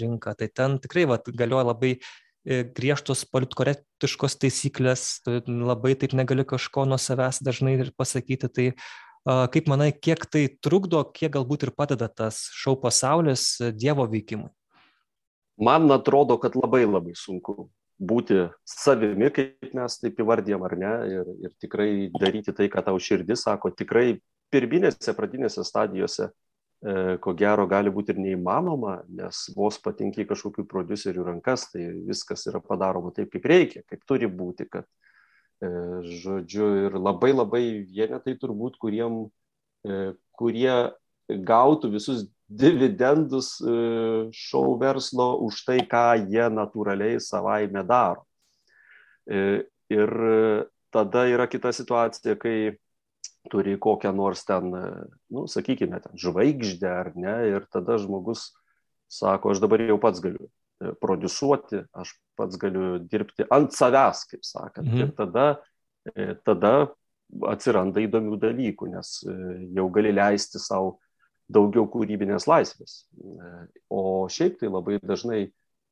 rinką 0.01 0.35
tai 0.37 0.49
ten 0.49 0.79
tikrai 0.83 1.05
vat 1.09 1.29
galioja 1.29 1.69
labai 1.71 1.91
e, 1.97 2.63
griežtos 2.77 3.25
politkorektiškos 3.29 4.39
taisyklės, 4.41 5.07
labai 5.47 5.95
taip 5.95 6.17
negali 6.17 6.45
kažko 6.47 6.85
nuo 6.89 6.99
savęs 7.01 7.43
dažnai 7.45 7.77
ir 7.79 7.93
pasakyti, 7.97 8.49
tai 8.49 8.69
kaip 9.27 9.65
manai, 9.67 9.89
kiek 9.91 10.21
tai 10.31 10.45
trukdo, 10.63 11.01
kiek 11.03 11.33
galbūt 11.33 11.67
ir 11.67 11.73
padeda 11.75 12.07
tas 12.07 12.45
šau 12.55 12.77
pasaulis 12.79 13.57
Dievo 13.75 14.05
veikimui? 14.07 14.53
man 15.57 15.91
atrodo, 15.91 16.37
kad 16.37 16.55
labai 16.55 16.85
labai 16.85 17.15
sunku 17.17 17.67
būti 17.97 18.45
savimi, 18.67 19.29
kaip 19.33 19.73
mes 19.73 19.99
taip 19.99 20.19
įvardėm, 20.21 20.63
ar 20.63 20.75
ne, 20.77 20.93
ir, 21.09 21.29
ir 21.47 21.53
tikrai 21.61 21.91
daryti 22.13 22.53
tai, 22.53 22.69
ką 22.69 22.83
tau 22.85 22.99
širdis 23.01 23.47
sako, 23.47 23.73
tikrai 23.73 24.19
pirminėse, 24.53 25.15
pradinėse 25.17 25.65
stadijose, 25.65 26.29
e, 26.29 26.46
ko 27.21 27.33
gero, 27.35 27.65
gali 27.67 27.91
būti 27.91 28.13
ir 28.13 28.21
neįmanoma, 28.21 29.01
nes 29.11 29.47
vos 29.55 29.79
patinki 29.83 30.27
kažkokių 30.29 30.63
producerių 30.69 31.25
rankas, 31.31 31.67
tai 31.73 31.89
viskas 32.07 32.45
yra 32.47 32.61
padaroma 32.63 33.11
taip, 33.15 33.31
kaip 33.33 33.47
reikia, 33.49 33.83
kaip 33.89 34.05
turi 34.07 34.29
būti, 34.31 34.67
kad, 34.71 34.87
e, 35.59 35.69
žodžiu, 36.21 36.69
ir 36.85 36.97
labai 36.99 37.33
labai 37.33 37.63
vienetai 37.89 38.37
turbūt, 38.39 38.77
kuriem, 38.79 39.25
e, 39.83 40.13
kurie 40.37 40.77
gautų 41.27 41.91
visus 41.97 42.27
dividendus 42.47 43.57
e, 43.59 43.75
šou 44.31 44.77
verslo 44.79 45.33
už 45.49 45.65
tai, 45.67 45.81
ką 45.83 46.07
jie 46.29 46.47
natūraliai 46.53 47.19
savaime 47.19 47.83
daro. 47.83 48.23
E, 49.27 49.65
ir 49.91 50.19
tada 50.93 51.27
yra 51.27 51.47
kita 51.51 51.73
situacija, 51.75 52.37
kai 52.39 52.77
turi 53.51 53.77
kokią 53.81 54.13
nors 54.15 54.43
ten, 54.47 54.69
nu, 55.33 55.47
sakykime, 55.51 55.99
ten 56.03 56.19
žvaigždę 56.19 56.91
ar 56.91 57.11
ne, 57.15 57.35
ir 57.53 57.65
tada 57.73 57.97
žmogus 58.01 58.51
sako, 59.11 59.53
aš 59.53 59.63
dabar 59.63 59.83
jau 59.87 59.97
pats 60.01 60.21
galiu 60.23 60.47
e, 60.47 60.93
produsuoti, 61.01 61.81
aš 61.95 62.13
pats 62.39 62.59
galiu 62.61 62.97
dirbti 62.99 63.47
ant 63.53 63.73
savęs, 63.75 64.25
kaip 64.31 64.45
sakant. 64.47 64.87
Mhm. 64.87 65.03
Ir 65.03 65.13
tada, 65.17 65.47
tada 66.47 66.73
atsiranda 67.51 68.03
įdomių 68.03 68.39
dalykų, 68.39 68.89
nes 68.93 69.19
jau 69.75 69.87
gali 69.93 70.13
leisti 70.15 70.61
savo 70.63 70.97
daugiau 71.51 71.87
kūrybinės 71.91 72.47
laisvės. 72.47 73.01
O 73.91 74.27
šiaip 74.31 74.59
tai 74.61 74.71
labai 74.71 74.99
dažnai 75.03 75.47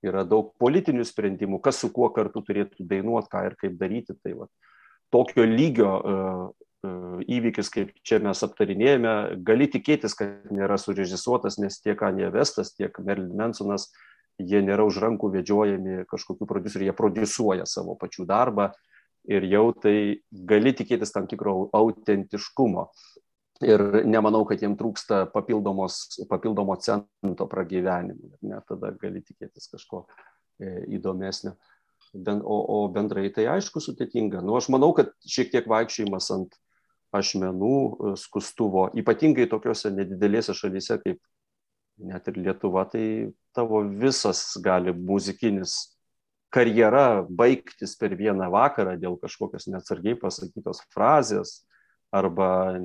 yra 0.05 0.25
daug 0.27 0.51
politinių 0.61 1.05
sprendimų, 1.07 1.61
kas 1.63 1.79
su 1.81 1.89
kuo 1.93 2.09
kartu 2.13 2.43
turėtų 2.45 2.85
dainuoti, 2.87 3.31
ką 3.31 3.43
ir 3.49 3.57
kaip 3.59 3.77
daryti. 3.79 4.15
Tai 4.21 4.35
va, 4.41 4.49
tokio 5.13 5.45
lygio 5.47 5.91
įvykis, 7.27 7.69
kaip 7.73 7.93
čia 8.05 8.19
mes 8.23 8.41
aptarinėjame, 8.45 9.13
gali 9.45 9.67
tikėtis, 9.71 10.15
kad 10.17 10.49
nėra 10.53 10.77
surežisuotas, 10.81 11.59
nes 11.61 11.79
tiek 11.83 12.01
Anja 12.05 12.31
Vestas, 12.33 12.73
tiek 12.75 12.95
Merlin 13.03 13.35
Mansonas, 13.37 13.89
jie 14.39 14.61
nėra 14.63 14.85
už 14.87 14.99
rankų 15.03 15.31
vedžiojami 15.37 16.05
kažkokiu 16.11 16.47
produceriu, 16.49 16.89
jie 16.89 16.95
produsuoja 16.95 17.67
savo 17.69 17.95
pačių 17.99 18.27
darbą 18.29 18.71
ir 19.29 19.45
jau 19.49 19.69
tai 19.73 20.21
gali 20.31 20.73
tikėtis 20.75 21.13
tam 21.13 21.27
tikro 21.27 21.69
autentiškumo. 21.73 22.89
ir 23.63 24.03
nemanau, 24.03 24.43
kad 24.43 24.59
jiem 24.59 24.73
trūksta 24.75 25.29
papildomo 25.31 26.75
cento 26.83 27.45
pragyvenimui. 27.47 28.35
Net 28.43 28.65
tada 28.67 28.91
gali 28.99 29.21
tikėtis 29.23 29.69
kažko 29.71 30.01
e, 30.59 30.83
įdomesnio. 30.97 31.55
O, 32.43 32.57
o 32.75 32.87
bendrai 32.91 33.29
tai 33.31 33.47
aišku 33.55 33.79
sudėtinga. 33.79 34.43
Nu, 34.43 34.57
aš 34.59 34.67
manau, 34.75 34.91
kad 34.95 35.13
šiek 35.23 35.53
tiek 35.53 35.65
vaikščiojimas 35.71 36.27
ant 36.35 36.59
ašmenų 37.17 37.75
e, 37.75 38.13
skustuvo, 38.19 38.89
ypatingai 38.97 39.47
tokiuose 39.51 39.91
nedidelėse 39.95 40.55
šalyse 40.57 40.99
kaip 41.03 41.19
net 41.97 42.27
ir 42.27 42.39
Lietuva, 42.43 42.85
tai 42.91 43.31
tavo 43.55 43.81
visas 43.87 44.41
gali 44.63 44.91
muzikinis 44.93 45.95
karjera 46.55 47.23
baigtis 47.27 47.95
per 47.99 48.15
vieną 48.15 48.49
vakarą 48.51 48.95
dėl 48.99 49.17
kažkokios 49.19 49.67
neatsargiai 49.71 50.17
pasakytos 50.19 50.83
frazės 50.93 51.61
arba 52.15 52.77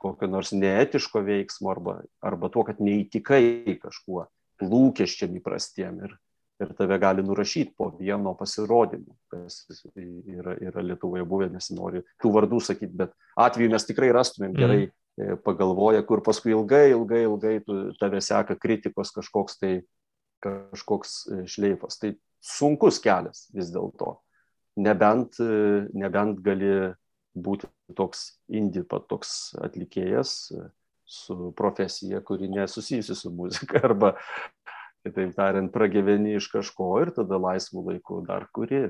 kokio 0.00 0.28
nors 0.28 0.52
neetiško 0.52 1.22
veiksmo 1.24 1.72
arba, 1.72 1.98
arba 2.20 2.50
tuo, 2.52 2.64
kad 2.68 2.80
neįtikai 2.84 3.78
kažkuo 3.80 4.26
lūkesčiam 4.64 5.32
įprastiem 5.40 6.02
ir, 6.04 6.16
ir 6.62 6.74
tave 6.78 6.98
gali 7.02 7.22
nurašyti 7.26 7.74
po 7.78 7.90
vieno 7.98 8.34
pasirodymo, 8.38 9.16
kas 9.32 9.64
yra, 9.96 10.54
yra 10.62 10.84
Lietuvoje 10.84 11.24
buvę, 11.26 11.48
nesinori 11.50 12.04
tų 12.22 12.30
vardų 12.36 12.60
sakyti, 12.62 12.94
bet 13.04 13.14
atveju 13.40 13.72
mes 13.72 13.88
tikrai 13.88 14.12
rastumėm 14.14 14.52
mhm. 14.52 14.60
gerai 14.60 14.80
mm. 14.86 15.42
pagalvoję, 15.46 16.04
kur 16.06 16.22
paskui 16.26 16.54
ilgai, 16.54 16.86
ilgai, 16.94 17.24
ilgai 17.26 17.58
tu, 17.66 17.80
tave 18.00 18.22
seka 18.22 18.58
kritikos 18.60 19.14
kažkoks 19.14 19.58
tai 19.62 19.74
kažkoks 20.44 21.16
e, 21.26 21.40
šleifas. 21.50 21.98
Tai 22.00 22.12
sunkus 22.44 23.00
kelias 23.02 23.48
vis 23.54 23.72
dėlto. 23.74 24.18
Nebent, 24.84 25.38
e, 25.40 25.86
nebent 25.96 26.42
gali 26.44 26.72
būti 27.34 27.68
toks 27.98 28.26
indie, 28.52 28.84
toks 28.84 29.54
atlikėjas 29.64 30.34
e, 30.54 30.68
su 31.04 31.52
profesija, 31.56 32.22
kuri 32.24 32.50
nesusijusi 32.52 33.16
su 33.18 33.32
muzika 33.34 33.80
arba, 33.88 34.14
kitaip 35.04 35.34
tariant, 35.36 35.72
pragyveni 35.72 36.36
iš 36.38 36.48
kažko 36.52 36.90
ir 37.02 37.12
tada 37.16 37.38
laisvų 37.40 37.84
laikų 37.90 38.22
dar 38.28 38.48
kuri 38.56 38.88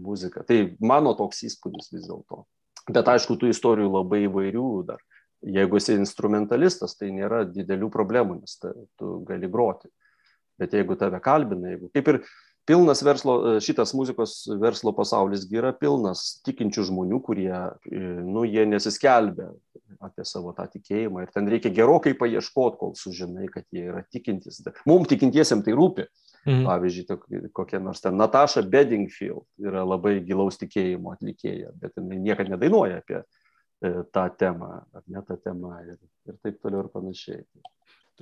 muziką. 0.00 0.44
Tai 0.46 0.58
mano 0.82 1.14
toks 1.18 1.44
įspūdis 1.48 1.92
vis 1.94 2.06
dėlto. 2.08 2.44
Bet 2.90 3.08
aišku, 3.10 3.36
tų 3.38 3.50
istorijų 3.52 3.90
labai 3.92 4.24
įvairių 4.26 4.68
dar. 4.88 5.02
Jeigu 5.40 5.78
esi 5.78 5.94
instrumentalistas, 5.96 6.96
tai 6.98 7.10
nėra 7.16 7.44
didelių 7.48 7.88
problemų, 7.92 8.40
nes 8.42 8.58
tu 8.60 9.12
gali 9.28 9.48
groti. 9.48 9.88
Bet 10.60 10.74
jeigu 10.76 10.98
tave 11.00 11.20
kalbina, 11.24 11.72
jeigu 11.72 11.88
kaip 11.94 12.10
ir 12.12 12.18
pilnas 12.68 13.00
verslo, 13.02 13.56
šitas 13.64 13.94
muzikos 13.96 14.42
verslo 14.60 14.92
pasaulis 14.96 15.46
yra 15.48 15.72
pilnas 15.72 16.42
tikinčių 16.44 16.84
žmonių, 16.90 17.22
kurie, 17.24 17.54
nu, 18.26 18.44
jie 18.44 18.66
nesiskelbia 18.68 19.48
apie 19.98 20.24
savo 20.28 20.52
tą 20.56 20.66
tikėjimą 20.70 21.24
ir 21.24 21.32
ten 21.34 21.48
reikia 21.50 21.72
gerokai 21.74 22.12
paieškoti, 22.18 22.78
kol 22.80 22.92
sužinai, 22.98 23.48
kad 23.52 23.66
jie 23.74 23.86
yra 23.90 24.04
tikintis. 24.12 24.60
Mums 24.88 25.10
tikintiesiam 25.10 25.64
tai 25.66 25.74
rūpi. 25.78 26.06
Mhm. 26.46 26.62
Pavyzdžiui, 26.64 27.50
kokia 27.52 27.82
nors 27.84 28.00
ten 28.00 28.16
Natasha 28.16 28.62
Bedingfield 28.64 29.44
yra 29.60 29.82
labai 29.84 30.20
gilaus 30.24 30.56
tikėjimo 30.60 31.12
atlikėja, 31.12 31.74
bet 31.82 31.98
jinai 31.98 32.20
niekada 32.22 32.54
nedainuoja 32.54 33.02
apie 33.02 33.18
e, 33.20 33.90
tą 34.14 34.24
temą, 34.40 34.70
ar 34.96 35.04
ne 35.04 35.20
tą 35.28 35.36
temą 35.44 35.74
ir, 35.84 35.98
ir 36.30 36.38
taip 36.40 36.56
toliau 36.62 36.86
ir 36.86 36.88
panašiai. 36.94 37.44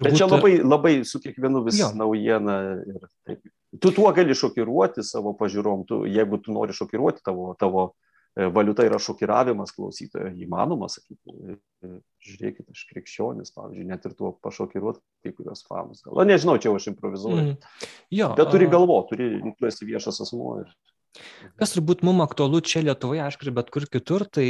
Bet 0.03 0.19
čia 0.19 0.27
labai, 0.31 0.57
labai 0.63 0.97
su 1.07 1.21
kiekvienu 1.23 1.63
vis 1.67 1.79
jo. 1.81 1.93
naujiena 1.99 2.59
ir 2.87 3.07
taip. 3.27 3.47
Tu 3.83 3.91
tuo 3.93 4.11
gali 4.17 4.35
šokiruoti 4.35 5.03
savo 5.05 5.35
pažiūrom, 5.39 5.83
tu, 5.87 6.03
jeigu 6.09 6.39
tu 6.43 6.55
nori 6.55 6.75
šokiruoti, 6.75 7.23
tavo, 7.27 7.51
tavo 7.61 7.91
e, 7.91 8.08
valiuta 8.55 8.87
yra 8.87 8.99
šokiravimas 9.03 9.73
klausytojo, 9.77 10.31
įmanoma 10.45 10.89
sakyti. 10.93 11.57
E, 11.85 11.93
žiūrėkit, 12.29 12.67
aš 12.73 12.85
krikščionis, 12.91 13.55
pavyzdžiui, 13.55 13.87
net 13.89 14.05
ir 14.09 14.15
tuo 14.19 14.33
pašokiruoti 14.43 15.03
kai 15.25 15.33
kurios 15.35 15.65
famus. 15.67 16.03
Gal, 16.07 16.25
nežinau, 16.29 16.59
čia 16.63 16.75
aš 16.75 16.91
improvizuoju. 16.93 17.55
Mm. 17.55 17.89
Jo, 18.15 18.33
Bet 18.39 18.53
turi 18.55 18.69
galvo, 18.71 19.01
turi, 19.11 19.31
tu 19.59 19.69
esi 19.71 19.89
viešas 19.89 20.21
asmuo. 20.27 20.59
Ir... 20.65 21.23
Kas 21.59 21.75
turbūt 21.75 22.05
mums 22.07 22.27
aktualu 22.27 22.61
čia 22.67 22.83
Lietuvoje, 22.85 23.25
aišku, 23.25 23.51
bet 23.57 23.73
kur 23.75 23.89
kitur, 23.91 24.27
tai 24.27 24.49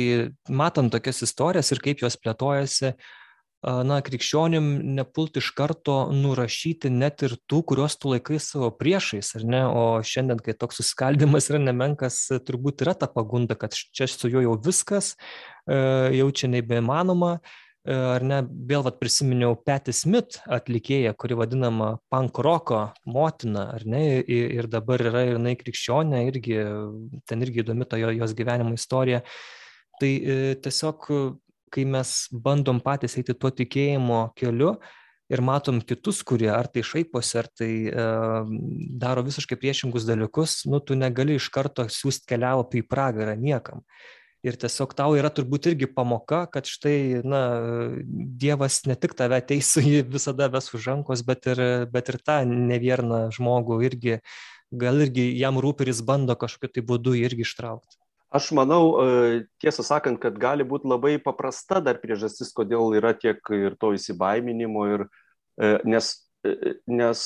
matant 0.48 0.92
tokias 0.92 1.22
istorijas 1.28 1.72
ir 1.72 1.84
kaip 1.84 2.04
jos 2.04 2.18
plėtojasi, 2.20 2.94
uh, 2.96 3.27
na, 3.62 3.98
krikščionim 4.06 4.66
nepult 4.94 5.40
iš 5.40 5.48
karto 5.58 5.96
nurašyti 6.14 6.92
net 6.94 7.24
ir 7.26 7.34
tų, 7.50 7.64
kuriuos 7.66 7.96
tu 7.98 8.12
laikai 8.12 8.38
savo 8.42 8.68
priešais, 8.70 9.32
ar 9.34 9.46
ne? 9.50 9.62
O 9.66 9.86
šiandien, 10.06 10.38
kai 10.44 10.54
toks 10.54 10.78
susiskaldimas 10.78 11.50
yra 11.50 11.58
nemenkas, 11.64 12.20
turbūt 12.46 12.84
yra 12.86 12.94
ta 12.94 13.08
pagunda, 13.10 13.56
kad 13.58 13.74
čia 13.74 14.06
su 14.06 14.30
juo 14.30 14.44
jau 14.44 14.54
viskas, 14.62 15.16
jau 15.66 16.28
čia 16.30 16.52
nebeįmanoma. 16.54 17.40
Ar 17.88 18.20
ne, 18.26 18.42
vėl 18.68 18.82
vat, 18.84 18.98
prisiminiau 19.00 19.54
Patti 19.64 19.94
Smith 19.96 20.42
atlikėją, 20.44 21.14
kuri 21.16 21.38
vadinama 21.38 21.94
punk 22.12 22.36
roko 22.44 22.82
motina, 23.08 23.70
ar 23.78 23.86
ne, 23.88 24.20
ir 24.20 24.68
dabar 24.68 25.00
yra 25.00 25.22
ir 25.24 25.38
jinai 25.38 25.54
krikščionė, 25.56 26.20
irgi, 26.28 26.58
ten 27.24 27.46
irgi 27.46 27.62
įdomi 27.64 27.88
ta 27.88 27.96
jos 27.96 28.34
gyvenimo 28.36 28.76
istorija. 28.76 29.22
Tai 29.98 30.10
tiesiog 30.62 31.08
kai 31.70 31.84
mes 31.88 32.14
bandom 32.32 32.80
patys 32.84 33.18
eiti 33.20 33.36
tuo 33.36 33.50
tikėjimo 33.54 34.28
keliu 34.38 34.76
ir 35.28 35.42
matom 35.44 35.80
kitus, 35.84 36.22
kurie 36.24 36.48
ar 36.52 36.68
tai 36.72 36.82
šaiposi, 36.86 37.34
ar 37.40 37.48
tai 37.60 37.72
e, 37.88 38.06
daro 39.00 39.24
visiškai 39.26 39.58
priešingus 39.60 40.06
dalykus, 40.08 40.62
nu, 40.70 40.80
tu 40.80 40.96
negali 40.96 41.36
iš 41.36 41.50
karto 41.52 41.84
siūsti 41.92 42.30
kelialapį 42.32 42.82
į 42.82 42.86
pragarą 42.88 43.36
niekam. 43.38 43.84
Ir 44.46 44.54
tiesiog 44.54 44.94
tau 44.96 45.16
yra 45.18 45.32
turbūt 45.34 45.66
irgi 45.72 45.88
pamoka, 45.90 46.44
kad 46.52 46.68
štai, 46.70 47.24
na, 47.26 47.40
Dievas 48.38 48.84
ne 48.86 48.94
tik 48.94 49.16
tave 49.18 49.40
teisų, 49.44 49.82
jį 49.84 50.02
visada 50.14 50.46
ves 50.52 50.70
už 50.72 50.92
rankos, 50.92 51.24
bet 51.26 51.50
ir, 51.50 51.62
bet 51.92 52.12
ir 52.12 52.20
tą 52.22 52.40
nevierną 52.48 53.26
žmogų 53.34 53.82
irgi, 53.90 54.20
gal 54.70 55.02
irgi 55.02 55.26
jam 55.40 55.58
rūpi 55.60 55.84
ir 55.84 55.92
jis 55.92 56.04
bando 56.06 56.38
kažkokiu 56.38 56.72
tai 56.76 56.86
būdu 56.86 57.18
irgi 57.18 57.44
ištraukti. 57.44 57.98
Aš 58.28 58.50
manau, 58.52 58.82
e, 59.00 59.44
tiesą 59.62 59.84
sakant, 59.86 60.20
kad 60.20 60.36
gali 60.36 60.64
būti 60.68 60.88
labai 60.90 61.14
paprasta 61.22 61.80
dar 61.80 61.96
priežastis, 62.02 62.52
kodėl 62.52 62.92
yra 62.98 63.14
tiek 63.16 63.40
ir 63.56 63.76
to 63.80 63.94
įsibaiminimo, 63.96 64.82
ir, 64.92 65.04
e, 65.56 65.78
nes, 65.88 66.10
e, 66.44 66.74
nes 66.92 67.22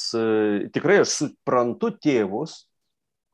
tikrai 0.74 1.00
aš 1.02 1.16
suprantu 1.16 1.90
tėvus, 1.98 2.60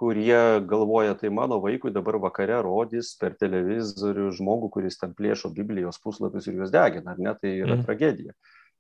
kurie 0.00 0.62
galvoja, 0.70 1.16
tai 1.18 1.28
mano 1.34 1.58
vaikui 1.60 1.92
dabar 1.92 2.16
vakare 2.22 2.62
rodys 2.64 3.10
per 3.20 3.34
televizorių 3.36 4.30
žmogų, 4.38 4.70
kuris 4.78 4.96
ten 4.96 5.12
plėšo 5.18 5.50
Biblijos 5.52 5.98
puslapius 6.00 6.46
ir 6.48 6.62
juos 6.62 6.72
degina, 6.72 7.12
ar 7.12 7.20
ne, 7.20 7.34
tai 7.36 7.52
yra 7.58 7.74
mm. 7.74 7.84
tragedija. 7.84 8.36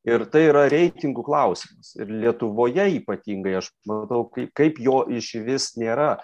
Ir 0.08 0.24
tai 0.32 0.44
yra 0.46 0.64
reitingų 0.70 1.24
klausimas. 1.26 1.90
Ir 1.98 2.08
Lietuvoje 2.22 2.86
ypatingai 3.00 3.58
aš 3.58 3.72
matau, 3.90 4.22
kaip, 4.32 4.54
kaip 4.56 4.78
jo 4.80 5.02
iš 5.12 5.34
vis 5.44 5.72
nėra. 5.76 6.14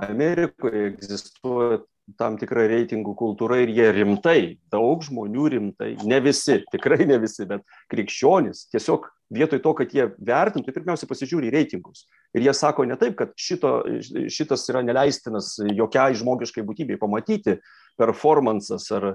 Amerikoje 0.00 0.84
egzistuoja 0.90 1.80
tam 2.18 2.36
tikra 2.40 2.66
reitingų 2.70 3.14
kultūra 3.18 3.60
ir 3.62 3.70
jie 3.74 3.88
rimtai, 3.94 4.40
daug 4.72 5.02
žmonių 5.06 5.46
rimtai, 5.54 5.92
ne 6.08 6.20
visi, 6.24 6.60
tikrai 6.72 7.04
ne 7.06 7.20
visi, 7.22 7.46
bet 7.48 7.62
krikščionys 7.92 8.66
tiesiog 8.72 9.06
vietoj 9.30 9.60
to, 9.62 9.74
kad 9.78 9.92
jie 9.94 10.08
vertintų, 10.18 10.74
pirmiausia 10.74 11.08
pasižiūri 11.10 11.52
reitingus. 11.54 12.06
Ir 12.34 12.46
jie 12.48 12.54
sako 12.56 12.86
ne 12.88 12.96
taip, 12.98 13.16
kad 13.18 13.34
šito, 13.38 13.76
šitas 14.32 14.66
yra 14.72 14.82
neleistinas 14.86 15.54
jokiai 15.76 16.16
žmogiškai 16.18 16.64
būtybei 16.66 16.98
pamatyti, 17.00 17.60
performances 18.00 18.88
ar, 18.96 19.12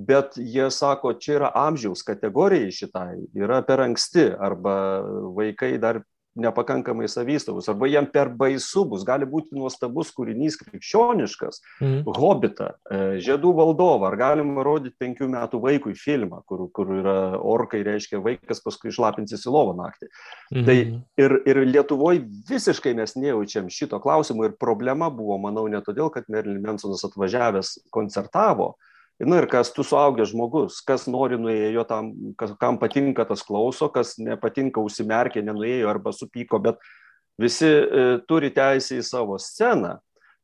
bet 0.00 0.38
jie 0.40 0.70
sako, 0.72 1.12
čia 1.20 1.36
yra 1.40 1.52
amžiaus 1.66 2.04
kategorijai 2.06 2.72
šitai, 2.72 3.10
yra 3.36 3.60
per 3.66 3.84
anksti 3.84 4.30
arba 4.40 4.74
vaikai 5.36 5.74
dar 5.82 6.00
nepakankamai 6.38 7.08
savistovus, 7.10 7.68
arba 7.68 7.88
jam 7.90 8.06
per 8.06 8.30
baisu 8.38 8.84
bus, 8.88 9.02
gali 9.06 9.26
būti 9.28 9.56
nuostabus 9.56 10.12
kūrinys 10.14 10.58
krikščioniškas, 10.60 11.60
mm. 11.82 12.10
Hobitą, 12.20 12.70
e, 12.86 13.00
Žiedų 13.24 13.52
valdovą, 13.58 14.10
ar 14.10 14.16
galima 14.20 14.64
rodyti 14.66 14.94
penkių 15.00 15.30
metų 15.32 15.60
vaikui 15.64 15.96
filmą, 15.98 16.42
kur, 16.46 16.68
kur 16.76 16.92
yra 17.00 17.16
orkai, 17.38 17.82
reiškia 17.86 18.22
vaikas 18.22 18.62
paskui 18.64 18.92
išlapinsis 18.92 19.46
į 19.46 19.54
lovą 19.54 19.74
naktį. 19.80 20.10
Mm. 20.54 20.68
Tai 20.68 20.78
ir, 21.24 21.36
ir 21.50 21.62
Lietuvoje 21.66 22.22
visiškai 22.50 22.94
mes 22.98 23.16
nejaučiam 23.18 23.70
šito 23.72 23.98
klausimo 24.02 24.46
ir 24.46 24.54
problema 24.60 25.10
buvo, 25.10 25.38
manau, 25.42 25.66
ne 25.70 25.82
todėl, 25.84 26.12
kad 26.14 26.30
Merlin 26.30 26.62
Mansonas 26.62 27.04
atvažiavęs 27.08 27.76
koncertavo, 27.94 28.76
Na 29.20 29.36
ir 29.42 29.46
kas 29.52 29.68
tu 29.76 29.84
suaugęs 29.84 30.30
žmogus, 30.32 30.78
kas 30.80 31.04
nori 31.10 31.36
nuėjo 31.36 31.82
tam, 31.84 32.14
kas, 32.40 32.54
kam 32.60 32.78
patinka 32.80 33.26
tas 33.28 33.42
klauso, 33.44 33.90
kas 33.92 34.14
nepatinka 34.16 34.80
užsimerkė, 34.80 35.42
nenuėjo 35.44 35.90
arba 35.90 36.14
supyko, 36.16 36.56
bet 36.64 36.80
visi 37.40 37.68
e, 37.68 38.06
turi 38.28 38.48
teisę 38.56 38.96
į 38.96 39.04
savo 39.04 39.36
sceną, 39.36 39.98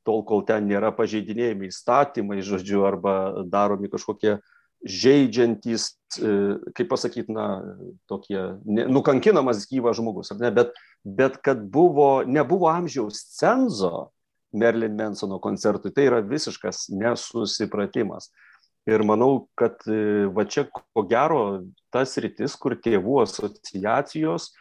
tol 0.05 0.21
kol 0.29 0.45
ten 0.45 0.69
nėra 0.69 0.93
pažeidinėjami 0.93 1.71
įstatymai, 1.73 2.43
žodžiu, 2.45 2.85
arba 2.85 3.47
daromi 3.49 3.89
kažkokie 3.93 4.37
žaidžiantys, 4.85 5.87
e, 6.21 6.35
kaip 6.77 6.91
pasakyti, 6.93 7.33
na, 7.33 7.47
tokie, 8.11 8.39
ne, 8.69 8.85
nukankinamas 8.93 9.65
gyvas 9.71 9.97
žmogus, 9.97 10.35
ar 10.35 10.43
ne, 10.43 10.51
bet, 10.53 10.77
bet 11.01 11.41
kad 11.41 11.65
buvo, 11.65 12.27
nebuvo 12.29 12.69
amžiaus 12.69 13.25
cenzo 13.39 14.11
Merlin 14.57 14.95
Mansono 14.97 15.41
koncertui, 15.43 15.95
tai 15.97 16.07
yra 16.11 16.21
visiškas 16.25 16.91
nesusipratimas. 16.93 18.31
Ir 18.87 19.03
manau, 19.03 19.49
kad 19.59 19.83
e, 19.91 20.29
va 20.31 20.45
čia 20.47 20.69
ko 20.71 21.03
gero 21.11 21.41
tas 21.95 22.15
rytis, 22.23 22.55
kur 22.55 22.77
tėvų 22.79 23.19
asociacijos 23.25 24.53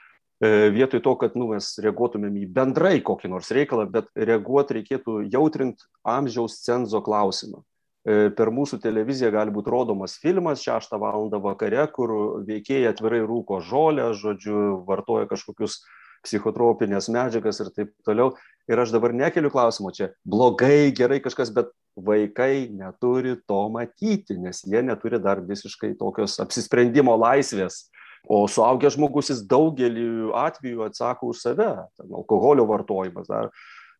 e, 0.42 0.72
vietoj 0.74 1.04
to, 1.06 1.14
kad 1.22 1.38
nu, 1.38 1.52
mes 1.54 1.76
reaguotumėm 1.86 2.40
į 2.42 2.48
bendrai 2.56 2.98
kokį 3.06 3.30
nors 3.36 3.52
reikalą, 3.54 3.86
bet 3.94 4.10
reaguoti 4.18 4.80
reikėtų 4.80 5.20
jautrint 5.30 5.86
amžiaus 6.02 6.58
cenzo 6.66 7.04
klausimą. 7.06 7.62
E, 8.06 8.30
per 8.38 8.50
mūsų 8.54 8.82
televiziją 8.82 9.30
gali 9.34 9.54
būti 9.54 9.72
rodomas 9.74 10.18
filmas 10.22 10.66
6 10.66 10.98
val. 11.02 11.30
vakare, 11.46 11.86
kur 11.94 12.42
veikėjai 12.50 12.90
atvirai 12.96 13.22
rūko 13.26 13.62
žolę, 13.62 14.12
žodžiu, 14.18 14.82
vartoja 14.90 15.30
kažkokius 15.30 15.84
psichotropinės 16.26 17.10
medžiagas 17.14 17.62
ir 17.62 17.72
taip 17.74 17.94
toliau. 18.06 18.34
Ir 18.70 18.82
aš 18.82 18.94
dabar 18.94 19.14
nekeliu 19.14 19.54
klausimo 19.54 19.94
čia, 19.94 20.12
blogai, 20.26 20.90
gerai 20.98 21.22
kažkas, 21.22 21.54
bet 21.54 21.70
vaikai 21.96 22.68
neturi 22.72 23.36
to 23.48 23.62
matyti, 23.72 24.36
nes 24.40 24.64
jie 24.68 24.82
neturi 24.84 25.20
dar 25.24 25.42
visiškai 25.44 25.96
tokios 26.00 26.40
apsisprendimo 26.44 27.16
laisvės. 27.18 27.86
O 28.26 28.46
suaugęs 28.50 28.96
žmogus 28.98 29.30
jis 29.30 29.44
daugelį 29.46 30.34
atvejų 30.36 30.88
atsako 30.88 31.30
už 31.32 31.44
save. 31.44 31.70
Ten 32.00 32.14
alkoholio 32.18 32.66
vartojimas, 32.68 33.30
dar 33.30 33.52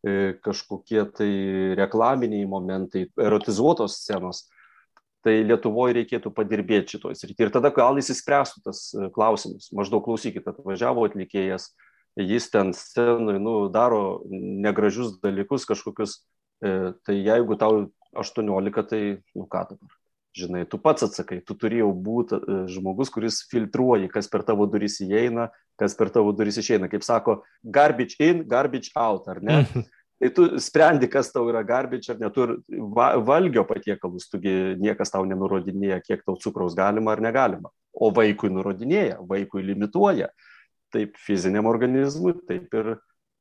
e, 0.02 0.34
kažkokie 0.42 1.04
tai 1.14 1.30
reklaminiai 1.78 2.48
momentai, 2.50 3.06
erotizuotos 3.22 4.00
scenos. 4.02 4.44
Tai 5.26 5.34
Lietuvoje 5.46 5.96
reikėtų 6.00 6.30
padirbėti 6.34 6.96
šitoj 6.96 7.16
srity. 7.18 7.46
Ir 7.46 7.54
tada 7.54 7.72
gal 7.74 7.98
įsispręstų 8.02 8.62
tas 8.66 8.82
e, 8.94 9.08
klausimas. 9.14 9.70
Maždaug 9.74 10.04
klausykit, 10.06 10.46
atvažiavo 10.50 11.06
atlikėjas, 11.06 11.70
jis 12.18 12.50
ten 12.50 12.74
scenui 12.74 13.38
nu, 13.42 13.56
daro 13.70 14.24
negražius 14.30 15.20
dalykus 15.22 15.66
kažkokius, 15.70 16.20
tai 16.60 17.16
jeigu 17.20 17.56
tau 17.60 17.86
18, 18.16 18.82
tai 18.88 19.02
nu 19.34 19.46
ką 19.46 19.62
dabar? 19.70 19.96
Žinai, 20.36 20.66
tu 20.68 20.76
pats 20.76 21.06
atsakai, 21.06 21.38
tu 21.40 21.54
turėjau 21.56 21.88
būti 21.96 22.36
e, 22.36 22.56
žmogus, 22.68 23.08
kuris 23.12 23.38
filtruoji, 23.48 24.10
kas 24.12 24.28
per 24.28 24.42
tavo 24.44 24.66
duris 24.68 24.98
įeina, 25.00 25.48
kas 25.80 25.96
per 25.96 26.10
tavo 26.12 26.34
duris 26.36 26.58
išeina. 26.60 26.90
Kaip 26.92 27.06
sako, 27.06 27.38
garbage 27.64 28.18
in, 28.20 28.42
garbage 28.48 28.92
out, 28.92 29.30
ar 29.32 29.40
ne? 29.40 29.62
Tai 30.16 30.30
tu 30.32 30.44
sprendi, 30.64 31.10
kas 31.12 31.28
tau 31.28 31.42
yra 31.50 31.60
garbage 31.60 32.08
ar 32.08 32.16
ne, 32.16 32.30
tu 32.32 32.46
va, 32.96 33.10
valgio 33.20 33.66
patiekalus, 33.68 34.30
tugi 34.32 34.52
niekas 34.80 35.12
tau 35.12 35.26
nenurodinėja, 35.28 35.98
kiek 36.00 36.22
tau 36.24 36.38
cukraus 36.40 36.72
galima 36.76 37.12
ar 37.12 37.20
negalima. 37.20 37.68
O 37.92 38.08
vaikui 38.16 38.48
nurodinėja, 38.48 39.18
vaikui 39.28 39.60
limituoja 39.66 40.30
taip 40.94 41.18
fiziniam 41.20 41.68
organizmui, 41.68 42.32
taip 42.48 42.72
ir 42.80 42.94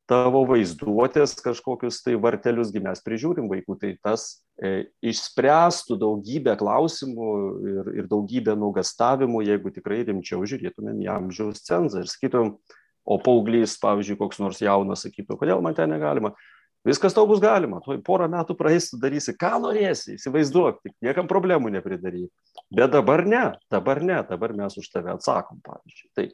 tavo 0.10 0.44
vaizduotės 0.50 1.34
kažkokius 1.42 2.02
tai 2.06 2.16
vartelius, 2.22 2.72
mes 2.74 3.04
prižiūrim 3.06 3.50
vaikų, 3.50 3.78
tai 3.82 3.94
tas 4.04 4.28
e, 4.62 4.88
išspręstų 5.06 5.98
daugybę 6.02 6.56
klausimų 6.60 7.30
ir, 7.72 7.92
ir 8.02 8.10
daugybę 8.12 8.56
nuogastavimų, 8.60 9.44
jeigu 9.50 9.74
tikrai 9.74 10.04
rimčiau 10.06 10.46
žiūrėtumėm 10.46 11.02
į 11.06 11.12
amžiaus 11.18 11.64
cenzą 11.66 12.04
ir 12.04 12.12
sakytum, 12.12 12.58
o 13.06 13.18
paauglys, 13.22 13.78
pavyzdžiui, 13.82 14.20
koks 14.22 14.42
nors 14.42 14.62
jaunas 14.62 15.06
sakytų, 15.06 15.38
kodėl 15.42 15.66
man 15.66 15.78
ten 15.78 15.92
negalima. 15.94 16.34
Viskas 16.86 17.16
tau 17.18 17.26
bus 17.26 17.40
galima, 17.42 17.80
tuoj 17.82 17.98
porą 18.06 18.28
metų 18.30 18.54
praeis, 18.60 18.92
tu 18.92 19.00
darysi, 19.02 19.34
ką 19.42 19.56
norėsi, 19.64 20.20
įsivaizduok, 20.20 20.84
tik 20.86 20.94
niekam 21.02 21.26
problemų 21.30 21.72
nepridaryk. 21.74 22.30
Bet 22.70 22.94
dabar 22.94 23.24
ne, 23.26 23.46
dabar 23.74 24.04
ne, 24.06 24.20
dabar 24.30 24.54
mes 24.54 24.78
už 24.78 24.92
tave 24.94 25.16
atsakom, 25.16 25.64
pavyzdžiui. 25.66 26.12
Tai 26.14 26.28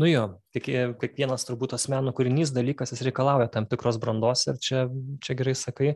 Nu 0.00 0.08
jo, 0.08 0.24
tik 0.56 0.64
kiekvienas 0.96 1.44
turbūt 1.44 1.74
asmenų 1.76 2.14
kūrinys 2.16 2.54
dalykas, 2.56 2.94
jis 2.94 3.02
reikalauja 3.04 3.50
tam 3.52 3.66
tikros 3.68 3.98
brandos 4.00 4.46
ir 4.48 4.56
čia, 4.64 4.86
čia 5.20 5.36
gerai 5.36 5.52
sakai. 5.58 5.90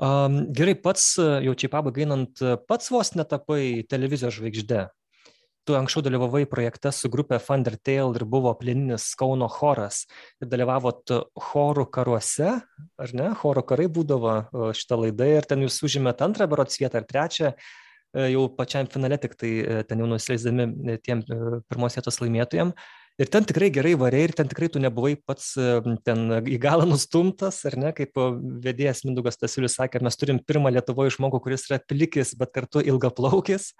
Um, 0.00 0.46
gerai, 0.56 0.72
pats, 0.80 1.10
jau 1.20 1.52
čia 1.52 1.68
pabaigai 1.68 2.06
einant, 2.06 2.40
pats 2.70 2.88
vos 2.94 3.12
netapai 3.18 3.84
televizijos 3.90 4.38
žvaigždė. 4.38 4.86
Tu 5.68 5.76
anksčiau 5.76 6.02
dalyvavai 6.04 6.46
projekte 6.48 6.90
su 6.92 7.08
grupė 7.12 7.36
Thundertale 7.40 8.16
ir 8.16 8.24
buvo 8.28 8.50
plieninis 8.56 9.10
Kauno 9.20 9.50
choras. 9.52 10.02
Ir 10.40 10.48
dalyvavot 10.52 11.12
chorų 11.50 11.86
karuose, 11.92 12.50
ar 13.00 13.14
ne? 13.16 13.30
Chorų 13.44 13.64
karai 13.68 13.92
būdavo 13.92 14.34
šitą 14.76 15.02
laidą 15.04 15.30
ir 15.36 15.48
ten 15.48 15.64
jūs 15.64 15.82
užimėt 15.84 16.24
antrą 16.24 16.48
berots 16.48 16.80
vietą 16.80 17.00
ar 17.00 17.08
trečią 17.08 17.52
e, 17.52 18.28
jau 18.34 18.48
pačiam 18.56 18.88
finale 18.92 19.20
tik 19.20 19.36
tai 19.40 19.54
e, 19.60 19.80
ten 19.88 20.04
jau 20.04 20.08
nusileisdami 20.08 20.68
e, 20.68 21.00
tiem 21.00 21.24
pirmos 21.28 21.96
vietos 21.96 22.20
laimėtojams 22.24 22.92
ir 23.20 23.30
ten 23.30 23.46
tikrai 23.46 23.70
gerai 23.74 23.94
varei 23.98 24.24
ir 24.26 24.34
ten 24.36 24.48
tikrai 24.50 24.68
tu 24.72 24.82
nebuvai 24.82 25.14
pats 25.20 25.52
ten 26.06 26.24
į 26.50 26.58
galą 26.62 26.88
nustumtas, 26.90 27.60
ar 27.68 27.78
ne, 27.80 27.94
kaip 27.96 28.18
vedėjas 28.64 29.04
Mindugas 29.06 29.38
Tasiulis 29.40 29.78
sakė, 29.78 30.02
mes 30.04 30.18
turim 30.18 30.40
pirmą 30.42 30.72
Lietuvoje 30.74 31.14
žmogų, 31.16 31.42
kuris 31.46 31.68
yra 31.70 31.80
plikis, 31.82 32.34
bet 32.38 32.54
kartu 32.54 32.82
ilgaplaukis. 32.84 33.72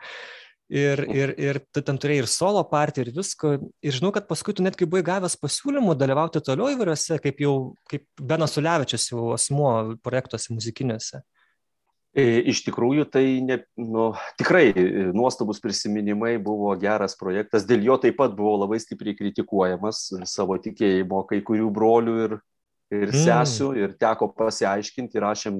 Ir, 0.72 1.03
ir, 1.12 1.35
ir 1.37 1.59
tu 1.76 1.82
ten 1.85 1.99
turėjai 2.01 2.22
ir 2.22 2.28
solo 2.30 2.62
partiją, 2.64 3.05
ir 3.05 3.16
visko. 3.18 3.51
Ir 3.85 3.93
žinau, 3.93 4.14
kad 4.16 4.24
paskui 4.30 4.55
tu 4.57 4.64
netgi 4.64 4.89
buvai 4.89 5.05
gavęs 5.05 5.37
pasiūlymų 5.43 5.93
dalyvauti 6.01 6.41
toliau 6.41 6.72
įvairiuose, 6.72 7.18
kaip 7.20 7.43
jau, 7.45 7.53
kaip 7.91 8.07
Benas 8.16 8.57
Ulevičius 8.57 9.11
jau 9.11 9.26
asmuo 9.37 9.74
projektuose 10.01 10.57
muzikiniuose. 10.57 11.20
E, 12.14 12.24
iš 12.46 12.60
tikrųjų, 12.68 13.08
tai 13.10 13.24
ne, 13.42 13.56
nu, 13.74 14.12
tikrai 14.38 14.68
e, 14.70 14.82
nuostabus 15.10 15.58
prisiminimai, 15.62 16.36
buvo 16.38 16.70
geras 16.78 17.16
projektas, 17.18 17.64
dėl 17.66 17.82
jo 17.88 17.96
taip 17.98 18.20
pat 18.20 18.36
buvo 18.38 18.52
labai 18.60 18.78
stipriai 18.78 19.16
kritikuojamas 19.18 20.04
savo 20.30 20.54
tikėjimo 20.62 21.24
kai 21.26 21.40
kurių 21.42 21.72
brolių 21.74 22.14
ir, 22.28 22.36
ir 22.94 23.08
mm. 23.08 23.18
sesių 23.24 23.72
ir 23.80 23.96
teko 23.98 24.28
pasiaiškinti, 24.38 25.22
rašėm 25.26 25.58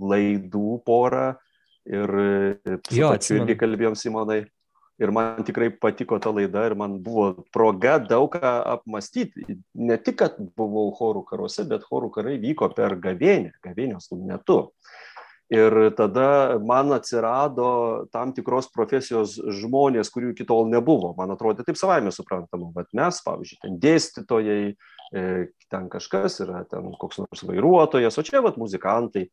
laidų 0.00 0.78
porą 0.88 1.34
ir 1.84 2.16
e, 2.24 2.78
jo, 2.96 3.12
pačiu 3.12 3.42
irgi 3.42 3.58
kalbėjom 3.60 3.98
Simonai. 4.00 4.46
Ir 5.00 5.12
man 5.16 5.44
tikrai 5.44 5.70
patiko 5.72 6.18
ta 6.20 6.28
laida 6.32 6.66
ir 6.68 6.74
man 6.76 6.98
buvo 7.00 7.46
proga 7.52 7.94
daug 8.04 8.34
ką 8.34 8.56
apmastyti. 8.68 9.56
Ne 9.80 9.96
tik, 9.96 10.18
kad 10.20 10.40
buvau 10.56 10.90
chorų 10.96 11.22
karuose, 11.28 11.64
bet 11.68 11.86
chorų 11.88 12.10
karai 12.16 12.34
vyko 12.40 12.68
per 12.76 12.98
gavėnę, 13.00 13.54
gavėnios 13.64 14.10
metu. 14.16 14.58
Ir 15.50 15.74
tada 15.98 16.60
man 16.62 16.92
atsirado 16.94 18.06
tam 18.14 18.30
tikros 18.36 18.68
profesijos 18.70 19.34
žmonės, 19.58 20.12
kurių 20.14 20.30
iki 20.30 20.46
tol 20.46 20.68
nebuvo. 20.70 21.10
Man 21.18 21.34
atrodė 21.34 21.66
taip 21.66 21.78
savaime 21.80 22.12
suprantama, 22.14 22.68
bet 22.76 22.92
mes, 22.94 23.18
pavyzdžiui, 23.26 23.58
ten 23.64 23.80
dėstytojai, 23.82 24.60
e, 24.70 25.24
ten 25.72 25.88
kažkas 25.90 26.38
yra, 26.46 26.62
ten 26.70 26.92
koks 27.00 27.18
nors 27.24 27.42
vairuotojas, 27.48 28.14
o 28.14 28.26
čia 28.26 28.44
vat 28.46 28.60
muzikantai. 28.62 29.26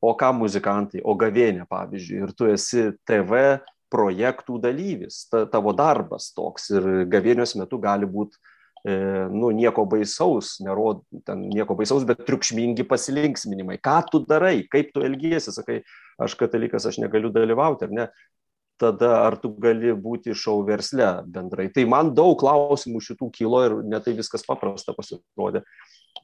O 0.00 0.14
ką 0.16 0.32
muzikantai, 0.32 1.02
o 1.04 1.12
gavėnė, 1.12 1.66
pavyzdžiui, 1.68 2.22
ir 2.24 2.30
tu 2.32 2.46
esi 2.48 2.86
TV 3.04 3.60
projektų 3.92 4.56
dalyvis, 4.62 5.26
ta, 5.30 5.44
tavo 5.50 5.74
darbas 5.76 6.30
toks 6.32 6.70
ir 6.72 6.86
gavėnios 7.10 7.52
metu 7.60 7.78
gali 7.82 8.08
būti 8.08 8.40
nu, 8.84 9.50
nieko 9.52 9.84
baisaus, 9.88 10.54
nerod, 10.64 11.02
ten 11.26 11.42
nieko 11.52 11.76
baisaus, 11.76 12.06
bet 12.08 12.22
triukšmingi 12.28 12.86
pasilinksminimai. 12.88 13.76
Ką 13.84 13.98
tu 14.10 14.22
darai, 14.24 14.62
kaip 14.72 14.94
tu 14.94 15.04
elgiesi, 15.04 15.52
sakai, 15.52 15.82
aš 16.20 16.36
katalikas, 16.40 16.88
aš 16.88 17.00
negaliu 17.02 17.32
dalyvauti, 17.34 17.88
ar 17.88 17.96
ne? 17.96 18.08
Tada 18.80 19.10
ar 19.26 19.36
tu 19.36 19.50
gali 19.60 19.92
būti 19.92 20.32
šau 20.32 20.62
versle 20.64 21.10
bendrai. 21.28 21.68
Tai 21.68 21.84
man 21.92 22.14
daug 22.16 22.38
klausimų 22.40 23.02
šitų 23.04 23.28
kilo 23.34 23.60
ir 23.66 23.74
netai 23.84 24.14
viskas 24.16 24.46
paprasta 24.46 24.96
pasirodė. 24.96 25.60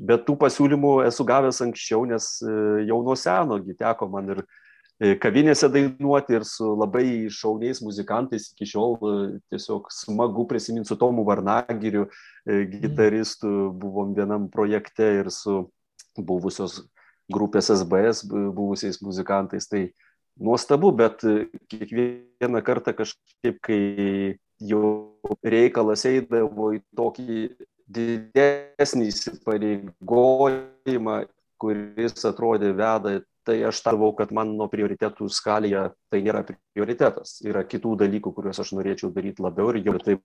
Bet 0.01 0.25
tų 0.25 0.39
pasiūlymų 0.41 1.03
esu 1.11 1.25
gavęs 1.29 1.61
anksčiau, 1.65 2.07
nes 2.09 2.39
e, 2.41 2.55
jau 2.89 3.03
nuo 3.05 3.17
seno 3.17 3.61
teko 3.77 4.09
man 4.13 4.33
ir 4.33 4.41
E, 4.41 4.66
kavinėse 4.97 5.69
dainuoti 5.69 6.39
ir 6.39 6.45
su 6.49 6.71
labai 6.73 7.29
šauniais 7.33 7.83
muzikantais 7.85 8.49
iki 8.53 8.65
šiol 8.71 8.95
e, 8.97 9.41
tiesiog 9.53 9.91
smagu 9.93 10.47
prisiminti 10.49 10.89
su 10.89 10.97
Tomu 10.97 11.25
Varnagiriu, 11.27 12.07
e, 12.49 12.65
gitaristu, 12.71 13.73
buvom 13.77 14.15
vienam 14.17 14.49
projekte 14.49 15.05
ir 15.21 15.31
su 15.31 15.69
buvusios 16.17 16.89
grupės 17.29 17.69
SBS 17.75 18.25
buvusiais 18.31 19.03
muzikantais. 19.03 19.69
Tai 19.69 19.93
nuostabu, 20.41 20.93
bet 20.97 21.21
kiekvieną 21.69 22.65
kartą 22.65 22.97
kažkaip, 22.97 23.61
kai 23.61 24.39
jau 24.65 25.13
reikalas 25.45 26.07
eidavo 26.09 26.73
į 26.73 26.81
tokį 26.97 27.53
didesnį 27.87 29.07
įsipareigojimą, 29.13 31.27
kuris 31.61 32.25
atrodė 32.29 32.73
veda 32.77 33.21
tai 33.47 33.61
aš 33.69 33.81
tavau, 33.87 34.11
kad 34.19 34.33
mano 34.35 34.67
prioritetų 34.71 35.29
skalėje 35.31 35.85
tai 36.11 36.23
nėra 36.27 36.43
prioritetas. 36.49 37.39
Yra 37.47 37.63
kitų 37.67 37.95
dalykų, 38.03 38.33
kuriuos 38.35 38.59
aš 38.63 38.73
norėčiau 38.75 39.13
daryti 39.15 39.45
labiau 39.45 39.71
ir 39.71 39.85
jau 39.87 39.95
tai 40.03 40.17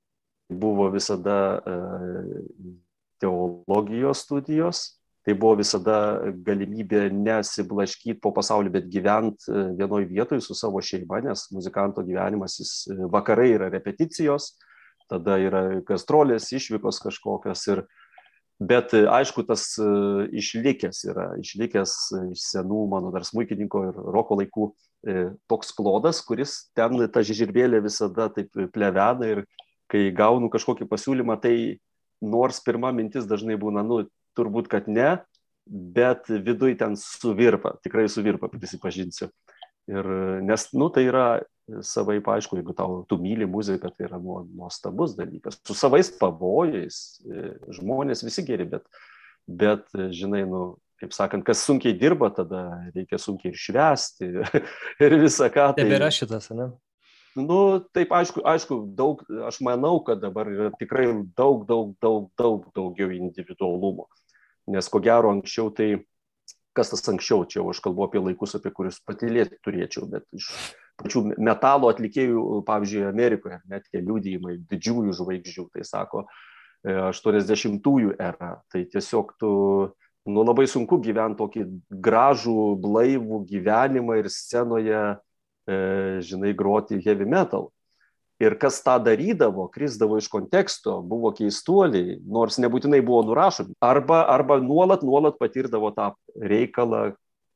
buvo 0.51 0.89
visada 0.91 1.61
e, 1.61 1.75
teologijos 3.21 4.25
studijos, 4.25 4.81
tai 5.21 5.35
buvo 5.37 5.59
visada 5.61 5.95
galimybė 6.45 7.05
nesiblaškyti 7.13 8.19
po 8.23 8.33
pasaulį, 8.35 8.73
bet 8.73 8.89
gyventi 8.91 9.53
e, 9.53 9.67
vienoje 9.77 10.09
vietoje 10.09 10.41
su 10.41 10.57
savo 10.57 10.81
šeima, 10.81 11.21
nes 11.27 11.45
muzikanto 11.53 12.03
gyvenimas, 12.07 12.57
jis 12.59 12.73
e, 12.89 12.97
vakarai 13.13 13.51
yra 13.53 13.69
repeticijos, 13.69 14.55
tada 15.11 15.37
yra 15.43 15.63
gastrolės, 15.85 16.49
išvykos 16.55 17.03
kažkokios 17.05 17.67
ir 17.69 17.85
Bet 18.61 18.93
aišku, 18.93 19.41
tas 19.49 19.63
išlikęs 20.37 20.99
yra, 21.09 21.31
išlikęs 21.41 21.93
iš 22.29 22.43
senų 22.51 22.83
mano 22.91 23.09
dar 23.13 23.25
smūkininko 23.25 23.81
ir 23.87 23.95
roko 24.13 24.37
laikų 24.37 24.67
toks 25.49 25.71
klodas, 25.73 26.19
kuris 26.21 26.67
ten 26.77 26.99
ta 27.09 27.23
žirvėlė 27.25 27.81
visada 27.81 28.29
taip 28.29 28.53
plevena 28.73 29.31
ir 29.31 29.43
kai 29.91 30.11
gaunu 30.13 30.51
kažkokį 30.53 30.85
pasiūlymą, 30.91 31.39
tai 31.41 31.55
nors 32.21 32.61
pirma 32.63 32.93
mintis 32.93 33.25
dažnai 33.27 33.57
būna, 33.59 33.81
nu, 33.83 34.03
turbūt, 34.37 34.69
kad 34.71 34.87
ne, 34.87 35.17
bet 35.65 36.29
viduj 36.29 36.77
ten 36.79 36.95
suvirpa, 36.99 37.75
tikrai 37.83 38.07
suvirpa, 38.11 38.49
prisipažinsiu. 38.51 39.31
Ir, 39.89 40.07
nes, 40.45 40.67
nu, 40.77 40.91
tai 40.93 41.07
yra 41.07 41.25
savai, 41.85 42.19
aišku, 42.19 42.59
jeigu 42.59 42.75
tau, 42.77 43.01
tu 43.09 43.17
myli 43.21 43.47
muziką, 43.49 43.89
tai 43.95 44.09
yra 44.09 44.19
nuostabus 44.19 45.15
dalykas. 45.17 45.57
Su 45.65 45.75
savais 45.77 46.11
pavojais, 46.19 47.21
e, 47.25 47.53
žmonės 47.79 48.25
visi 48.25 48.43
geri, 48.45 48.67
bet, 48.69 48.85
bet 49.47 49.87
žinai, 50.13 50.43
nu, 50.49 50.75
kaip 51.01 51.15
sakant, 51.15 51.45
kas 51.47 51.63
sunkiai 51.65 51.95
dirba, 51.97 52.29
tada 52.35 52.67
reikia 52.93 53.17
sunkiai 53.21 53.53
ir 53.53 53.59
švesti 53.59 54.29
ir 55.05 55.17
visą 55.21 55.49
ką. 55.53 55.71
Tai 55.77 55.87
yra 55.89 56.11
šitas, 56.13 56.51
ne? 56.53 56.71
Nu, 57.39 57.79
taip, 57.95 58.11
aišku, 58.11 58.43
aišku, 58.43 58.77
daug, 58.97 59.21
aš 59.47 59.61
manau, 59.63 59.95
kad 60.03 60.19
dabar 60.19 60.49
yra 60.51 60.71
tikrai 60.75 61.07
daug, 61.37 61.63
daug, 61.67 61.93
daug, 62.03 62.27
daug 62.35 62.65
daugiau 62.75 63.13
individualumo. 63.15 64.09
Nes 64.71 64.89
ko 64.91 64.99
gero 65.03 65.31
anksčiau 65.31 65.71
tai, 65.73 65.93
kas 66.77 66.91
tas 66.93 67.03
anksčiau, 67.11 67.45
čia 67.49 67.63
aš 67.67 67.81
kalbu 67.83 68.05
apie 68.05 68.21
laikus, 68.21 68.55
apie 68.57 68.71
kurius 68.75 69.01
patylėti 69.07 69.59
turėčiau, 69.65 70.07
bet 70.11 70.25
iš 70.35 70.47
pačių 71.01 71.23
metalo 71.41 71.89
atlikėjų, 71.91 72.61
pavyzdžiui, 72.67 73.07
Amerikoje, 73.09 73.59
net 73.71 73.87
tie 73.89 74.03
liūdėjimai 74.03 74.59
didžiųjų 74.71 75.17
žvaigždžių, 75.19 75.67
tai 75.73 75.85
sako 75.87 76.25
80-ųjų 76.85 78.15
era, 78.17 78.55
tai 78.71 78.85
tiesiog 78.89 79.35
tu, 79.39 79.51
nu 80.25 80.45
labai 80.45 80.65
sunku 80.69 80.97
gyventi 81.03 81.39
tokį 81.41 81.65
gražų, 82.07 82.57
blaivų 82.81 83.43
gyvenimą 83.49 84.17
ir 84.21 84.31
scenoje, 84.33 85.03
e, 85.69 85.77
žinai, 86.25 86.55
groti 86.57 87.01
heavy 87.05 87.27
metal. 87.29 87.69
Ir 88.41 88.55
kas 88.61 88.79
tą 88.81 88.95
darydavo, 89.05 89.67
krisdavo 89.73 90.17
iš 90.17 90.27
konteksto, 90.31 90.97
buvo 91.05 91.29
keistuoliai, 91.37 92.17
nors 92.25 92.57
nebūtinai 92.61 93.03
buvo 93.05 93.21
nurašomi. 93.27 93.75
Arba, 93.85 94.23
arba 94.33 94.57
nuolat, 94.63 95.03
nuolat 95.05 95.37
patirdavo 95.41 95.91
tą 95.93 96.11
reikalą 96.41 97.11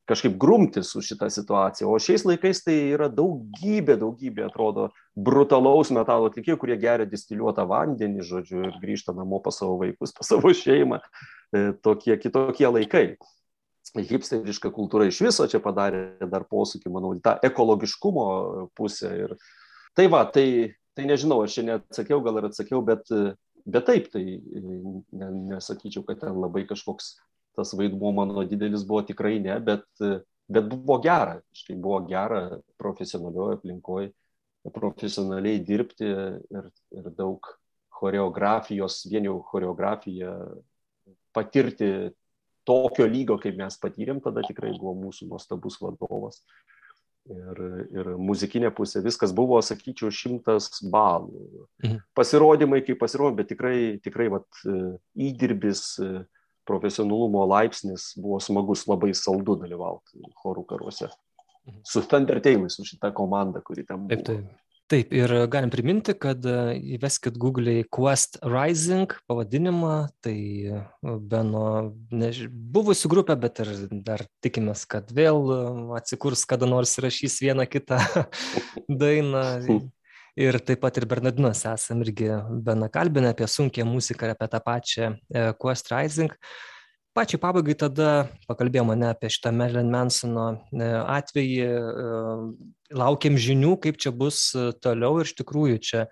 kažkaip 0.06 0.36
grumtis 0.38 0.92
su 0.94 1.02
šitą 1.02 1.26
situaciją. 1.34 1.88
O 1.90 1.98
šiais 1.98 2.22
laikais 2.28 2.62
tai 2.62 2.76
yra 2.94 3.08
daugybė, 3.10 3.96
daugybė, 3.98 4.44
atrodo, 4.46 4.90
brutalaus 5.18 5.90
metalo 5.94 6.30
atlikėjų, 6.30 6.60
kurie 6.62 6.76
geria 6.78 7.08
distiliuotą 7.10 7.66
vandenį, 7.66 8.22
žodžiu, 8.28 8.62
ir 8.68 8.78
grįžta 8.82 9.16
namo 9.16 9.42
pas 9.42 9.58
savo 9.58 9.80
vaikus, 9.82 10.14
pas 10.14 10.30
savo 10.30 10.54
šeimą. 10.54 11.00
E, 11.50 11.64
tokie 11.82 12.14
kitokie 12.22 12.70
laikai 12.70 13.08
hipsteriška 13.94 14.72
kultūra 14.74 15.06
iš 15.08 15.20
viso 15.24 15.46
čia 15.50 15.60
padarė 15.62 16.28
dar 16.30 16.46
posūkį, 16.50 16.90
manau, 16.92 17.14
tą 17.22 17.36
ekologiškumo 17.46 18.26
pusę 18.76 19.12
ir 19.14 19.36
tai 19.96 20.06
va 20.12 20.24
tai 20.30 20.48
tai 20.96 21.08
nežinau 21.08 21.42
aš 21.44 21.58
čia 21.58 21.66
neatsakiau 21.70 22.22
gal 22.24 22.40
ir 22.40 22.48
atsakiau 22.50 22.84
bet 22.84 23.08
bet 23.66 23.88
taip 23.88 24.10
tai 24.12 24.24
ne, 24.36 25.30
nesakyčiau 25.54 26.06
kad 26.06 26.22
ten 26.22 26.38
labai 26.40 26.66
kažkoks 26.68 27.16
tas 27.56 27.72
vaidmuo 27.76 28.12
mano 28.12 28.44
didelis 28.44 28.84
buvo 28.86 29.02
tikrai 29.08 29.40
ne 29.40 29.58
bet 29.60 29.88
bet 30.48 30.70
buvo 30.70 31.00
gera 31.04 31.40
štai 31.56 31.76
buvo 31.76 32.00
gera 32.08 32.42
profesionalioj 32.80 33.58
aplinkoj 33.58 34.10
profesionaliai 34.74 35.60
dirbti 35.62 36.06
ir, 36.06 36.70
ir 36.98 37.10
daug 37.14 37.46
choreografijos, 37.96 39.04
vien 39.10 39.26
jau 39.28 39.38
choreografiją 39.50 40.32
patirti 41.36 41.90
tokio 42.66 43.06
lygio, 43.06 43.36
kaip 43.40 43.56
mes 43.60 43.76
patyrėm, 43.80 44.20
tada 44.24 44.42
tikrai 44.46 44.72
buvo 44.76 44.94
mūsų 45.06 45.28
nuostabus 45.30 45.78
vadovas 45.80 46.42
ir, 47.32 47.60
ir 47.94 48.10
muzikinė 48.20 48.70
pusė, 48.74 49.02
viskas 49.04 49.34
buvo, 49.36 49.58
sakyčiau, 49.64 50.12
šimtas 50.14 50.70
balų. 50.92 51.66
Mhm. 51.84 52.00
Pasirodymai 52.16 52.82
kaip 52.86 53.00
pasirodymai, 53.02 53.42
bet 53.42 53.52
tikrai, 53.54 53.76
tikrai 54.04 54.28
vat, 54.32 54.48
įdirbis, 55.14 55.84
profesionalumo 56.66 57.44
laipsnis 57.46 58.10
buvo 58.18 58.40
smagus, 58.42 58.88
labai 58.90 59.12
saldu 59.14 59.54
dalyvauti 59.60 60.22
chorų 60.42 60.66
karuose. 60.66 61.10
Mhm. 61.66 61.82
Su 61.86 62.02
Thundertailai, 62.06 62.70
su 62.70 62.86
šita 62.86 63.12
komanda, 63.14 63.62
kuri 63.62 63.86
ten 63.86 64.06
buvo. 64.06 64.14
Taip, 64.14 64.26
taip 64.26 64.65
taip 64.90 65.12
ir 65.14 65.32
galim 65.50 65.70
priminti 65.72 66.14
kad 66.18 66.44
e, 66.46 66.76
įveskit 66.96 67.36
gūgle 67.40 67.80
quest 67.92 68.38
rising 68.46 69.10
pavadinimą. 69.30 69.94
Tai 70.24 70.36
e, 70.36 70.82
beno 71.32 71.64
než 72.14 72.46
buvusi 72.50 73.10
grupė 73.10 73.38
bet 73.42 73.62
ir 73.64 73.72
dar 74.06 74.24
tikimės 74.44 74.86
kad 74.90 75.10
vėl 75.16 75.42
e, 75.50 75.58
atsikurs 75.98 76.46
kada 76.48 76.68
nors 76.70 76.96
įrašys 77.00 77.40
vieną 77.44 77.68
kitą 77.70 78.00
dainą. 79.02 79.44
Ir 80.36 80.58
taip 80.60 80.82
pat 80.82 80.98
ir 81.00 81.06
bernardinuose 81.08 81.70
esam 81.72 82.02
irgi 82.04 82.28
beną 82.64 82.90
kalbinę 82.92 83.30
apie 83.32 83.46
sunkią 83.48 83.86
muziką 83.88 84.28
ir 84.28 84.34
apie 84.34 84.48
tą 84.52 84.60
pačią 84.66 85.12
quest 85.56 85.88
rising 85.88 86.34
pačiai 87.16 87.40
pabaigai 87.40 87.76
tada 87.80 88.08
pakalbėjom 88.48 88.92
ane 88.92 89.10
apie 89.10 89.30
šitą 89.32 89.52
Marilyn 89.56 89.88
Mansono 89.92 90.46
e, 90.52 90.88
atvejį, 91.16 91.60
e, 91.64 92.08
laukiam 92.96 93.38
žinių, 93.40 93.76
kaip 93.82 94.00
čia 94.02 94.12
bus 94.12 94.50
e, 94.52 94.68
toliau 94.84 95.20
ir 95.20 95.28
iš 95.28 95.36
tikrųjų 95.40 95.80
čia 95.88 96.04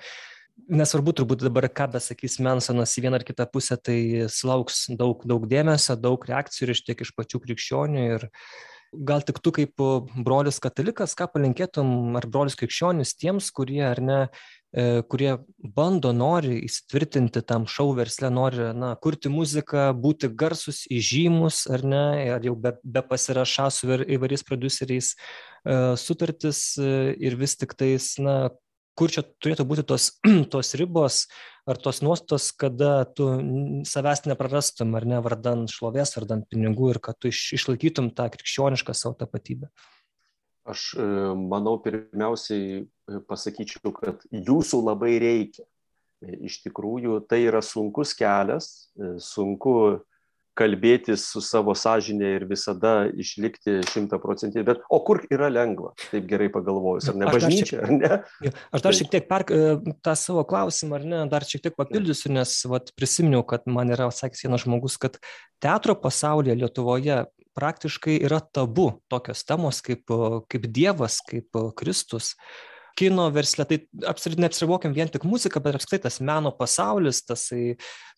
nesvarbu 0.70 1.12
turbūt 1.18 1.44
dabar, 1.44 1.66
ką 1.68 1.90
besakys 1.96 2.38
Mansonas 2.44 2.94
į 2.96 3.04
vieną 3.06 3.20
ar 3.20 3.26
kitą 3.26 3.46
pusę, 3.50 3.76
tai 3.76 3.98
sulauks 4.32 4.86
daug, 4.96 5.24
daug 5.28 5.48
dėmesio, 5.50 5.98
daug 6.00 6.24
reakcijų 6.30 6.68
ir 6.68 6.74
iš 6.76 6.84
tiek 6.86 7.04
iš 7.04 7.12
pačių 7.18 7.42
krikščionių 7.42 8.06
ir 8.14 8.28
gal 9.06 9.24
tik 9.26 9.40
tu 9.42 9.52
kaip 9.54 9.84
brolis 10.26 10.60
katalikas, 10.62 11.16
ką 11.18 11.30
palinkėtum, 11.34 11.88
ar 12.18 12.28
brolis 12.30 12.58
krikščionis 12.60 13.16
tiems, 13.18 13.50
kurie 13.54 13.82
ar 13.86 14.02
ne 14.02 14.20
E, 14.74 15.04
kurie 15.06 15.36
bando, 15.76 16.10
nori 16.10 16.56
įsitvirtinti 16.66 17.44
tam 17.46 17.62
šau 17.70 17.92
versle, 17.94 18.26
nori 18.34 18.72
na, 18.74 18.88
kurti 18.98 19.30
muziką, 19.30 19.92
būti 20.02 20.32
garsus, 20.34 20.80
įžymus, 20.90 21.60
ar 21.70 21.84
ne, 21.86 22.02
ar 22.34 22.42
jau 22.42 22.56
be, 22.58 22.72
be 22.82 23.04
pasirašą 23.06 23.68
su 23.70 23.92
įvairiais 23.94 24.42
produceriais 24.48 25.12
e, 25.14 25.76
sutartis 26.00 26.64
e, 26.82 27.14
ir 27.22 27.38
vis 27.38 27.54
tik 27.60 27.76
tais, 27.78 28.08
na, 28.18 28.50
kur 28.98 29.12
čia 29.12 29.24
turėtų 29.24 29.66
būti 29.68 29.84
tos, 29.86 30.10
tos 30.52 30.74
ribos 30.78 31.24
ar 31.68 31.80
tos 31.80 32.02
nuostos, 32.04 32.50
kada 32.52 33.04
tu 33.16 33.28
savęs 33.88 34.26
neprarastum, 34.28 34.94
ar 34.98 35.06
ne, 35.08 35.20
vardant 35.24 35.70
šlovės, 35.70 36.14
vardant 36.18 36.46
pinigų 36.50 36.94
ir 36.94 37.02
kad 37.04 37.18
tu 37.18 37.32
iš, 37.32 37.46
išlaikytum 37.58 38.12
tą 38.16 38.28
krikščionišką 38.34 38.96
savo 38.96 39.16
tapatybę. 39.20 39.70
Aš 40.64 40.94
manau, 41.36 41.76
pirmiausiai 41.84 42.86
pasakyčiau, 43.28 43.92
kad 43.96 44.22
jūsų 44.32 44.80
labai 44.86 45.18
reikia. 45.20 45.66
Iš 46.24 46.62
tikrųjų, 46.64 47.18
tai 47.28 47.42
yra 47.44 47.60
sunkus 47.60 48.14
kelias, 48.16 48.88
sunku 49.20 49.74
kalbėtis 50.58 51.26
su 51.32 51.42
savo 51.44 51.74
sąžinė 51.78 52.34
ir 52.36 52.46
visada 52.50 52.94
išlikti 53.10 53.80
šimta 53.90 54.20
procentai. 54.22 54.64
Bet 54.66 54.82
o 54.92 55.00
kur 55.06 55.22
yra 55.32 55.50
lengva, 55.52 55.92
taip 56.10 56.28
gerai 56.30 56.50
pagalvojus, 56.54 57.10
ar 57.10 57.18
ne 57.20 57.30
bažnyčia, 57.30 57.80
ar 57.84 57.94
ne? 57.94 58.10
Aš 58.74 58.84
dar 58.86 58.96
šiek 58.96 59.10
tiek 59.12 59.28
per 59.30 59.46
tą 59.48 60.16
savo 60.18 60.44
klausimą, 60.48 61.00
ar 61.00 61.08
ne, 61.10 61.22
dar 61.30 61.46
šiek 61.48 61.66
tiek 61.66 61.78
papildysiu, 61.78 62.32
nes 62.38 62.56
vat, 62.70 62.92
prisiminiau, 62.98 63.44
kad 63.46 63.66
man 63.70 63.90
yra 63.94 64.10
sakęs 64.14 64.46
vienas 64.46 64.66
žmogus, 64.66 64.98
kad 65.02 65.18
teatro 65.64 65.96
pasaulyje 65.98 66.58
Lietuvoje 66.62 67.24
praktiškai 67.54 68.18
yra 68.26 68.40
tabu 68.42 68.88
tokios 69.10 69.44
temos 69.46 69.80
kaip, 69.84 70.10
kaip 70.50 70.70
Dievas, 70.74 71.20
kaip 71.26 71.54
Kristus 71.78 72.34
kino 72.98 73.26
versle, 73.34 73.66
tai 73.68 73.78
apsirit 74.06 74.40
neapsiribokim 74.42 74.94
vien 74.94 75.10
tik 75.10 75.26
muziką, 75.26 75.62
bet 75.64 75.78
apskritai 75.78 76.06
tas 76.06 76.20
meno 76.22 76.52
pasaulis, 76.54 77.24
tas 77.26 77.48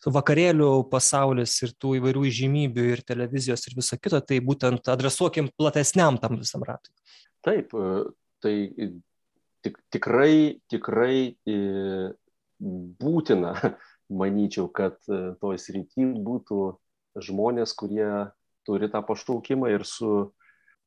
vakarėlių 0.05 0.70
pasaulis 0.93 1.57
ir 1.64 1.72
tų 1.81 1.97
įvairių 2.01 2.24
žymybių 2.41 2.87
ir 2.93 3.03
televizijos 3.09 3.66
ir 3.68 3.77
viso 3.79 3.99
kito, 4.01 4.20
tai 4.20 4.43
būtent 4.45 4.93
adresuokim 4.93 5.51
platesniam 5.57 6.20
tam 6.20 6.39
visam 6.43 6.64
ratui. 6.66 6.93
Taip, 7.47 7.72
tai 8.45 8.57
tik, 9.66 9.79
tikrai, 9.91 10.61
tikrai 10.70 11.18
e, 11.47 11.59
būtina, 12.61 13.55
manyčiau, 14.20 14.68
kad 14.70 14.99
e, 15.11 15.37
toj 15.41 15.59
srity 15.61 16.07
būtų 16.27 16.61
žmonės, 17.27 17.72
kurie 17.79 18.29
turi 18.66 18.91
tą 18.93 19.03
pašaukimą 19.07 19.70
ir 19.72 19.87
su, 19.89 20.31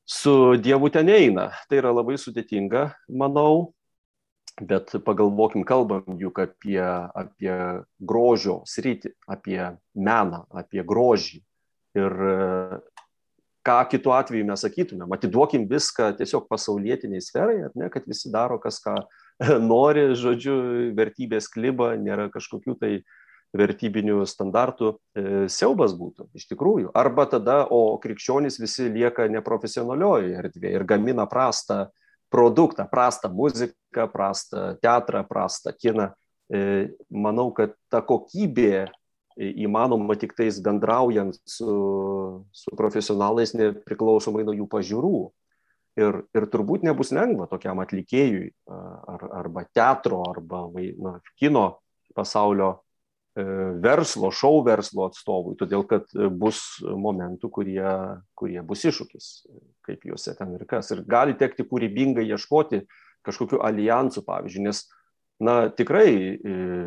su 0.05 0.35
Dievu 0.61 0.91
ten 0.93 1.09
eina. 1.11 1.49
Tai 1.69 1.81
yra 1.81 1.93
labai 1.95 2.19
sudėtinga, 2.21 2.89
manau, 3.09 3.73
bet 4.61 4.93
pagalvokim, 5.05 5.63
kalbam 5.67 6.17
juk 6.19 6.41
apie, 6.43 6.81
apie 7.15 7.53
grožio 7.99 8.59
sritį, 8.67 9.13
apie 9.29 9.61
meną, 9.95 10.45
apie 10.51 10.83
grožį. 10.85 11.41
Ir 11.97 12.15
ką 13.65 13.77
kitu 13.91 14.13
atveju 14.15 14.47
mes 14.47 14.63
sakytumėm, 14.65 15.13
atiduokim 15.15 15.65
viską 15.69 16.11
tiesiog 16.19 16.47
pasaulietiniai 16.49 17.23
sferai, 17.23 17.63
ne, 17.75 17.89
kad 17.93 18.05
visi 18.09 18.31
daro 18.33 18.59
kas 18.61 18.79
ką 18.83 18.95
nori, 19.71 20.09
žodžiu, 20.19 20.55
vertybės 20.97 21.49
kliba, 21.51 21.93
nėra 21.99 22.29
kažkokių 22.33 22.77
tai 22.79 22.93
vertybinių 23.57 24.21
standartų 24.29 24.89
e, 24.93 25.23
siaubas 25.49 25.95
būtų 25.97 26.27
iš 26.37 26.45
tikrųjų. 26.51 26.91
Arba 26.97 27.25
tada, 27.29 27.63
o 27.65 27.97
krikščionys 28.01 28.59
visi 28.61 28.85
lieka 28.93 29.25
neprofesionalioje 29.31 30.35
erdvėje 30.37 30.77
ir 30.77 30.85
gamina 30.85 31.25
prastą 31.29 31.87
produktą, 32.29 32.85
prastą 32.91 33.31
muziką, 33.33 34.07
prastą 34.13 34.75
teatrą, 34.81 35.23
prastą 35.27 35.73
kiną. 35.77 36.11
E, 36.49 36.89
manau, 37.09 37.51
kad 37.53 37.75
ta 37.89 38.01
kokybė 38.01 38.89
įmanoma 39.39 40.17
tik 40.19 40.33
tais 40.35 40.59
bendraujant 40.63 41.37
su, 41.47 41.73
su 42.51 42.75
profesionalais, 42.77 43.53
nepriklausomai 43.55 44.43
nuo 44.47 44.55
jų 44.57 44.67
pažiūrų. 44.71 45.19
Ir, 45.99 46.21
ir 46.37 46.45
turbūt 46.47 46.85
nebus 46.87 47.09
lengva 47.11 47.47
tokiam 47.51 47.81
atlikėjui 47.83 48.53
ar, 48.69 49.23
arba 49.41 49.65
teatro, 49.75 50.21
arba 50.29 50.61
na, 50.95 51.17
kino 51.39 51.81
pasaulio 52.15 52.69
e, 52.71 52.79
verslo, 53.35 54.31
šou 54.33 54.63
verslo 54.65 55.05
atstovui, 55.07 55.55
todėl 55.59 55.85
kad 55.87 56.09
bus 56.35 56.79
momentų, 56.81 57.51
kurie, 57.53 57.91
kurie 58.37 58.61
bus 58.65 58.83
iššūkis, 58.89 59.29
kaip 59.85 60.07
juose 60.09 60.33
ten 60.37 60.55
ir 60.57 60.65
kas. 60.69 60.91
Ir 60.95 61.05
gali 61.07 61.37
tekti 61.37 61.65
kūrybingai 61.67 62.25
ieškoti 62.27 62.83
kažkokiu 63.27 63.61
alijansu, 63.63 64.23
pavyzdžiui, 64.27 64.65
nes, 64.65 64.83
na, 65.43 65.61
tikrai 65.69 66.11
e, 66.11 66.35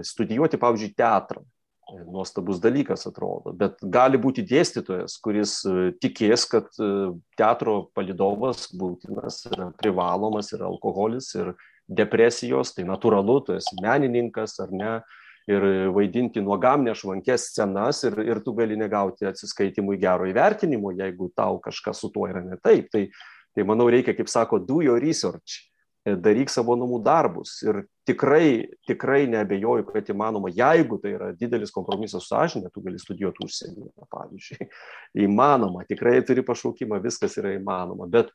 studijuoti, 0.07 0.61
pavyzdžiui, 0.61 0.95
teatrą 0.99 1.45
nuostabus 2.07 2.61
dalykas 2.63 3.05
atrodo, 3.09 3.53
bet 3.57 3.81
gali 3.83 4.19
būti 4.21 4.45
dėstytojas, 4.49 5.19
kuris 5.23 5.59
e, 5.69 5.91
tikės, 6.01 6.47
kad 6.49 6.71
e, 6.81 7.13
teatro 7.39 7.91
palidovas 7.97 8.69
būtinas 8.79 9.43
yra 9.51 9.71
privalomas 9.81 10.53
ir 10.55 10.65
alkoholis 10.67 11.33
ir 11.37 11.53
depresijos, 11.89 12.73
tai 12.77 12.87
natūralu, 12.89 13.41
tu 13.47 13.57
esi 13.59 13.77
menininkas 13.83 14.57
ar 14.63 14.73
ne, 14.73 14.93
ir 15.51 15.67
vaidinti 15.95 16.43
nuogam 16.45 16.85
nešvankės 16.87 17.49
scenas 17.51 18.05
ir, 18.07 18.19
ir 18.27 18.43
tu 18.45 18.55
gali 18.59 18.79
negauti 18.79 19.27
atsiskaitimui 19.31 19.99
gero 20.03 20.29
įvertinimo, 20.31 20.95
jeigu 20.99 21.33
tau 21.37 21.59
kažkas 21.63 22.05
su 22.05 22.13
tuo 22.15 22.29
yra 22.31 22.45
ne 22.45 22.61
taip. 22.63 22.93
Tai, 22.93 23.07
tai 23.53 23.67
manau 23.69 23.89
reikia, 23.91 24.15
kaip 24.19 24.31
sako, 24.31 24.63
do 24.63 24.83
your 24.85 25.03
research 25.03 25.73
E, 26.03 26.17
daryk 26.19 26.51
savo 26.51 26.75
namų 26.79 26.99
darbus. 27.07 27.55
Ir 27.63 27.85
tikrai, 28.09 28.75
tikrai 28.89 29.23
nebejoju, 29.31 29.87
kad 29.87 30.09
įmanoma, 30.11 30.51
jeigu 30.51 30.99
tai 31.03 31.13
yra 31.15 31.29
didelis 31.39 31.71
kompromisas 31.75 32.27
su 32.27 32.35
sąžinė, 32.35 32.73
tu 32.75 32.83
gali 32.83 32.99
studijuoti 32.99 33.47
užsienyje, 33.47 33.93
pavyzdžiui. 34.11 34.67
Įmanoma, 35.29 35.87
tikrai 35.87 36.17
turi 36.27 36.43
pašaukimą, 36.47 36.99
viskas 37.05 37.39
yra 37.39 37.55
įmanoma. 37.55 38.11
Bet, 38.11 38.33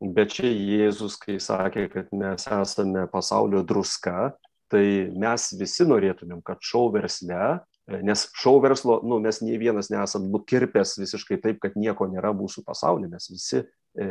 bet 0.00 0.36
čia 0.36 0.52
Jėzus, 0.52 1.16
kai 1.22 1.38
sakė, 1.40 1.86
kad 1.94 2.12
mes 2.12 2.44
esame 2.60 3.06
pasaulio 3.12 3.64
druska, 3.64 4.34
tai 4.70 4.84
mes 5.18 5.50
visi 5.58 5.86
norėtumėm, 5.88 6.40
kad 6.46 6.62
šou 6.64 6.88
versle, 6.94 7.58
nes 8.06 8.24
šou 8.38 8.60
verslo, 8.62 9.00
nu, 9.02 9.18
mes 9.22 9.40
nei 9.42 9.58
vienas 9.58 9.90
nesam 9.90 10.28
nukirpęs 10.30 10.94
visiškai 11.00 11.40
taip, 11.42 11.58
kad 11.62 11.76
nieko 11.78 12.06
nėra 12.10 12.30
mūsų 12.38 12.62
pasaulyje, 12.68 13.10
mes 13.10 13.30
visi 13.32 13.64
E, 13.98 14.06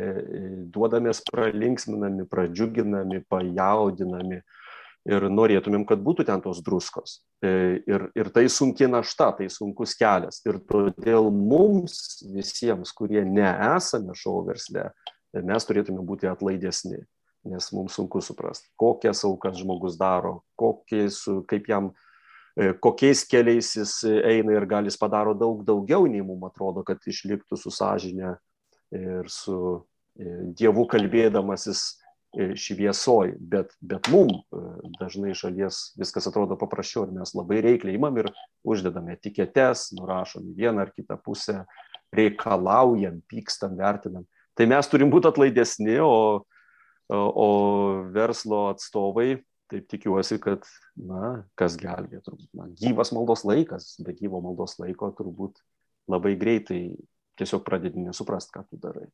duodamės 0.68 1.22
pralinksminami, 1.24 2.26
pradžiuginami, 2.28 3.22
pajaudinami 3.32 4.42
ir 5.08 5.24
norėtumėm, 5.32 5.86
kad 5.88 6.02
būtų 6.04 6.26
ten 6.28 6.42
tos 6.44 6.60
druskos. 6.64 7.22
E, 7.40 7.80
ir, 7.88 8.04
ir 8.12 8.28
tai 8.34 8.44
sunki 8.52 8.90
našta, 8.90 9.30
tai 9.38 9.48
sunkus 9.48 9.96
kelias. 9.96 10.42
Ir 10.44 10.60
todėl 10.68 11.30
mums 11.32 12.20
visiems, 12.28 12.92
kurie 12.92 13.24
nesame 13.24 14.12
šou 14.20 14.42
versle, 14.50 14.90
mes 15.32 15.64
turėtume 15.64 16.04
būti 16.04 16.28
atlaidesni, 16.28 17.00
nes 17.44 17.70
mums 17.72 17.96
sunku 17.96 18.20
suprasti, 18.20 18.68
kokias 18.76 19.24
aukas 19.24 19.58
žmogus 19.60 19.96
daro, 20.00 20.40
kokiais, 20.60 21.22
kaip 21.48 21.68
jam, 21.70 21.90
e, 22.58 22.72
kokiais 22.82 23.24
keliais 23.28 23.72
jis 23.78 23.94
eina 24.04 24.58
ir 24.58 24.66
gal 24.68 24.88
jis 24.88 24.98
padaro 25.00 25.34
daug 25.34 25.64
daugiau, 25.64 26.06
nei 26.10 26.22
mums 26.24 26.50
atrodo, 26.50 26.84
kad 26.86 27.00
išliktų 27.08 27.56
su 27.56 27.72
sąžinė 27.72 28.34
ir 28.96 29.30
su 29.32 29.56
e, 30.18 30.52
Dievu 30.58 30.84
kalbėdamasis 30.90 31.84
e, 32.36 32.50
šviesoj, 32.60 33.36
bet, 33.40 33.72
bet 33.80 34.10
mum 34.12 34.34
dažnai 35.00 35.32
šalies 35.38 35.94
viskas 36.00 36.28
atrodo 36.28 36.58
paprasčiau 36.60 37.06
ir 37.06 37.16
mes 37.16 37.32
labai 37.38 37.62
reikliai 37.64 37.96
imam 37.96 38.20
ir 38.20 38.28
uždedame 38.68 39.16
etiketes, 39.16 39.90
nurašom 39.96 40.52
vieną 40.58 40.84
ar 40.84 40.92
kitą 40.92 41.16
pusę, 41.24 41.62
reikalaujam, 42.12 43.20
pykstam, 43.30 43.76
vertinam. 43.78 44.26
Tai 44.58 44.66
mes 44.68 44.88
turim 44.90 45.12
būti 45.12 45.30
atlaidesni, 45.30 45.96
o, 46.02 46.42
o, 47.10 47.48
verslo 48.14 48.68
atstovai, 48.70 49.40
taip 49.70 49.86
tikiuosi, 49.90 50.40
kad, 50.42 50.66
na, 50.98 51.44
kas 51.58 51.76
gelbė, 51.78 52.22
turbūt, 52.26 52.48
na, 52.58 52.68
gyvas 52.80 53.12
maldos 53.14 53.44
laikas, 53.46 53.92
be 54.02 54.14
gyvo 54.18 54.42
maldos 54.44 54.78
laiko 54.82 55.12
turbūt 55.18 55.60
labai 56.10 56.34
greitai 56.38 56.82
tiesiog 57.40 57.64
pradedi 57.66 58.02
nesuprast, 58.02 58.52
ką 58.54 58.64
tu 58.68 58.80
darai. 58.80 59.08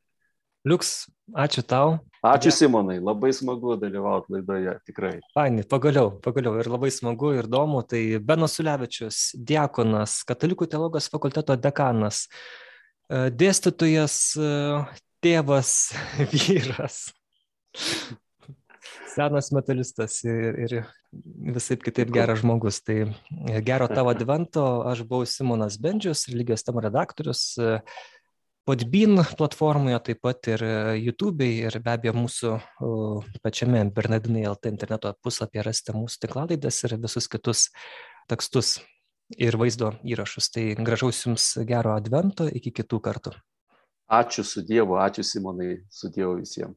Liuks, 0.67 1.07
ačiū 1.31 1.63
tau. 1.63 2.01
Ačiū 2.27 2.51
Simonai, 2.51 2.97
labai 2.99 3.31
smagu 3.37 3.77
dalyvauti 3.79 4.35
laidoje, 4.35 4.73
tikrai. 4.89 5.13
Faini, 5.37 5.63
pagaliau, 5.63 6.17
pagaliau 6.25 6.57
ir 6.59 6.67
labai 6.73 6.91
smagu 6.91 7.31
ir 7.37 7.47
įdomu. 7.47 7.85
Tai 7.87 8.01
Benas 8.27 8.57
Sulevičius, 8.59 9.21
diakonas, 9.39 10.19
katalikų 10.27 10.67
teologijos 10.73 11.07
fakulteto 11.13 11.55
dekanas, 11.55 12.25
e, 13.07 13.29
dėstytojas, 13.31 14.17
e, 14.43 14.51
tėvas, 15.23 15.77
vyras, 16.35 16.99
senas 19.17 19.51
metalistas 19.55 20.21
ir, 20.27 20.59
ir 20.67 20.75
visai 21.57 21.79
kitaip 21.81 22.11
geras 22.15 22.43
žmogus. 22.43 22.83
Tai 22.85 22.99
gero 23.67 23.89
tavo 23.91 24.13
advento, 24.13 24.65
aš 24.89 25.05
buvau 25.09 25.29
Simonas 25.29 25.79
Bendžius, 25.83 26.27
religijos 26.33 26.67
temų 26.67 26.85
redaktorius. 26.87 27.47
Podbean 28.67 29.21
platformoje, 29.39 29.99
taip 30.09 30.21
pat 30.27 30.49
ir 30.51 30.63
YouTube 30.99 31.47
ir 31.47 31.79
be 31.85 31.93
abejo 31.93 32.17
mūsų 32.17 32.57
pačiame 33.45 33.85
Bernardinai 33.95 34.43
LT 34.51 34.73
interneto 34.75 35.13
puslapyje 35.23 35.69
rasite 35.69 35.95
mūsų 35.95 36.25
tinklalaidas 36.25 36.83
ir 36.89 36.97
visus 37.05 37.31
kitus 37.31 37.69
tekstus 38.27 38.81
ir 39.39 39.55
vaizdo 39.59 39.93
įrašus. 40.03 40.51
Tai 40.51 40.65
gražaus 40.83 41.23
Jums 41.23 41.53
gero 41.69 41.95
advento 41.95 42.49
iki 42.51 42.75
kitų 42.75 43.01
kartų. 43.07 43.37
Ačiū 44.11 44.43
su 44.47 44.63
Dievu, 44.67 44.99
ačiū 45.03 45.23
Simonai, 45.27 45.81
su 45.91 46.11
Dievu 46.15 46.37
visiems. 46.41 46.77